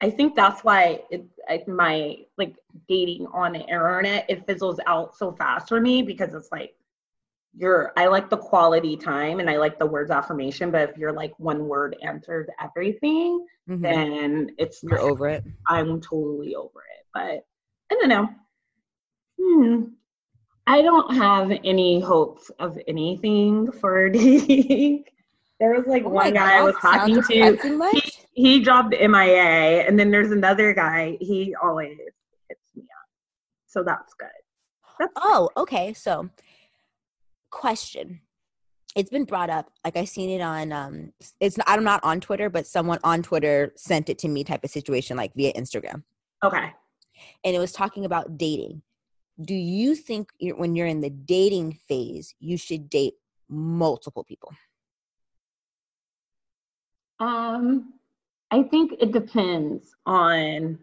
I 0.00 0.08
think 0.08 0.34
that's 0.34 0.64
why 0.64 1.02
it, 1.10 1.24
I, 1.48 1.62
my 1.66 2.24
like 2.38 2.56
dating 2.88 3.26
on 3.34 3.52
the 3.52 3.60
internet 3.60 4.24
it 4.30 4.46
fizzles 4.46 4.80
out 4.86 5.14
so 5.14 5.32
fast 5.32 5.68
for 5.68 5.78
me 5.80 6.00
because 6.02 6.32
it's 6.32 6.50
like 6.50 6.74
you're 7.56 7.92
I 7.96 8.06
like 8.06 8.30
the 8.30 8.36
quality 8.36 8.96
time 8.96 9.40
and 9.40 9.50
I 9.50 9.56
like 9.58 9.78
the 9.78 9.86
words 9.86 10.10
affirmation, 10.10 10.70
but 10.70 10.90
if 10.90 10.96
you're 10.96 11.12
like 11.12 11.32
one 11.38 11.66
word 11.68 11.96
answers 12.02 12.46
everything, 12.62 13.46
Mhm. 13.68 13.82
then 13.82 14.50
it's 14.58 14.82
You're 14.82 15.00
over 15.00 15.28
it. 15.28 15.44
I'm 15.66 16.00
totally 16.00 16.54
over 16.54 16.80
it. 16.80 17.06
But 17.12 17.44
I 17.90 17.94
don't 18.00 18.08
know. 18.08 18.28
Hmm. 19.40 19.84
I 20.66 20.82
don't 20.82 21.14
have 21.16 21.50
any 21.64 22.00
hopes 22.00 22.50
of 22.60 22.78
anything 22.86 23.72
for 23.72 24.08
dating. 24.10 25.04
There 25.58 25.72
was 25.72 25.86
like 25.86 26.04
Oh 26.04 26.10
one 26.10 26.32
guy 26.34 26.58
I 26.58 26.62
was 26.62 26.76
talking 26.80 27.20
to. 27.22 27.58
He, 27.92 28.02
he 28.32 28.60
dropped 28.60 28.94
MIA, 28.94 29.86
and 29.86 29.98
then 29.98 30.10
there's 30.10 30.30
another 30.30 30.72
guy. 30.72 31.18
He 31.20 31.54
always 31.60 31.98
hits 32.48 32.60
me 32.76 32.82
up, 32.82 33.08
so 33.66 33.82
that's 33.82 34.14
good. 34.14 34.28
That's 34.98 35.12
Oh, 35.16 35.50
okay. 35.56 35.92
So, 35.92 36.30
question. 37.50 38.20
It's 38.96 39.10
been 39.10 39.24
brought 39.24 39.50
up. 39.50 39.70
Like 39.84 39.96
I 39.96 40.04
seen 40.04 40.30
it 40.30 40.42
on. 40.42 40.72
Um, 40.72 41.12
it's 41.38 41.56
not, 41.56 41.68
I'm 41.68 41.84
not 41.84 42.02
on 42.02 42.20
Twitter, 42.20 42.50
but 42.50 42.66
someone 42.66 42.98
on 43.04 43.22
Twitter 43.22 43.72
sent 43.76 44.08
it 44.08 44.18
to 44.18 44.28
me, 44.28 44.42
type 44.42 44.64
of 44.64 44.70
situation, 44.70 45.16
like 45.16 45.34
via 45.34 45.52
Instagram, 45.52 46.02
okay. 46.42 46.72
and 47.44 47.54
it 47.54 47.58
was 47.58 47.72
talking 47.72 48.04
about 48.04 48.36
dating. 48.36 48.82
Do 49.40 49.54
you 49.54 49.94
think 49.94 50.30
you're, 50.38 50.56
when 50.56 50.74
you're 50.74 50.86
in 50.86 51.00
the 51.00 51.10
dating 51.10 51.78
phase, 51.88 52.34
you 52.40 52.56
should 52.56 52.90
date 52.90 53.14
multiple 53.48 54.24
people? 54.24 54.52
Um, 57.20 57.94
I 58.50 58.64
think 58.64 58.94
it 59.00 59.12
depends 59.12 59.94
on 60.04 60.78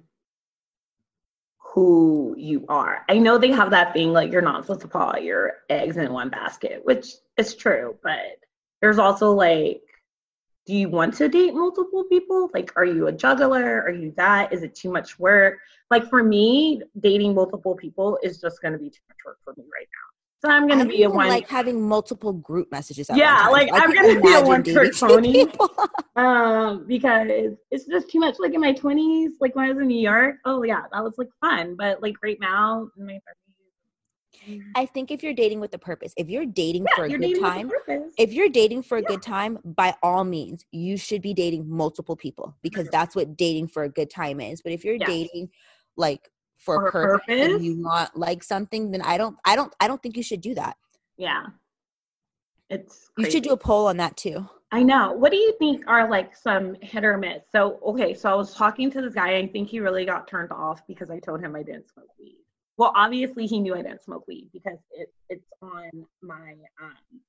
who 1.74 2.34
you 2.38 2.66
are. 2.70 3.04
I 3.10 3.18
know 3.20 3.38
they 3.38 3.52
have 3.52 3.72
that 3.72 3.94
thing 3.94 4.14
like 4.14 4.32
you're 4.32 4.42
not 4.42 4.64
supposed 4.64 4.82
to 4.82 4.88
put 4.88 5.02
all 5.02 5.20
your 5.20 5.58
eggs 5.70 5.98
in 5.98 6.12
one 6.14 6.30
basket, 6.30 6.82
which 6.84 7.14
is 7.38 7.56
true, 7.56 7.96
but 8.02 8.40
there's 8.82 9.00
also 9.00 9.32
like, 9.32 9.82
do 10.66 10.74
you 10.74 10.90
want 10.90 11.14
to 11.16 11.30
date 11.30 11.54
multiple 11.54 12.04
people? 12.06 12.50
Like, 12.54 12.72
are 12.76 12.86
you 12.86 13.08
a 13.08 13.12
juggler? 13.12 13.82
Are 13.82 13.92
you 13.92 14.14
that? 14.18 14.52
Is 14.54 14.64
it 14.64 14.76
too 14.76 14.92
much 14.92 15.18
work? 15.20 15.60
Like 15.90 16.10
for 16.10 16.24
me, 16.24 16.82
dating 17.00 17.36
multiple 17.36 17.76
people 17.76 18.18
is 18.24 18.42
just 18.42 18.62
going 18.62 18.74
to 18.74 18.80
be 18.80 18.90
too 18.90 19.02
much 19.10 19.18
work 19.26 19.38
for 19.44 19.54
me 19.58 19.64
right 19.64 19.88
now. 19.88 20.07
So 20.40 20.50
I'm 20.50 20.68
I 20.70 20.78
to 20.80 20.86
be 20.86 21.04
a 21.04 21.10
one. 21.10 21.28
like 21.28 21.48
having 21.48 21.88
multiple 21.88 22.34
group 22.34 22.72
messages. 22.72 23.10
At 23.10 23.18
Yeah, 23.18 23.36
one 23.38 23.52
like, 23.52 23.70
I 23.74 23.80
I'm 23.80 23.94
gonna 23.94 24.22
be 24.22 24.34
a 24.34 24.42
one-trick 24.42 24.94
dating 24.94 25.00
pony. 25.00 25.46
um 26.16 26.86
because 26.88 27.54
it's 27.70 27.86
just 27.86 28.10
too 28.10 28.20
much 28.20 28.36
like 28.40 28.54
in 28.56 28.60
my 28.60 28.74
20s 28.74 29.34
like 29.40 29.56
when 29.56 29.66
i 29.66 29.70
was 29.70 29.78
in 29.78 29.88
new 29.88 30.00
york 30.00 30.38
oh 30.46 30.64
yeah 30.64 30.82
that 30.92 31.04
was 31.04 31.14
like 31.20 31.28
fun 31.40 31.76
but 31.76 32.02
like 32.02 32.16
right 32.24 32.40
now 32.42 32.90
in 32.98 33.06
my 33.06 33.14
30s 33.14 34.68
I 34.76 34.86
think 34.86 35.12
if 35.12 35.24
you're 35.24 35.34
dating 35.34 35.60
with 35.60 35.74
a 35.74 35.78
purpose, 35.78 36.14
if 36.18 36.30
you're 36.30 36.46
dating 36.46 36.86
yeah, 36.86 36.96
for 36.96 37.06
a 37.06 37.10
good 37.10 37.20
with 37.22 37.38
a 37.38 37.40
time, 37.40 37.72
if 38.18 38.34
you're 38.34 38.50
dating 38.50 38.84
for 38.84 38.98
a 38.98 39.02
Yeah. 39.02 39.08
good 39.08 39.22
time, 39.22 39.58
by 39.64 39.96
all 40.04 40.24
means, 40.24 40.66
you 40.72 40.98
should 40.98 41.22
be 41.22 41.34
dating 41.34 41.68
multiple 41.70 42.16
people 42.16 42.56
because 42.62 42.88
that's 42.90 43.16
what 43.16 43.38
dating 43.38 43.68
for 43.70 43.84
a 43.84 43.90
good 43.90 44.10
time 44.10 44.40
is. 44.40 44.62
But 44.62 44.74
if 44.74 44.84
you're 44.86 44.98
Yes. 44.98 45.08
dating 45.10 45.50
like 45.98 46.30
for, 46.58 46.92
For 46.92 46.92
purpose, 46.92 47.26
purpose? 47.28 47.56
and 47.56 47.64
you 47.64 47.84
want 47.84 48.16
like 48.18 48.44
something, 48.44 48.92
then 48.92 49.02
I 49.02 49.18
don't 49.18 49.38
I 49.46 49.56
don't 49.56 49.74
I 49.80 49.88
don't 49.88 50.02
think 50.02 50.18
you 50.18 50.24
should 50.24 50.42
do 50.42 50.56
that. 50.56 50.78
yeah 51.18 51.48
it's 52.70 53.10
You 53.18 53.30
should 53.30 53.44
do 53.44 53.52
a 53.52 53.58
poll 53.58 53.88
on 53.88 53.98
that 53.98 54.18
too. 54.18 54.48
I 54.72 54.84
know. 54.84 55.14
What 55.14 55.32
do 55.32 55.38
you 55.38 55.54
think 55.58 55.86
are 55.88 56.10
like 56.10 56.36
some 56.36 56.76
hit 56.82 57.06
or 57.06 57.18
miss? 57.18 57.44
So, 57.52 57.80
okay, 57.86 58.14
so 58.14 58.30
I 58.30 58.36
was 58.36 58.54
talking 58.54 58.92
to 58.92 59.02
this 59.02 59.14
guy. 59.14 59.38
I 59.38 59.48
think 59.48 59.70
he 59.70 59.80
really 59.80 60.06
got 60.06 60.28
turned 60.28 60.52
off 60.52 60.86
because 60.88 61.10
I 61.10 61.20
told 61.20 61.42
him 61.42 61.56
I 61.56 61.64
didn't 61.64 61.90
smoke 61.90 62.10
weed. 62.20 62.36
Well, 62.76 62.92
obviously 62.96 63.46
he 63.46 63.62
knew 63.62 63.74
I 63.76 63.82
didn't 63.82 64.04
smoke 64.04 64.28
weed 64.28 64.50
because 64.52 64.80
it, 64.92 65.14
it's 65.30 65.48
on 65.62 65.90
my 66.22 66.56
um 66.82 67.22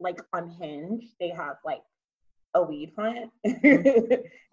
like 0.00 0.20
on 0.32 0.50
Hinge. 0.50 1.04
They 1.20 1.28
have 1.28 1.56
like 1.64 1.82
a 2.54 2.62
weed 2.62 2.92
plant, 2.96 3.30
and 3.44 3.56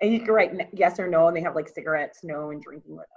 you 0.02 0.20
can 0.20 0.32
write 0.32 0.52
yes 0.74 1.00
or 1.00 1.08
no, 1.08 1.28
and 1.28 1.36
they 1.36 1.42
have 1.42 1.56
like 1.56 1.68
cigarettes, 1.68 2.20
no, 2.24 2.52
and 2.52 2.62
drinking 2.62 2.96
whatever. 2.96 3.10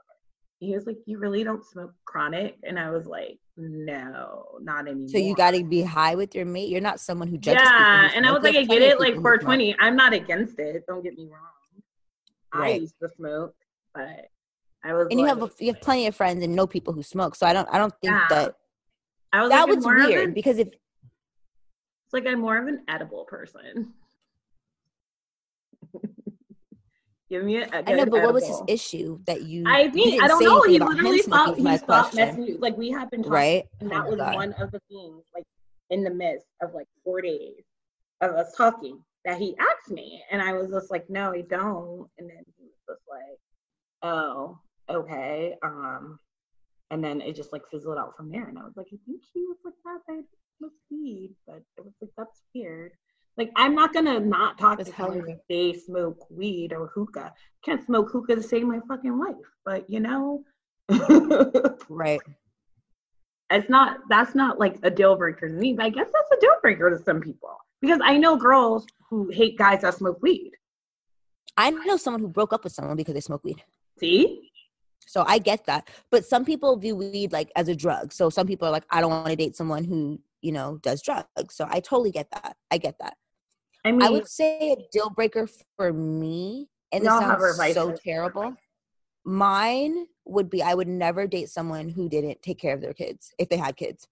He 0.60 0.74
was 0.74 0.86
like, 0.86 0.98
"You 1.06 1.18
really 1.18 1.42
don't 1.42 1.64
smoke 1.64 1.92
chronic?" 2.04 2.56
And 2.64 2.78
I 2.78 2.90
was 2.90 3.06
like, 3.06 3.38
"No, 3.56 4.58
not 4.60 4.86
anymore." 4.86 5.08
So 5.08 5.18
you 5.18 5.34
got 5.34 5.52
to 5.52 5.64
be 5.64 5.82
high 5.82 6.14
with 6.14 6.34
your 6.34 6.44
mate. 6.44 6.68
You're 6.68 6.80
not 6.82 7.00
someone 7.00 7.28
who 7.28 7.38
judges. 7.38 7.62
Yeah, 7.64 8.10
and 8.14 8.26
I 8.26 8.32
was 8.32 8.42
like, 8.42 8.54
I 8.56 8.64
get 8.64 8.82
it, 8.82 9.00
like 9.00 9.14
420. 9.14 9.76
I'm 9.80 9.96
not 9.96 10.12
against 10.12 10.58
it. 10.58 10.84
Don't 10.86 11.02
get 11.02 11.16
me 11.16 11.24
wrong. 11.24 11.40
Right. 12.54 12.74
I 12.74 12.78
used 12.78 12.94
to 13.02 13.08
smoke, 13.16 13.54
but 13.94 14.28
I 14.84 14.92
was. 14.92 15.08
And 15.10 15.18
like, 15.18 15.18
you 15.18 15.26
have 15.26 15.42
a, 15.42 15.50
you 15.60 15.72
have 15.72 15.80
plenty 15.80 16.06
of 16.06 16.14
friends 16.14 16.44
and 16.44 16.54
know 16.54 16.66
people 16.66 16.92
who 16.92 17.02
smoke. 17.02 17.34
So 17.36 17.46
I 17.46 17.52
don't 17.54 17.68
I 17.72 17.78
don't 17.78 17.94
think 18.02 18.12
Yeah. 18.12 18.26
that 18.28 18.54
I 19.32 19.40
was 19.42 19.50
that 19.50 19.66
like, 19.68 19.76
was 19.76 19.84
weird 19.86 20.28
an- 20.28 20.34
because 20.34 20.58
if 20.58 20.68
It's 20.68 22.12
like 22.12 22.26
I'm 22.26 22.40
more 22.40 22.58
of 22.58 22.66
an 22.66 22.82
edible 22.88 23.24
person. 23.24 23.94
Give 27.30 27.44
me 27.44 27.58
a, 27.58 27.68
a 27.68 27.82
I 27.86 27.92
know, 27.92 28.06
but 28.06 28.22
what 28.22 28.34
was 28.34 28.46
his 28.46 28.60
issue 28.66 29.20
that 29.26 29.42
you? 29.42 29.62
I 29.66 29.88
think 29.88 30.20
I 30.20 30.26
don't 30.26 30.42
know. 30.42 30.62
He 30.62 30.80
literally 30.80 31.22
stopped. 31.22 31.58
He 31.58 31.76
stopped 31.78 32.14
messaging. 32.14 32.60
Like 32.60 32.76
we 32.76 32.90
have 32.90 33.08
been 33.10 33.22
talking, 33.22 33.32
right? 33.32 33.64
and 33.80 33.92
Oh 33.92 33.94
that 33.94 34.04
my 34.04 34.10
was 34.10 34.18
God. 34.18 34.34
one 34.34 34.52
of 34.54 34.72
the 34.72 34.80
things. 34.90 35.22
Like 35.32 35.44
in 35.90 36.02
the 36.02 36.10
midst 36.10 36.46
of 36.60 36.74
like 36.74 36.88
four 37.04 37.20
days 37.20 37.62
of 38.20 38.32
us 38.32 38.52
talking, 38.56 39.00
that 39.24 39.38
he 39.38 39.56
asked 39.58 39.92
me, 39.92 40.22
and 40.32 40.42
I 40.42 40.54
was 40.54 40.70
just 40.70 40.90
like, 40.90 41.08
no, 41.08 41.32
I 41.32 41.42
don't. 41.42 42.08
And 42.18 42.28
then 42.28 42.42
he 42.58 42.64
was 42.64 42.80
just 42.88 43.02
like, 43.08 43.38
oh, 44.02 44.58
okay. 44.88 45.54
Um, 45.62 46.18
and 46.90 47.02
then 47.02 47.20
it 47.20 47.36
just 47.36 47.52
like 47.52 47.62
fizzled 47.70 47.96
out 47.96 48.16
from 48.16 48.30
there. 48.30 48.48
And 48.48 48.58
I 48.58 48.64
was 48.64 48.76
like, 48.76 48.88
I 48.88 48.98
think 49.06 49.22
he 49.32 49.44
was 49.46 49.58
like 49.64 49.74
that. 49.84 50.24
Was 50.60 50.72
weed, 50.90 51.34
but 51.46 51.62
it 51.78 51.84
was 51.84 51.94
like 52.02 52.10
that's 52.18 52.42
weird. 52.54 52.92
Like 53.40 53.52
I'm 53.56 53.74
not 53.74 53.94
gonna 53.94 54.20
not 54.20 54.58
talk 54.58 54.76
That's 54.76 54.90
to 54.90 54.96
someone 54.96 55.26
if 55.26 55.38
they 55.48 55.72
smoke 55.72 56.26
weed 56.28 56.74
or 56.74 56.88
hookah. 56.88 57.32
Can't 57.64 57.82
smoke 57.82 58.10
hookah 58.10 58.34
to 58.34 58.42
save 58.42 58.64
my 58.64 58.80
fucking 58.86 59.18
life, 59.18 59.34
but 59.64 59.88
you 59.88 59.98
know, 59.98 60.44
Right. 61.88 62.20
it's 63.50 63.70
not. 63.70 64.00
That's 64.10 64.34
not 64.34 64.58
like 64.58 64.76
a 64.82 64.90
deal 64.90 65.16
breaker 65.16 65.48
to 65.48 65.54
me. 65.54 65.72
But 65.72 65.86
I 65.86 65.88
guess 65.88 66.08
that's 66.12 66.30
a 66.36 66.38
deal 66.38 66.52
breaker 66.60 66.90
to 66.90 67.02
some 67.02 67.22
people 67.22 67.56
because 67.80 67.98
I 68.04 68.18
know 68.18 68.36
girls 68.36 68.86
who 69.08 69.30
hate 69.30 69.56
guys 69.56 69.80
that 69.80 69.94
smoke 69.94 70.18
weed. 70.20 70.52
I 71.56 71.70
know 71.70 71.96
someone 71.96 72.20
who 72.20 72.28
broke 72.28 72.52
up 72.52 72.62
with 72.62 72.74
someone 72.74 72.98
because 72.98 73.14
they 73.14 73.20
smoke 73.20 73.42
weed. 73.42 73.64
See, 74.00 74.50
So 75.06 75.24
I 75.26 75.38
get 75.38 75.64
that. 75.64 75.88
But 76.10 76.26
some 76.26 76.44
people 76.44 76.76
view 76.76 76.94
weed 76.94 77.32
like 77.32 77.50
as 77.56 77.68
a 77.68 77.74
drug. 77.74 78.12
So 78.12 78.28
some 78.28 78.46
people 78.46 78.68
are 78.68 78.70
like, 78.70 78.84
I 78.90 79.00
don't 79.00 79.10
want 79.10 79.28
to 79.28 79.36
date 79.36 79.56
someone 79.56 79.84
who, 79.84 80.20
you 80.42 80.52
know, 80.52 80.78
does 80.82 81.00
drugs. 81.00 81.54
So 81.54 81.66
I 81.70 81.80
totally 81.80 82.10
get 82.10 82.30
that. 82.32 82.58
I 82.70 82.76
get 82.76 82.96
that. 83.00 83.14
I 83.84 83.92
mean, 83.92 84.02
I 84.02 84.10
would 84.10 84.28
say 84.28 84.72
a 84.72 84.76
deal 84.92 85.10
breaker 85.10 85.48
for 85.76 85.92
me, 85.92 86.68
and 86.92 87.04
this 87.04 87.12
sounds 87.12 87.74
so 87.74 87.94
terrible. 88.04 88.54
Mine 89.24 90.06
would 90.24 90.48
be 90.50 90.62
I 90.62 90.74
would 90.74 90.88
never 90.88 91.26
date 91.26 91.48
someone 91.50 91.88
who 91.88 92.08
didn't 92.08 92.42
take 92.42 92.58
care 92.58 92.74
of 92.74 92.80
their 92.80 92.94
kids 92.94 93.32
if 93.38 93.48
they 93.48 93.56
had 93.56 93.76
kids. 93.76 94.06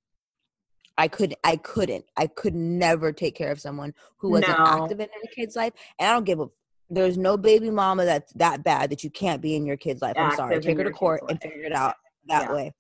I 0.97 1.09
could 1.09 1.35
I 1.45 1.57
couldn't. 1.57 2.05
I 2.17 2.27
could 2.27 2.55
never 2.55 3.13
take 3.13 3.35
care 3.37 3.51
of 3.53 3.61
someone 3.61 3.95
who 4.19 4.31
wasn't 4.31 4.59
No. 4.59 4.65
active 4.67 5.01
in 5.01 5.09
their 5.09 5.33
kid's 5.35 5.55
life. 5.57 5.73
And 5.99 6.09
I 6.09 6.13
don't 6.13 6.25
give 6.25 6.41
a 6.41 6.49
there's 6.91 7.19
no 7.19 7.37
baby 7.37 7.71
mama 7.71 8.05
that's 8.07 8.33
that 8.35 8.65
bad 8.65 8.91
that 8.91 9.05
you 9.05 9.11
can't 9.11 9.43
be 9.43 9.55
in 9.55 9.67
your 9.67 9.77
kid's 9.77 10.01
life. 10.03 10.17
I'm 10.19 10.31
sorry. 10.35 10.57
Active 10.57 10.71
Take 10.71 10.79
her 10.79 10.85
to 10.85 10.91
court 10.91 11.23
and 11.29 11.41
figure 11.41 11.63
it 11.65 11.73
out 11.73 11.95
that 12.27 12.45
Yeah. 12.49 12.53
way. 12.55 12.75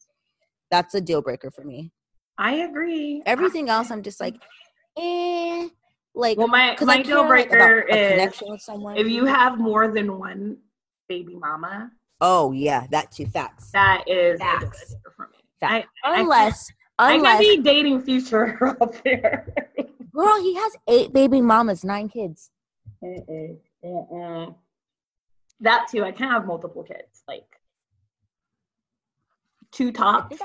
That's 0.70 0.94
a 0.94 1.00
deal 1.00 1.22
breaker 1.22 1.50
for 1.50 1.62
me. 1.62 1.92
I 2.38 2.54
agree. 2.56 3.22
Everything 3.26 3.68
else 3.68 3.90
I'm 3.90 4.02
just 4.02 4.20
like, 4.20 4.34
eh. 4.98 5.68
Like 6.18 6.36
Well, 6.36 6.48
my 6.48 6.74
'cause 6.74 6.86
my 6.88 6.94
I 6.94 7.02
deal 7.02 7.20
care, 7.20 7.28
like, 7.28 7.48
breaker 7.48 7.80
is 7.82 8.08
connection 8.08 8.50
with 8.50 8.60
someone. 8.60 8.96
if 8.96 9.06
you 9.06 9.24
have 9.24 9.58
more 9.60 9.86
than 9.86 10.18
one 10.18 10.56
baby 11.08 11.36
mama, 11.36 11.92
Oh 12.20 12.50
yeah, 12.50 12.88
that 12.90 13.12
too. 13.12 13.26
Facts. 13.26 13.70
that 13.70 14.02
is 14.08 14.40
a 14.40 14.58
deal 14.58 14.68
Facts. 14.70 14.96
for 15.14 15.28
me. 15.28 15.38
Facts. 15.60 15.86
I, 16.02 16.10
I 16.16 16.20
unless, 16.20 16.72
I 16.98 17.12
could 17.12 17.18
unless, 17.20 17.38
be 17.38 17.58
dating 17.58 18.02
future 18.02 18.58
out 18.82 19.00
there. 19.04 19.54
girl, 20.12 20.42
he 20.42 20.56
has 20.56 20.76
eight 20.88 21.12
baby 21.12 21.40
mamas, 21.40 21.84
nine 21.84 22.08
kids. 22.08 22.50
Mm-mm. 23.04 24.56
That 25.60 25.86
too, 25.88 26.02
I 26.02 26.10
can't 26.10 26.32
have 26.32 26.46
multiple 26.46 26.82
kids, 26.82 27.22
like 27.28 27.46
two 29.70 29.92
tops. 29.92 30.36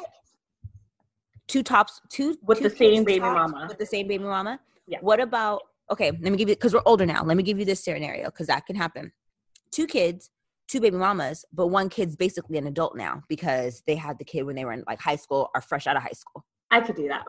Two 1.47 1.63
tops, 1.63 1.99
two 2.09 2.37
With 2.43 2.59
two 2.59 2.69
the 2.69 2.75
same 2.75 3.03
baby 3.03 3.19
tops 3.21 3.51
mama. 3.51 3.65
With 3.69 3.79
the 3.79 3.85
same 3.87 4.07
baby 4.07 4.23
mama. 4.23 4.59
Yeah. 4.87 4.99
What 5.01 5.19
about? 5.19 5.61
Okay, 5.91 6.11
let 6.11 6.31
me 6.31 6.37
give 6.37 6.49
you 6.49 6.55
because 6.55 6.73
we're 6.73 6.81
older 6.85 7.05
now. 7.05 7.23
Let 7.23 7.37
me 7.37 7.43
give 7.43 7.59
you 7.59 7.65
this 7.65 7.83
scenario 7.83 8.25
because 8.25 8.47
that 8.47 8.65
can 8.65 8.75
happen. 8.75 9.11
Two 9.71 9.85
kids, 9.87 10.29
two 10.67 10.79
baby 10.79 10.97
mamas, 10.97 11.45
but 11.53 11.67
one 11.67 11.89
kid's 11.89 12.15
basically 12.15 12.57
an 12.57 12.67
adult 12.67 12.95
now 12.95 13.23
because 13.27 13.83
they 13.87 13.95
had 13.95 14.17
the 14.17 14.25
kid 14.25 14.43
when 14.43 14.55
they 14.55 14.65
were 14.65 14.71
in 14.73 14.83
like 14.87 14.99
high 14.99 15.15
school 15.15 15.49
or 15.53 15.61
fresh 15.61 15.87
out 15.87 15.95
of 15.97 16.03
high 16.03 16.09
school. 16.13 16.45
I 16.71 16.81
could 16.81 16.95
do 16.95 17.07
that. 17.09 17.25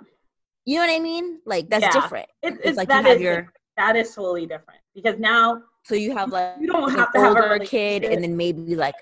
You 0.65 0.79
know 0.79 0.87
what 0.87 0.95
I 0.97 1.01
mean? 1.01 1.41
Like 1.45 1.69
that's 1.69 1.83
Yeah. 1.83 2.01
different. 2.01 2.27
It's, 2.43 2.57
It's 2.59 2.67
it's 2.69 2.77
like 2.77 2.89
you 2.89 2.95
have 2.95 3.17
is 3.17 3.21
your 3.23 3.37
different. 3.37 3.57
that 3.77 3.97
is 3.97 4.15
totally 4.15 4.47
different 4.47 4.81
because 4.95 5.19
now 5.19 5.63
so 5.85 5.95
you 5.95 6.17
have 6.17 6.31
like 6.31 6.55
you 6.61 6.67
don't 6.67 6.91
an 6.91 6.97
have 6.97 7.13
to 7.13 7.21
have 7.21 7.37
a 7.37 7.59
kid 7.59 8.05
and 8.05 8.23
then 8.23 8.37
maybe 8.37 8.75
like 8.75 8.95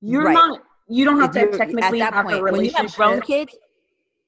you're 0.00 0.24
Right. 0.24 0.34
not 0.34 0.60
you 0.88 1.04
don't 1.04 1.18
have 1.18 1.32
to 1.32 1.56
technically 1.56 2.02
at 2.02 2.10
that 2.10 2.14
have 2.14 2.26
point 2.26 2.38
a 2.38 2.42
when 2.42 2.64
you 2.64 2.70
have 2.72 2.94
grown 2.94 3.20
kids. 3.22 3.56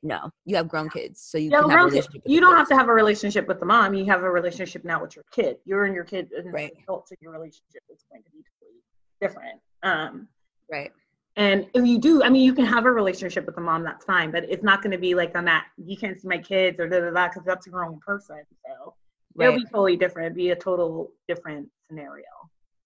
No, 0.03 0.31
you 0.45 0.57
have 0.57 0.69
grown 0.69 0.89
kids, 0.91 1.21
so 1.21 1.39
you 1.39 1.51
can 1.51 1.71
have 1.71 1.79
grown 1.81 1.91
kids. 1.91 2.09
You 2.27 2.41
don't 2.41 2.57
have 2.57 2.69
to 2.69 2.77
have 2.77 2.89
a 2.89 2.93
relationship 2.93 3.49
with 3.49 3.61
the 3.61 3.67
mom. 3.67 3.95
You 3.95 4.05
have 4.07 4.23
a 4.23 4.31
relationship 4.31 4.85
now 4.85 5.01
with 5.03 5.17
your 5.17 5.25
kid. 5.33 5.57
You're 5.65 5.85
and 5.85 5.95
your 5.95 6.05
kid 6.05 6.31
is 6.37 6.47
Right. 6.47 6.73
adult, 6.83 7.09
so 7.09 7.15
your 7.21 7.33
relationship 7.33 7.83
is 7.91 8.05
going 8.11 8.23
to 8.23 8.31
be 8.31 8.43
totally 8.61 8.83
different. 9.21 9.61
Um, 9.83 10.29
right. 10.71 10.93
and 11.37 11.69
if 11.75 11.85
you 11.85 11.99
do, 11.99 12.23
I 12.23 12.29
mean, 12.29 12.43
you 12.45 12.55
can 12.55 12.67
have 12.67 12.85
a 12.85 12.91
relationship 12.93 13.47
with 13.47 13.55
the 13.55 13.61
mom. 13.61 13.83
That's 13.85 14.05
fine, 14.05 14.31
but 14.31 14.45
it's 14.45 14.63
not 14.63 14.83
going 14.83 14.93
to 14.93 14.99
be 14.99 15.15
like 15.15 15.37
on 15.37 15.45
that. 15.47 15.67
You 15.77 15.97
can't 15.97 16.21
see 16.21 16.29
my 16.29 16.39
kids 16.39 16.79
or 16.79 16.89
da 16.89 17.01
da 17.01 17.11
da 17.11 17.29
because 17.29 17.45
that's 17.45 17.67
a 17.67 17.71
grown 17.71 17.99
person. 18.01 18.43
So 18.67 18.95
Right. 19.35 19.49
it'll 19.49 19.59
be 19.59 19.65
totally 19.67 19.97
different. 19.97 20.27
It'd 20.27 20.37
be 20.37 20.51
a 20.51 20.57
total 20.57 21.13
different 21.29 21.69
scenario. 21.89 22.25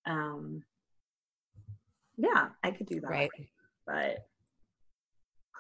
Um, 0.07 0.65
yeah, 2.17 2.49
I 2.65 2.71
could 2.73 2.87
do 2.87 3.01
that. 3.01 3.11
Right. 3.11 3.31
But 3.87 4.27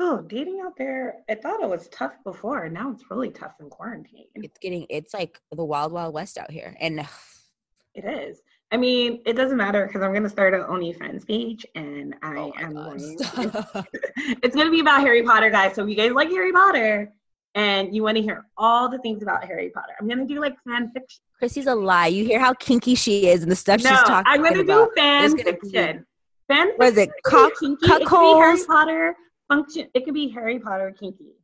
oh, 0.00 0.22
dating 0.22 0.60
out 0.64 0.76
there, 0.76 1.16
I 1.28 1.34
thought 1.34 1.62
it 1.62 1.68
was 1.68 1.88
tough 1.88 2.14
before. 2.24 2.68
Now 2.68 2.90
it's 2.90 3.04
really 3.10 3.30
tough 3.30 3.54
in 3.60 3.68
quarantine. 3.68 4.26
It's 4.34 4.58
getting 4.58 4.86
it's 4.88 5.14
like 5.14 5.40
the 5.52 5.64
wild 5.64 5.92
wild 5.92 6.14
west 6.14 6.38
out 6.38 6.50
here, 6.50 6.76
and 6.80 7.06
It 7.94 8.04
is. 8.04 8.40
I 8.72 8.76
mean, 8.76 9.20
it 9.26 9.32
doesn't 9.32 9.56
matter 9.56 9.84
because 9.84 10.00
I'm 10.00 10.12
going 10.12 10.22
to 10.22 10.28
start 10.28 10.54
an 10.54 10.62
OnlyFans 10.62 11.26
page, 11.26 11.66
and 11.74 12.14
I 12.22 12.36
oh 12.36 12.52
am 12.56 12.74
going. 12.74 13.16
it's 14.42 14.54
going 14.54 14.66
to 14.66 14.70
be 14.70 14.80
about 14.80 15.00
Harry 15.00 15.24
Potter, 15.24 15.50
guys. 15.50 15.74
So 15.74 15.82
if 15.82 15.90
you 15.90 15.96
guys 15.96 16.12
like 16.12 16.28
Harry 16.28 16.52
Potter 16.52 17.12
and 17.56 17.94
you 17.94 18.04
want 18.04 18.16
to 18.16 18.22
hear 18.22 18.46
all 18.56 18.88
the 18.88 18.98
things 18.98 19.22
about 19.22 19.44
Harry 19.44 19.70
Potter, 19.70 19.94
I'm 20.00 20.06
going 20.06 20.20
to 20.20 20.24
do 20.24 20.40
like 20.40 20.54
fan 20.64 20.92
fiction. 20.92 21.20
Chrissy's 21.36 21.66
a 21.66 21.74
lie. 21.74 22.06
You 22.06 22.24
hear 22.24 22.38
how 22.38 22.54
kinky 22.54 22.94
she 22.94 23.26
is 23.26 23.42
and 23.42 23.50
the 23.50 23.56
stuff 23.56 23.82
no, 23.82 23.90
she's 23.90 23.98
talking 24.02 24.12
about. 24.12 24.26
I'm 24.28 24.40
going 24.40 24.54
to 24.54 24.64
do 24.64 24.90
fan 24.96 25.30
gonna 25.30 25.44
be- 25.44 25.68
fiction. 25.68 26.06
Fan 26.46 26.72
What 26.76 26.88
is 26.90 26.96
it? 26.96 27.10
fiction 27.10 27.22
Cock, 27.24 27.52
can 27.58 27.76
kinky. 27.76 28.02
It 28.02 28.06
could 28.06 28.20
be 28.20 28.40
Harry? 28.40 28.64
Potter 28.66 29.16
function. 29.50 29.88
It 29.94 30.04
could 30.04 30.14
be 30.14 30.28
Harry 30.28 30.58
Potter 30.58 30.94
kinky 30.98 31.34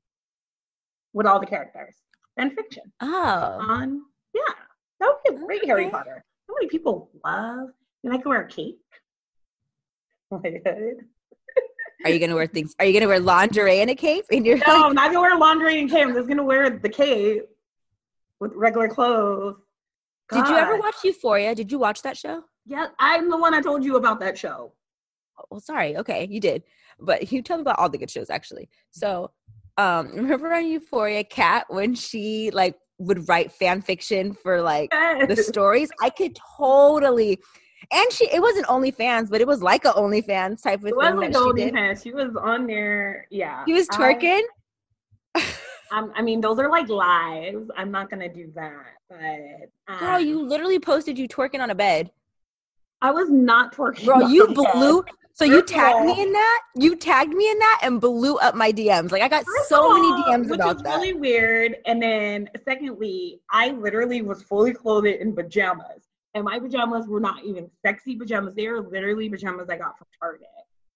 with 1.12 1.26
all 1.26 1.40
the 1.40 1.46
characters. 1.46 1.94
and 2.38 2.52
fiction. 2.54 2.84
Oh, 3.00 3.57
on. 3.61 4.02
Yeah, 4.34 4.42
that 5.00 5.09
would 5.09 5.36
be 5.38 5.42
a 5.42 5.46
great 5.46 5.64
Harry 5.66 5.88
Potter. 5.90 6.22
How 6.48 6.54
many 6.54 6.68
people 6.68 7.11
love? 7.24 7.68
And 8.04 8.12
I 8.12 8.18
can 8.18 8.28
wear 8.30 8.42
a 8.42 8.48
cape. 8.48 8.78
Oh 10.30 10.40
my 10.42 10.50
god. 10.50 10.76
are 12.04 12.11
you 12.11 12.18
gonna 12.18 12.34
wear 12.34 12.46
things? 12.46 12.74
Are 12.78 12.84
you 12.84 12.92
gonna 12.92 13.09
wear 13.09 13.20
lingerie 13.20 13.80
and 13.80 13.90
a 13.90 13.94
cape? 13.94 14.24
And 14.30 14.44
you're 14.46 14.59
No, 14.59 14.64
like, 14.66 14.84
I'm 14.84 14.94
not 14.94 15.07
gonna 15.12 15.20
wear 15.20 15.38
lingerie 15.38 15.80
and 15.80 15.90
cape. 15.90 16.07
I'm 16.07 16.14
just 16.14 16.28
gonna 16.28 16.44
wear 16.44 16.68
the 16.70 16.88
cape 16.88 17.44
with 18.40 18.52
regular 18.54 18.88
clothes. 18.88 19.57
did 20.32 20.46
you 20.48 20.57
ever 20.57 20.76
watch 20.78 20.96
Euphoria? 21.04 21.54
Did 21.54 21.72
you 21.72 21.78
watch 21.78 22.02
that 22.02 22.16
show? 22.16 22.42
Yeah, 22.66 22.88
I'm 22.98 23.30
the 23.30 23.36
one 23.38 23.54
I 23.54 23.61
told 23.61 23.84
you 23.84 23.96
about 23.96 24.18
that 24.20 24.36
show. 24.36 24.72
Oh, 25.38 25.44
well, 25.50 25.61
sorry. 25.61 25.96
Okay, 25.96 26.26
you 26.30 26.40
did, 26.40 26.64
but 27.01 27.30
you 27.32 27.42
tell 27.42 27.57
me 27.57 27.62
about 27.62 27.78
all 27.78 27.88
the 27.88 27.99
good 27.99 28.11
shows 28.11 28.30
actually. 28.30 28.68
So, 28.90 29.30
um, 29.76 30.09
remember 30.14 30.53
on 30.53 30.66
Euphoria, 30.66 31.24
Kat 31.24 31.66
when 31.68 31.94
she 31.94 32.51
like 32.53 32.76
would 32.99 33.28
write 33.28 33.53
fan 33.53 33.82
fiction 33.82 34.34
for 34.34 34.62
like 34.62 34.90
the 34.90 35.36
stories. 35.36 35.90
I 36.01 36.11
could 36.11 36.38
totally. 36.57 37.38
And 37.92 38.12
she, 38.12 38.24
it 38.32 38.40
wasn't 38.40 38.66
OnlyFans, 38.66 39.30
but 39.30 39.40
it 39.40 39.47
was 39.47 39.62
like 39.62 39.84
a 39.84 39.92
OnlyFans 39.92 40.62
type 40.62 40.80
of 40.80 40.86
It 40.86 40.94
thing 40.99 41.16
like 41.16 41.32
that 41.32 41.99
she 42.03 42.11
She 42.11 42.14
was 42.14 42.34
on 42.34 42.66
there. 42.66 43.26
Yeah. 43.30 43.64
She 43.66 43.72
was 43.74 43.86
I- 43.92 43.97
twerking. 43.97 44.42
Um, 45.92 46.12
I 46.16 46.22
mean, 46.22 46.40
those 46.40 46.59
are 46.59 46.68
like 46.68 46.88
lives. 46.88 47.70
I'm 47.76 47.92
not 47.92 48.11
gonna 48.11 48.32
do 48.32 48.51
that. 48.57 48.86
But 49.09 49.70
um, 49.92 50.01
Girl, 50.01 50.20
you 50.20 50.42
literally 50.42 50.80
posted 50.80 51.16
you 51.16 51.28
twerking 51.28 51.61
on 51.61 51.70
a 51.70 51.74
bed. 51.74 52.11
I 53.01 53.11
was 53.12 53.30
not 53.30 53.74
twerking. 53.74 54.05
Bro, 54.05 54.28
you 54.28 54.49
blew. 54.49 55.05
So 55.37 55.45
you 55.45 55.62
tagged 55.62 55.97
all- 55.97 56.05
me 56.07 56.22
in 56.22 56.32
that. 56.32 56.62
You 56.76 56.97
tagged 56.97 57.34
me 57.34 57.51
in 57.51 57.59
that 57.59 57.80
and 57.82 58.01
blew 58.01 58.37
up 58.39 58.55
my 58.55 58.72
DMs. 58.72 59.12
Like 59.12 59.20
I 59.20 59.28
got 59.28 59.45
so 59.68 59.91
of 59.95 60.03
many 60.03 60.22
DMs 60.22 60.49
which 60.51 60.59
about 60.61 60.76
is 60.76 60.82
that. 60.82 60.97
Was 60.99 61.07
really 61.07 61.12
weird. 61.12 61.76
And 61.84 62.01
then 62.03 62.49
secondly, 62.64 63.43
I 63.51 63.72
literally 63.72 64.22
was 64.22 64.43
fully 64.43 64.72
clothed 64.72 65.07
in 65.09 65.34
pajamas. 65.34 66.05
And 66.34 66.45
my 66.45 66.59
pajamas 66.59 67.07
were 67.07 67.20
not 67.20 67.45
even 67.45 67.70
sexy 67.84 68.16
pajamas. 68.16 68.55
They 68.55 68.66
were 68.68 68.80
literally 68.80 69.28
pajamas 69.28 69.68
I 69.68 69.76
got 69.76 69.99
from 69.99 70.07
Target. 70.18 70.49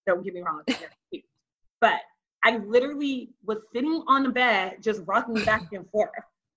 Don't 0.07 0.25
get 0.25 0.33
me 0.35 0.41
wrong. 0.43 0.63
But 1.83 2.01
I 2.45 2.59
literally 2.59 3.31
was 3.45 3.59
sitting 3.75 4.05
on 4.07 4.23
the 4.23 4.29
bed, 4.31 4.77
just 4.83 5.01
rocking 5.07 5.43
back 5.47 5.69
and 5.73 5.89
forth, 5.91 6.11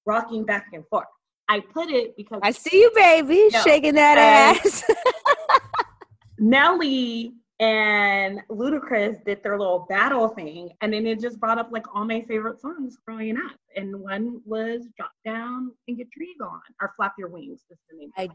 rocking 0.05 0.43
back 0.45 0.67
and 0.73 0.86
forth. 0.88 1.07
I 1.47 1.59
put 1.61 1.89
it 1.89 2.15
because 2.17 2.39
I 2.43 2.51
see 2.51 2.77
you, 2.81 2.91
baby, 2.95 3.47
No. 3.53 3.61
shaking 3.61 3.95
that 3.95 4.17
ass. 4.17 4.84
Nelly 6.39 7.34
and 7.59 8.41
Ludacris 8.49 9.23
did 9.23 9.43
their 9.43 9.57
little 9.57 9.85
battle 9.87 10.27
thing, 10.29 10.71
and 10.81 10.93
then 10.93 11.05
it 11.05 11.19
just 11.19 11.39
brought 11.39 11.57
up 11.59 11.69
like 11.71 11.85
all 11.95 12.05
my 12.05 12.21
favorite 12.21 12.59
songs 12.59 12.97
growing 13.05 13.37
up. 13.37 13.57
And 13.75 13.99
one 13.99 14.41
was 14.45 14.87
"Drop 14.97 15.11
Down 15.23 15.71
and 15.87 15.97
Get 15.97 16.07
Your 16.15 16.27
Eagle 16.27 16.47
On" 16.47 16.61
or 16.81 16.91
"Flap 16.95 17.13
Your 17.17 17.29
Wings." 17.29 17.61
Is 17.69 17.77
the 17.89 17.97
name. 17.97 18.11
I- 18.17 18.29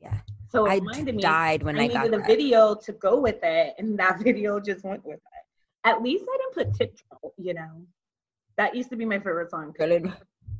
yeah. 0.00 0.18
So 0.48 0.66
it 0.66 0.70
I 0.70 0.74
reminded 0.76 1.16
me. 1.16 1.22
died 1.22 1.62
when 1.62 1.78
I 1.78 1.84
I, 1.84 1.88
got 1.88 2.04
needed 2.04 2.20
a 2.20 2.24
video 2.24 2.74
to 2.74 2.92
go 2.92 3.20
with 3.20 3.38
it, 3.42 3.74
and 3.78 3.98
that 3.98 4.20
video 4.24 4.60
just 4.60 4.84
went 4.84 5.04
with 5.04 5.16
it. 5.16 5.44
At 5.84 6.02
least 6.02 6.24
I 6.28 6.36
didn't 6.38 6.54
put 6.54 6.78
tiptoe. 6.78 7.32
You 7.38 7.54
know, 7.54 7.86
that 8.56 8.74
used 8.74 8.90
to 8.90 8.96
be 8.96 9.04
my 9.04 9.18
favorite 9.18 9.50
song. 9.50 9.72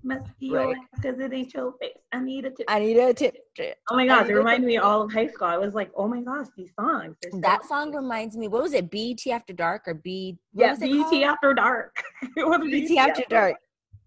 It- 0.02 0.06
Must 0.06 0.38
be 0.40 0.50
Right. 0.50 0.76
because 0.96 1.18
it 1.20 1.32
ain't 1.32 1.54
your 1.54 1.72
face. 1.80 1.92
I 2.12 2.20
need 2.20 2.44
a 2.44 2.50
tip. 2.50 2.66
I 2.68 2.80
need 2.80 2.96
a 2.98 3.14
tip. 3.14 3.36
tip. 3.54 3.78
Oh 3.90 3.96
my 3.96 4.06
gosh, 4.06 4.28
it 4.28 4.32
a 4.32 4.36
reminded 4.36 4.66
me 4.66 4.74
tiptoe. 4.74 4.88
all 4.88 5.02
of 5.02 5.12
high 5.12 5.28
school. 5.28 5.46
I 5.48 5.58
was 5.58 5.74
like, 5.74 5.90
oh 5.96 6.08
my 6.08 6.20
gosh, 6.20 6.46
these 6.56 6.70
songs. 6.78 7.16
so 7.30 7.38
That 7.40 7.64
song 7.66 7.94
reminds 7.94 8.36
me. 8.36 8.48
What 8.48 8.62
was 8.62 8.72
it? 8.72 8.90
BET 8.90 9.26
After 9.28 9.52
Dark 9.52 9.82
or 9.86 9.94
B? 9.94 10.38
What 10.52 10.64
Yeah, 10.64 10.70
was 10.70 10.82
it 10.82 10.86
BT 10.86 11.02
called? 11.04 11.24
After 11.24 11.54
Dark. 11.54 12.02
it 12.36 12.46
was 12.46 12.60
BET 12.70 12.96
After 12.98 13.22
Dark. 13.28 13.56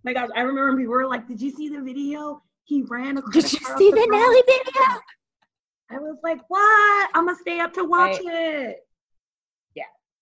My 0.04 0.14
gosh, 0.14 0.30
I 0.36 0.42
remember 0.42 0.68
when 0.70 0.78
people 0.80 0.94
were 0.94 1.08
like, 1.08 1.28
"Did 1.28 1.42
you 1.42 1.50
see 1.52 1.70
the 1.70 1.82
video? 1.82 2.44
He 2.66 2.84
ran 2.84 3.18
across." 3.18 3.34
Did 3.34 3.54
you 3.54 3.60
see 3.78 3.90
the 3.92 4.02
road." 4.02 4.10
Nelly 4.12 4.44
video? 4.46 4.82
I 5.92 5.98
was 6.00 6.18
like, 6.24 6.40
"What? 6.48 7.10
I'm 7.16 7.26
gonna 7.26 7.38
stay 7.38 7.60
up 7.60 7.74
to 7.74 7.84
watch 7.86 8.20
Right. 8.20 8.22
it." 8.26 8.88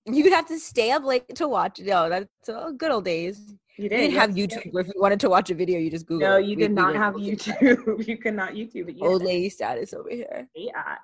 You 0.06 0.24
would 0.24 0.34
have 0.34 0.48
to 0.48 0.60
stay 0.60 0.92
up 0.92 1.04
late 1.06 1.34
to 1.36 1.48
watch. 1.48 1.80
No, 1.80 2.10
that's 2.10 2.50
uh, 2.50 2.72
good 2.72 2.92
old 2.92 3.06
days. 3.06 3.40
You 3.78 3.84
You 3.86 3.90
did. 3.90 3.98
didn't 3.98 4.16
have 4.18 4.30
YouTube. 4.32 4.72
If 4.78 4.88
you 4.88 4.94
wanted 4.98 5.20
to 5.22 5.30
watch 5.30 5.50
a 5.50 5.56
video, 5.56 5.80
you 5.80 5.90
just 5.90 6.06
Google. 6.06 6.28
No, 6.28 6.38
you 6.38 6.56
did 6.56 6.72
we 6.72 6.76
not 6.76 6.88
went 6.94 6.98
have. 6.98 7.14
YouTube. 7.16 8.06
you 8.08 8.18
could 8.18 8.34
not 8.34 8.52
YouTube 8.54 8.90
it. 8.90 8.98
You 8.98 9.06
Old 9.08 9.24
lady 9.24 9.50
status 9.50 9.94
over 9.94 10.10
here. 10.10 10.28
to 10.30 10.46
stay 10.62 10.72
up 10.78 11.00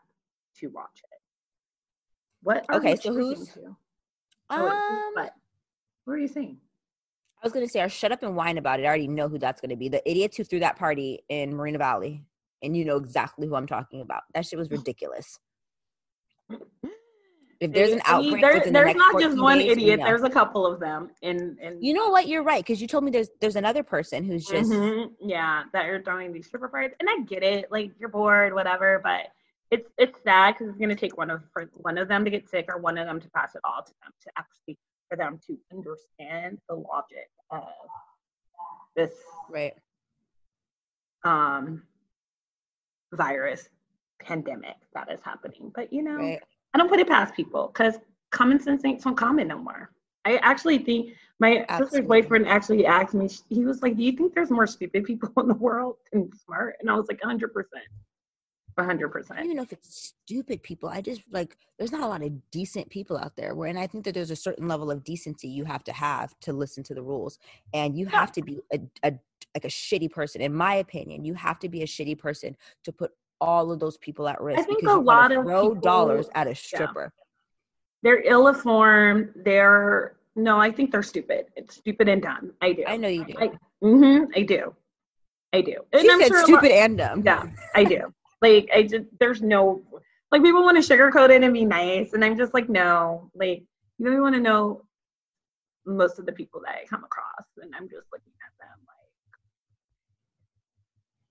to 0.60 0.68
watch 0.68 1.02
it. 1.04 1.20
What? 2.44 2.66
are 2.70 2.76
Okay, 2.76 2.96
so 2.98 3.14
who's- 3.14 3.54
to? 3.54 3.76
Um, 4.52 4.62
what? 5.14 5.16
What 5.16 5.34
were 6.06 6.18
you 6.18 6.28
saying? 6.28 6.58
I 7.42 7.46
was 7.46 7.54
gonna 7.54 7.70
say, 7.70 7.82
or 7.82 7.88
shut 7.90 8.12
up 8.12 8.22
and 8.24 8.36
whine 8.36 8.58
about 8.58 8.80
it. 8.82 8.84
I 8.84 8.88
already 8.88 9.08
know 9.08 9.30
who 9.30 9.40
that's 9.40 9.62
gonna 9.62 9.78
be. 9.78 9.88
The 9.88 10.08
idiots 10.10 10.36
who 10.36 10.44
threw 10.44 10.60
that 10.60 10.76
party 10.78 11.24
in 11.30 11.56
Moreno 11.56 11.78
Valley, 11.78 12.26
and 12.62 12.76
you 12.76 12.84
know 12.84 12.98
exactly 12.98 13.48
who 13.48 13.56
I'm 13.56 13.68
talking 13.68 14.02
about. 14.02 14.24
That 14.34 14.46
shit 14.46 14.60
was 14.60 14.70
ridiculous. 14.78 15.40
If 17.60 17.74
there's 17.74 17.92
an 17.92 18.00
See, 18.00 18.04
outbreak 18.06 18.42
there- 18.42 18.60
the 18.64 18.72
there's 18.72 18.86
next 18.96 18.98
not 18.98 19.20
just 19.20 19.38
one 19.38 19.60
days, 19.60 19.72
idiot. 19.72 20.00
There's 20.04 20.24
a 20.24 20.30
couple 20.30 20.66
of 20.66 20.80
them. 20.80 21.12
And 21.22 21.60
and 21.60 21.84
You 21.84 21.94
know 21.94 22.10
what? 22.10 22.28
You're 22.28 22.44
right 22.44 22.64
because 22.64 22.82
you 22.82 22.88
told 22.88 23.04
me 23.04 23.12
there's 23.12 23.30
there's 23.42 23.58
another 23.58 23.84
person 23.84 24.24
who's 24.24 24.46
just 24.46 24.72
Mhm, 24.72 25.12
yeah 25.20 25.64
that 25.74 25.86
you're 25.86 26.02
throwing 26.02 26.32
these 26.32 26.48
stripper 26.48 26.70
parties 26.70 26.96
and 27.00 27.10
i 27.10 27.20
get 27.24 27.44
it 27.44 27.70
like 27.72 27.92
you're 28.00 28.10
bored 28.10 28.54
whatever 28.54 29.00
but 29.04 29.28
it's 29.72 29.90
it's 29.98 30.22
sad 30.24 30.54
because 30.54 30.70
it's 30.70 30.78
going 30.78 30.90
to 30.90 30.96
take 30.96 31.18
one 31.18 31.30
of 31.30 31.44
for 31.52 31.70
one 31.74 31.98
of 31.98 32.08
them 32.08 32.24
to 32.24 32.32
get 32.32 32.50
sick 32.50 32.66
or 32.70 32.78
one 32.80 32.98
of 32.98 33.06
them 33.06 33.20
to 33.20 33.30
pass 33.32 33.56
it 33.56 33.62
all 33.66 33.84
to 33.84 33.94
them 34.04 34.12
to 34.22 34.32
actually 34.38 34.78
for 35.10 35.18
them 35.18 35.38
to 35.46 35.58
understand 35.72 36.60
the 36.70 36.76
logic 36.76 37.30
of 37.52 37.64
this 38.96 39.12
right. 39.50 39.74
um 41.26 41.84
virus 43.14 43.68
pandemic 44.22 44.76
that 44.94 45.12
is 45.12 45.20
happening 45.22 45.72
but 45.76 45.92
you 45.92 46.04
know 46.04 46.18
Right. 46.18 46.42
I 46.74 46.78
don't 46.78 46.90
put 46.90 47.00
it 47.00 47.08
past 47.08 47.34
people 47.34 47.72
because 47.74 47.96
common 48.32 48.60
sense 48.60 48.84
ain't 48.86 49.02
so 49.02 49.14
common 49.14 49.48
no 49.48 49.58
more 49.58 49.92
i 50.26 50.38
actually 50.38 50.78
think 50.78 51.14
my 51.40 51.66
sister's 51.78 52.06
boyfriend 52.06 52.48
actually 52.48 52.86
asked 52.86 53.14
me 53.14 53.30
he 53.50 53.64
was 53.66 53.82
like 53.82 53.96
do 53.96 54.04
you 54.04 54.12
think 54.12 54.34
there's 54.34 54.52
more 54.52 54.68
stupid 54.68 55.04
people 55.04 55.32
in 55.38 55.48
the 55.48 55.54
world 55.56 55.96
than 56.12 56.30
smart 56.46 56.76
and 56.80 56.90
i 56.90 56.96
was 56.96 57.08
like 57.08 57.20
100% 57.22 57.50
100% 58.80 59.32
I 59.32 59.36
don't 59.36 59.46
even 59.46 59.58
know 59.58 59.64
if 59.64 59.74
it's 59.74 60.14
stupid 60.26 60.64
people. 60.64 60.90
I 60.90 61.02
just 61.02 61.22
like 61.32 61.58
there's 61.78 61.92
not 61.92 62.02
a 62.02 62.08
lot 62.08 62.24
of 62.24 62.32
decent 62.52 62.90
people 62.90 63.18
out 63.18 63.36
there. 63.36 63.54
Where 63.56 63.68
and 63.68 63.78
I 63.78 63.88
think 63.88 64.06
that 64.06 64.14
there's 64.14 64.32
a 64.32 64.36
certain 64.36 64.68
level 64.68 64.90
of 64.92 65.04
decency 65.04 65.48
you 65.48 65.66
have 65.66 65.84
to 65.86 65.92
have 65.92 66.38
to 66.42 66.54
listen 66.54 66.84
to 66.84 66.94
the 66.94 67.02
rules, 67.02 67.40
and 67.74 67.98
you 67.98 68.06
have 68.08 68.32
to 68.34 68.42
be 68.42 68.60
a, 68.74 68.80
a 69.04 69.14
like 69.56 69.66
a 69.66 69.70
shitty 69.70 70.12
person. 70.12 70.42
In 70.42 70.54
my 70.54 70.76
opinion, 70.76 71.26
you 71.26 71.34
have 71.34 71.60
to 71.60 71.70
be 71.70 71.82
a 71.82 71.86
shitty 71.88 72.18
person 72.18 72.56
to 72.84 72.92
put 72.92 73.12
all 73.42 73.72
of 73.72 73.80
those 73.80 73.98
people 73.98 74.28
at 74.28 74.40
risk 74.42 74.60
I 74.60 74.64
think 74.64 74.80
because 74.82 74.96
a 74.98 75.00
lot 75.00 75.32
of 75.32 75.44
throw 75.46 75.70
people- 75.70 75.82
dollars 75.82 76.28
at 76.36 76.48
a 76.48 76.56
stripper. 76.56 77.12
they're 78.04 78.22
ill-informed 78.26 79.30
they're 79.44 80.18
no 80.36 80.60
i 80.60 80.72
think 80.72 80.92
they're 80.92 81.04
stupid 81.04 81.46
it's 81.56 81.76
stupid 81.76 82.08
and 82.10 82.22
dumb 82.22 82.52
i 82.62 82.74
do 82.74 82.84
I 82.88 82.98
know 82.98 83.08
you 83.08 83.26
do. 83.26 83.34
I, 83.40 83.52
hmm 83.82 84.24
I 84.36 84.42
do 84.44 84.74
i 85.54 85.62
do 85.62 85.76
and 85.94 86.02
she 86.02 86.10
I'm 86.12 86.20
said 86.20 86.28
sure 86.28 86.38
a 86.38 86.42
lot- 86.42 86.48
stupid 86.48 86.72
and 86.72 86.98
dumb. 86.98 87.24
Yeah, 87.26 87.44
I 87.76 87.84
do. 87.84 88.14
Like 88.42 88.70
I 88.74 88.84
just 88.84 89.06
there's 89.20 89.42
no 89.42 89.82
like 90.32 90.42
people 90.44 90.64
want 90.64 90.82
to 90.84 90.94
sugarcoat 90.94 91.30
it 91.32 91.44
and 91.44 91.54
be 91.54 91.66
nice, 91.66 92.14
and 92.14 92.24
I'm 92.24 92.38
just 92.38 92.54
like 92.54 92.70
no. 92.70 93.32
Like 93.34 93.64
you 93.98 94.06
really 94.06 94.22
want 94.22 94.36
to 94.36 94.42
know 94.42 94.84
most 95.86 96.20
of 96.20 96.26
the 96.28 96.32
people 96.32 96.62
that 96.66 96.76
I 96.82 96.86
come 96.86 97.04
across, 97.04 97.46
and 97.62 97.74
I'm 97.76 97.90
just 97.90 98.06
looking 98.14 98.32
at 98.46 98.54
them 98.62 98.78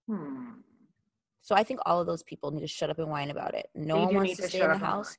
like, 0.09 0.21
hmm. 0.21 0.61
So 1.49 1.55
I 1.55 1.65
think 1.65 1.81
all 1.87 1.99
of 1.99 2.07
those 2.07 2.23
people 2.25 2.51
need 2.51 2.61
to 2.61 2.67
shut 2.69 2.91
up 2.91 2.99
and 2.99 3.09
whine 3.09 3.31
about 3.31 3.55
it. 3.55 3.71
No 3.75 3.95
They 4.01 4.05
one 4.05 4.15
wants 4.17 4.37
to 4.37 4.43
to 4.43 4.49
stay 4.51 4.61
in 4.61 4.69
the 4.71 4.77
house. 4.77 5.17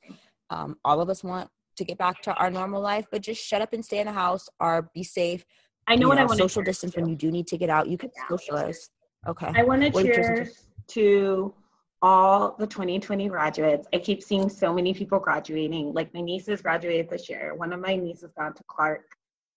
Um, 0.48 0.76
all 0.84 1.00
of 1.00 1.10
us 1.10 1.24
want 1.24 1.50
to 1.74 1.84
get 1.84 1.98
back 1.98 2.22
to 2.22 2.32
our 2.34 2.52
normal 2.52 2.80
life, 2.80 3.04
but 3.10 3.20
just 3.20 3.44
shut 3.44 3.60
up 3.60 3.72
and 3.72 3.84
stay 3.84 3.98
in 3.98 4.06
the 4.06 4.12
house 4.12 4.48
or 4.60 4.88
be 4.94 5.02
safe. 5.02 5.44
I 5.88 5.96
know 5.96 6.02
you 6.02 6.08
what 6.10 6.18
I 6.18 6.24
want 6.26 6.38
social 6.38 6.62
to 6.62 6.66
distance 6.70 6.94
when 6.94 7.08
you 7.08 7.16
do 7.16 7.32
need 7.32 7.48
to 7.48 7.58
get 7.58 7.68
out. 7.68 7.88
You 7.88 7.98
can 7.98 8.12
Yeah. 8.16 8.28
socialize. 8.28 8.90
Okay. 9.26 9.50
I 9.56 9.64
want 9.64 9.82
to 9.82 9.90
What 9.90 10.04
are 10.04 10.06
you 10.06 10.14
choosing 10.14 10.36
to- 10.36 10.44
cheers 10.44 10.68
to 10.90 11.52
all 12.00 12.54
the 12.60 12.66
2020 12.68 13.28
graduates. 13.28 13.88
I 13.92 13.98
keep 13.98 14.22
seeing 14.22 14.48
so 14.48 14.72
many 14.72 14.94
people 14.94 15.18
graduating. 15.18 15.92
Like 15.94 16.14
my 16.14 16.20
nieces 16.20 16.62
graduated 16.62 17.10
this 17.10 17.28
year. 17.28 17.56
One 17.56 17.72
of 17.72 17.80
my 17.80 17.96
nieces 17.96 18.30
got 18.38 18.54
to 18.54 18.62
Clark 18.68 19.04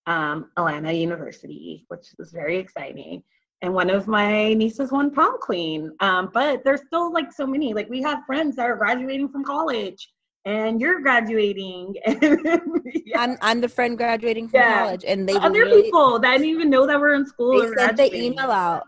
um, 0.06 0.50
Atlanta 0.56 0.90
University, 0.92 1.84
which 1.86 2.08
is 2.18 2.32
very 2.32 2.58
exciting. 2.58 3.22
And 3.64 3.72
one 3.72 3.88
of 3.88 4.06
my 4.06 4.52
nieces 4.52 4.92
won 4.92 5.10
prom 5.10 5.38
queen. 5.40 5.90
Um, 6.00 6.28
but 6.34 6.62
there's 6.64 6.82
still 6.86 7.10
like 7.10 7.32
so 7.32 7.46
many. 7.46 7.72
Like 7.72 7.88
we 7.88 8.02
have 8.02 8.18
friends 8.26 8.56
that 8.56 8.66
are 8.66 8.76
graduating 8.76 9.30
from 9.30 9.42
college, 9.42 10.06
and 10.44 10.78
you're 10.78 11.00
graduating, 11.00 11.94
and 12.04 12.20
yeah, 13.06 13.20
I'm 13.22 13.38
I'm 13.40 13.62
the 13.62 13.68
friend 13.70 13.96
graduating 13.96 14.48
from 14.48 14.60
Yeah. 14.60 14.80
college, 14.84 15.04
and 15.06 15.26
they 15.26 15.32
other 15.36 15.48
literally- 15.64 15.84
people 15.84 16.18
that 16.18 16.32
didn't 16.32 16.50
even 16.50 16.68
know 16.68 16.86
that 16.86 17.00
we're 17.00 17.14
in 17.14 17.24
school. 17.24 17.58
They 17.58 17.74
sent 17.74 17.96
the 17.96 18.14
email 18.14 18.50
out. 18.50 18.82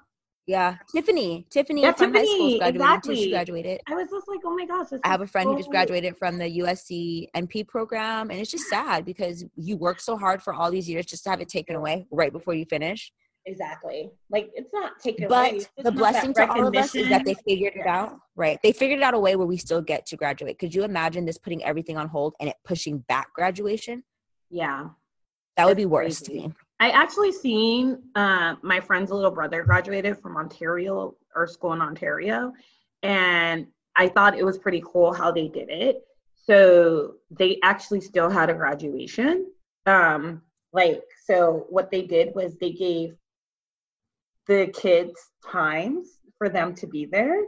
Yeah, 0.47 0.77
Tiffany. 0.95 1.47
Tiffany 1.51 1.81
Yeah, 1.81 1.93
from 1.93 2.12
high 2.14 2.24
school 2.27 2.37
Tiffany, 2.37 2.59
graduating 2.59 2.77
exactly. 2.83 3.16
She 3.16 3.31
graduated. 3.31 3.81
I 3.89 3.95
was 3.95 4.09
just 4.11 4.29
like, 4.29 4.41
oh 4.45 4.55
my 4.55 4.66
gosh. 4.66 4.89
I 5.03 5.09
have 5.09 5.22
a 5.22 5.27
friend 5.27 5.49
who 5.49 5.57
just 5.57 5.70
graduated 5.70 6.18
from 6.18 6.37
the 6.37 6.59
USC 6.61 7.29
NP 7.35 7.66
program, 7.66 8.31
and 8.31 8.39
it's 8.39 8.51
just 8.51 8.68
sad 8.68 9.07
because 9.07 9.43
you 9.57 9.79
work 9.79 10.01
so 10.01 10.18
hard 10.18 10.43
for 10.43 10.53
all 10.53 10.70
these 10.70 10.87
years 10.87 11.07
just 11.07 11.24
to 11.24 11.31
have 11.31 11.41
it 11.41 11.49
taken 11.49 11.77
away 11.77 12.07
right 12.12 12.31
before 12.31 12.53
you 12.53 12.66
finish. 12.66 13.11
Exactly. 13.47 14.11
Like 14.29 14.51
it's 14.55 14.73
not 14.73 14.99
taken 14.99 15.29
But 15.29 15.51
away. 15.51 15.59
just 15.59 15.71
the 15.79 15.93
blessing 15.93 16.35
to 16.35 16.51
all 16.51 16.67
of 16.67 16.77
us 16.77 16.95
is 16.97 17.09
that 17.09 17.25
they 17.25 17.35
figured 17.47 17.75
it 17.77 17.87
out. 17.87 18.19
Right. 18.35 18.59
They 18.63 18.73
figured 18.73 19.01
out 19.03 19.15
a 19.15 19.21
way 19.21 19.37
where 19.37 19.47
we 19.47 19.57
still 19.57 19.81
get 19.81 20.05
to 20.07 20.17
graduate. 20.17 20.59
Could 20.59 20.75
you 20.75 20.83
imagine 20.83 21.25
this 21.25 21.39
putting 21.39 21.65
everything 21.65 21.97
on 21.97 22.09
hold 22.09 22.35
and 22.41 22.49
it 22.51 22.57
pushing 22.65 22.99
back 22.99 23.33
graduation? 23.35 24.03
Yeah. 24.51 24.89
That 25.57 25.67
would 25.67 25.77
be 25.77 25.87
worse 25.87 26.21
to 26.23 26.33
me. 26.33 26.53
I 26.81 26.91
actually 26.91 27.33
seen 27.33 28.03
uh, 28.15 28.57
my 28.63 28.81
friend's 28.81 29.11
little 29.11 29.31
brother 29.31 29.63
graduated 29.63 30.19
from 30.19 30.37
Ontario 30.37 31.15
or 31.35 31.47
school 31.47 31.73
in 31.73 31.81
Ontario, 31.81 32.53
and 33.03 33.67
I 33.97 34.09
thought 34.09 34.37
it 34.37 34.45
was 34.45 34.59
pretty 34.59 34.83
cool 34.85 35.15
how 35.15 35.33
they 35.33 35.49
did 35.49 35.71
it. 35.71 36.03
So 36.35 37.15
they 37.31 37.59
actually 37.63 38.03
still 38.03 38.29
had 38.29 38.51
a 38.51 38.55
graduation. 38.55 39.47
Um, 39.87 40.43
like 40.75 41.03
so, 41.25 41.65
what 41.71 41.91
they 41.91 42.03
did 42.03 42.35
was 42.35 42.57
they 42.59 42.73
gave 42.73 43.17
the 44.47 44.69
kids 44.75 45.15
times 45.45 46.19
for 46.39 46.49
them 46.49 46.75
to 46.75 46.87
be 46.87 47.07
there, 47.07 47.43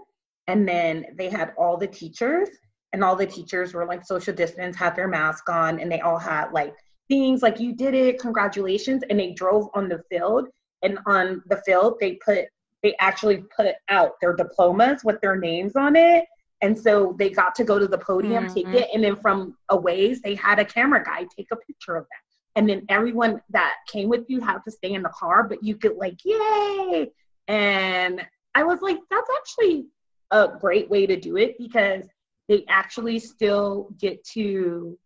and 0.46 0.66
then 0.68 1.06
they 1.16 1.28
had 1.28 1.52
all 1.58 1.76
the 1.76 1.86
teachers, 1.86 2.48
and 2.92 3.04
all 3.04 3.16
the 3.16 3.26
teachers 3.26 3.74
were 3.74 3.86
like 3.86 4.04
social 4.04 4.34
distance, 4.34 4.76
had 4.76 4.96
their 4.96 5.08
mask 5.08 5.48
on, 5.48 5.78
and 5.80 5.90
they 5.90 6.00
all 6.00 6.18
had 6.18 6.50
like 6.52 6.74
things 7.08 7.42
like 7.42 7.58
you 7.58 7.74
did 7.74 7.94
it 7.94 8.20
congratulations 8.20 9.02
and 9.08 9.18
they 9.18 9.32
drove 9.32 9.68
on 9.74 9.88
the 9.88 10.02
field. 10.10 10.48
And 10.82 10.98
on 11.06 11.42
the 11.46 11.60
field 11.66 11.96
they 12.00 12.18
put 12.24 12.44
they 12.82 12.94
actually 13.00 13.42
put 13.56 13.74
out 13.88 14.12
their 14.20 14.36
diplomas 14.36 15.02
with 15.04 15.20
their 15.20 15.36
names 15.36 15.74
on 15.74 15.96
it. 15.96 16.24
And 16.60 16.78
so 16.78 17.16
they 17.18 17.30
got 17.30 17.54
to 17.56 17.64
go 17.64 17.78
to 17.78 17.88
the 17.88 17.98
podium 17.98 18.44
Mhm. 18.44 18.54
take 18.54 18.74
it 18.74 18.88
and 18.92 19.02
then 19.02 19.16
from 19.16 19.56
a 19.70 19.76
ways 19.76 20.20
they 20.20 20.34
had 20.34 20.58
a 20.58 20.64
camera 20.64 21.02
guy 21.02 21.26
take 21.36 21.48
a 21.50 21.56
picture 21.56 21.96
of 21.96 22.04
that 22.04 22.27
and 22.56 22.68
then 22.68 22.84
everyone 22.88 23.40
that 23.50 23.74
came 23.86 24.08
with 24.08 24.24
you 24.28 24.40
had 24.40 24.58
to 24.64 24.70
stay 24.70 24.92
in 24.92 25.02
the 25.02 25.08
car 25.10 25.42
but 25.44 25.62
you 25.62 25.76
could 25.76 25.96
like 25.96 26.18
yay! 26.24 27.10
And 27.46 28.26
i 28.54 28.62
was 28.62 28.80
like 28.82 28.98
that's 29.10 29.30
actually 29.38 29.86
a 30.30 30.48
great 30.60 30.90
way 30.90 31.06
to 31.06 31.18
do 31.18 31.36
it 31.36 31.56
because 31.58 32.04
they 32.48 32.64
actually 32.68 33.18
still 33.18 33.88
get 33.98 34.24
to 34.24 34.98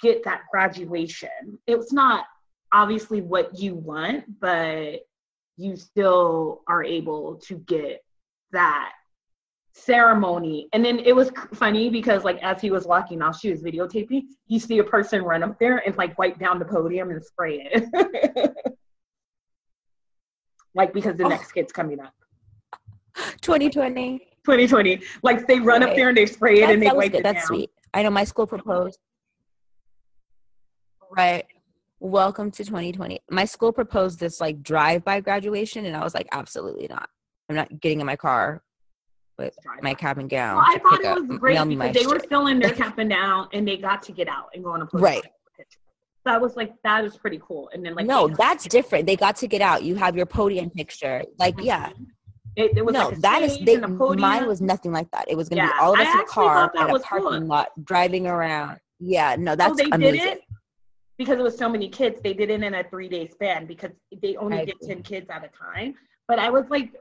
get 0.00 0.24
that 0.24 0.42
graduation. 0.50 1.58
It's 1.66 1.92
not 1.92 2.24
obviously 2.72 3.20
what 3.20 3.58
you 3.58 3.74
want 3.74 4.40
but 4.40 5.00
you 5.56 5.76
still 5.76 6.62
are 6.66 6.82
able 6.82 7.36
to 7.36 7.58
get 7.58 8.02
that 8.52 8.92
ceremony. 9.74 10.68
And 10.72 10.84
then 10.84 10.98
it 11.00 11.14
was 11.14 11.30
funny 11.54 11.90
because 11.90 12.24
like 12.24 12.42
as 12.42 12.60
he 12.60 12.70
was 12.70 12.86
walking 12.86 13.22
off, 13.22 13.38
she 13.40 13.50
was 13.50 13.62
videotaping. 13.62 14.22
You 14.46 14.58
see 14.60 14.78
a 14.78 14.84
person 14.84 15.22
run 15.22 15.42
up 15.42 15.58
there 15.58 15.78
and 15.86 15.96
like 15.96 16.18
wipe 16.18 16.38
down 16.38 16.58
the 16.58 16.64
podium 16.64 17.10
and 17.10 17.24
spray 17.24 17.68
it. 17.72 18.52
like 20.74 20.92
because 20.92 21.16
the 21.16 21.24
Oh. 21.24 21.28
next 21.28 21.52
kid's 21.52 21.72
coming 21.72 22.00
up. 22.00 22.12
2020. 23.40 24.18
2020. 24.44 25.00
Like 25.22 25.46
they 25.46 25.60
run 25.60 25.82
up 25.82 25.94
there 25.94 26.08
and 26.08 26.16
they 26.16 26.26
spray 26.26 26.58
it 26.58 26.66
That, 26.66 26.74
and 26.74 26.82
they 26.82 26.90
wipe 26.90 27.12
good. 27.12 27.20
it 27.20 27.22
That's 27.22 27.40
down. 27.40 27.46
sweet. 27.46 27.70
I 27.94 28.02
know 28.02 28.10
my 28.10 28.24
school 28.24 28.46
proposed. 28.46 28.98
Right. 31.14 31.44
Welcome 32.00 32.50
to 32.52 32.64
2020. 32.64 33.20
My 33.30 33.44
school 33.44 33.72
proposed 33.72 34.18
this 34.18 34.40
like 34.40 34.62
drive-by 34.62 35.20
graduation, 35.20 35.84
and 35.84 35.94
I 35.96 36.02
was 36.02 36.14
like, 36.14 36.26
absolutely 36.32 36.88
not. 36.88 37.08
I'm 37.48 37.54
not 37.54 37.80
getting 37.80 38.00
in 38.00 38.06
my 38.06 38.16
car 38.16 38.62
with 39.38 39.56
my 39.82 39.94
cap 39.94 40.18
and 40.18 40.28
gown. 40.30 40.56
Well, 40.56 40.64
I 40.68 40.78
thought 40.78 41.00
it 41.00 41.06
up- 41.06 41.18
was 41.28 41.38
great 41.38 41.66
me 41.66 41.76
my 41.76 41.88
because 41.88 42.02
they 42.02 42.06
were 42.06 42.16
shit. 42.20 42.26
still 42.26 42.46
in 42.48 42.58
their 42.58 42.70
cap 42.82 42.98
and 42.98 43.10
down 43.10 43.48
and 43.52 43.66
they 43.66 43.76
got 43.76 44.02
to 44.04 44.12
get 44.12 44.28
out 44.28 44.48
and 44.54 44.62
go 44.64 44.70
on 44.72 44.82
a 44.82 44.86
podium. 44.86 45.02
Right. 45.04 45.22
So 46.24 46.32
I 46.32 46.38
was 46.38 46.54
like, 46.54 46.72
that 46.84 47.04
is 47.04 47.16
pretty 47.16 47.40
cool. 47.42 47.68
And 47.74 47.84
then 47.84 47.94
like 47.96 48.06
no, 48.06 48.28
that's 48.28 48.66
different. 48.68 49.06
They 49.06 49.16
got 49.16 49.34
to 49.36 49.48
get 49.48 49.60
out. 49.60 49.82
You 49.82 49.96
have 49.96 50.16
your 50.16 50.26
podium 50.26 50.70
picture. 50.70 51.24
Like, 51.38 51.56
mm-hmm. 51.56 51.66
yeah. 51.66 51.90
It, 52.54 52.76
it 52.76 52.84
was 52.84 52.92
No, 52.92 53.08
like 53.08 53.20
that 53.22 53.42
is 53.42 53.58
they, 53.64 53.74
and 53.76 53.84
a 53.86 53.88
podium. 53.88 54.20
mine 54.20 54.46
was 54.46 54.60
nothing 54.60 54.92
like 54.92 55.10
that. 55.12 55.24
It 55.28 55.36
was 55.36 55.48
gonna 55.48 55.62
Yeah, 55.62 55.68
be 55.72 55.78
all 55.80 55.94
of 55.94 56.00
us 56.00 56.14
in 56.14 56.20
a 56.20 56.24
car 56.26 56.70
at 56.76 56.90
a 56.90 56.92
was 56.92 57.02
cool. 57.02 57.22
parking 57.22 57.48
lot 57.48 57.68
driving 57.84 58.26
around. 58.26 58.78
Yeah, 59.00 59.34
no, 59.38 59.52
So 59.52 59.56
that's 59.56 59.76
they 59.78 59.88
amazing. 59.90 60.20
did 60.20 60.32
it 60.34 60.42
because 61.18 61.38
it 61.38 61.42
was 61.42 61.56
so 61.56 61.68
many 61.68 61.88
kids. 61.88 62.20
They 62.22 62.34
did 62.34 62.50
it 62.50 62.62
in 62.62 62.74
a 62.74 62.84
three 62.84 63.08
day 63.08 63.26
span 63.26 63.66
because 63.66 63.90
they 64.22 64.36
only 64.36 64.58
I 64.58 64.64
did 64.66 64.76
agree. 64.82 64.94
10 64.94 65.02
kids 65.02 65.26
at 65.30 65.44
a 65.44 65.48
time. 65.48 65.94
But 66.28 66.38
I 66.38 66.50
was 66.50 66.66
like, 66.68 66.92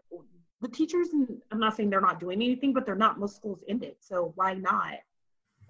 the 0.62 0.68
teachers, 0.68 1.10
and 1.14 1.28
I'm 1.52 1.60
not 1.60 1.76
saying 1.76 1.90
they're 1.90 2.02
not 2.02 2.20
doing 2.20 2.42
anything, 2.42 2.72
but 2.74 2.86
they're 2.86 2.96
not. 2.96 3.20
Most 3.20 3.36
schools 3.36 3.64
ended. 3.68 3.96
So 4.00 4.32
why 4.36 4.54
not 4.54 4.94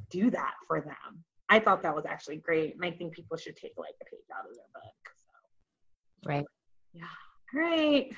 do 0.10 0.30
that 0.32 0.56
for 0.68 0.82
them? 0.82 1.24
I 1.50 1.60
thought 1.60 1.82
that 1.84 1.96
was 1.96 2.06
actually 2.06 2.38
great. 2.38 2.76
And 2.76 2.84
I 2.86 2.92
think 2.92 3.14
people 3.14 3.38
should 3.38 3.56
take 3.56 3.74
like 3.78 3.94
a 4.02 4.06
page 4.06 4.20
out 4.38 4.50
of 4.50 4.56
their 4.56 4.66
book. 4.74 5.16
So, 5.16 6.30
Right. 6.30 6.46
yeah. 6.94 7.04
Great. 7.52 8.14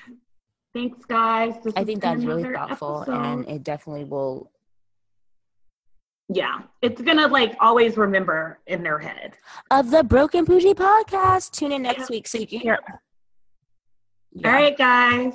Thanks, 0.72 1.04
guys. 1.06 1.54
This 1.62 1.72
I 1.76 1.84
think 1.84 2.02
that's 2.02 2.24
really 2.24 2.42
thoughtful 2.52 3.02
episode. 3.02 3.14
and 3.14 3.48
it 3.48 3.62
definitely 3.62 4.04
will 4.04 4.50
yeah, 6.30 6.62
it's 6.80 7.02
gonna 7.02 7.28
like 7.28 7.54
always 7.60 7.96
remember 7.98 8.58
in 8.66 8.82
their 8.82 8.98
head. 8.98 9.36
of 9.70 9.90
the 9.90 10.02
Broken 10.02 10.44
Bougie 10.46 10.72
podcast. 10.74 11.50
Tune 11.52 11.70
in 11.70 11.82
next 11.82 12.00
Yeah. 12.10 12.16
week 12.16 12.26
so 12.26 12.38
you 12.38 12.46
can 12.46 12.60
hear. 12.60 12.78
Yeah. 14.32 14.48
All 14.48 14.54
right, 14.54 14.76
guys. 14.76 15.34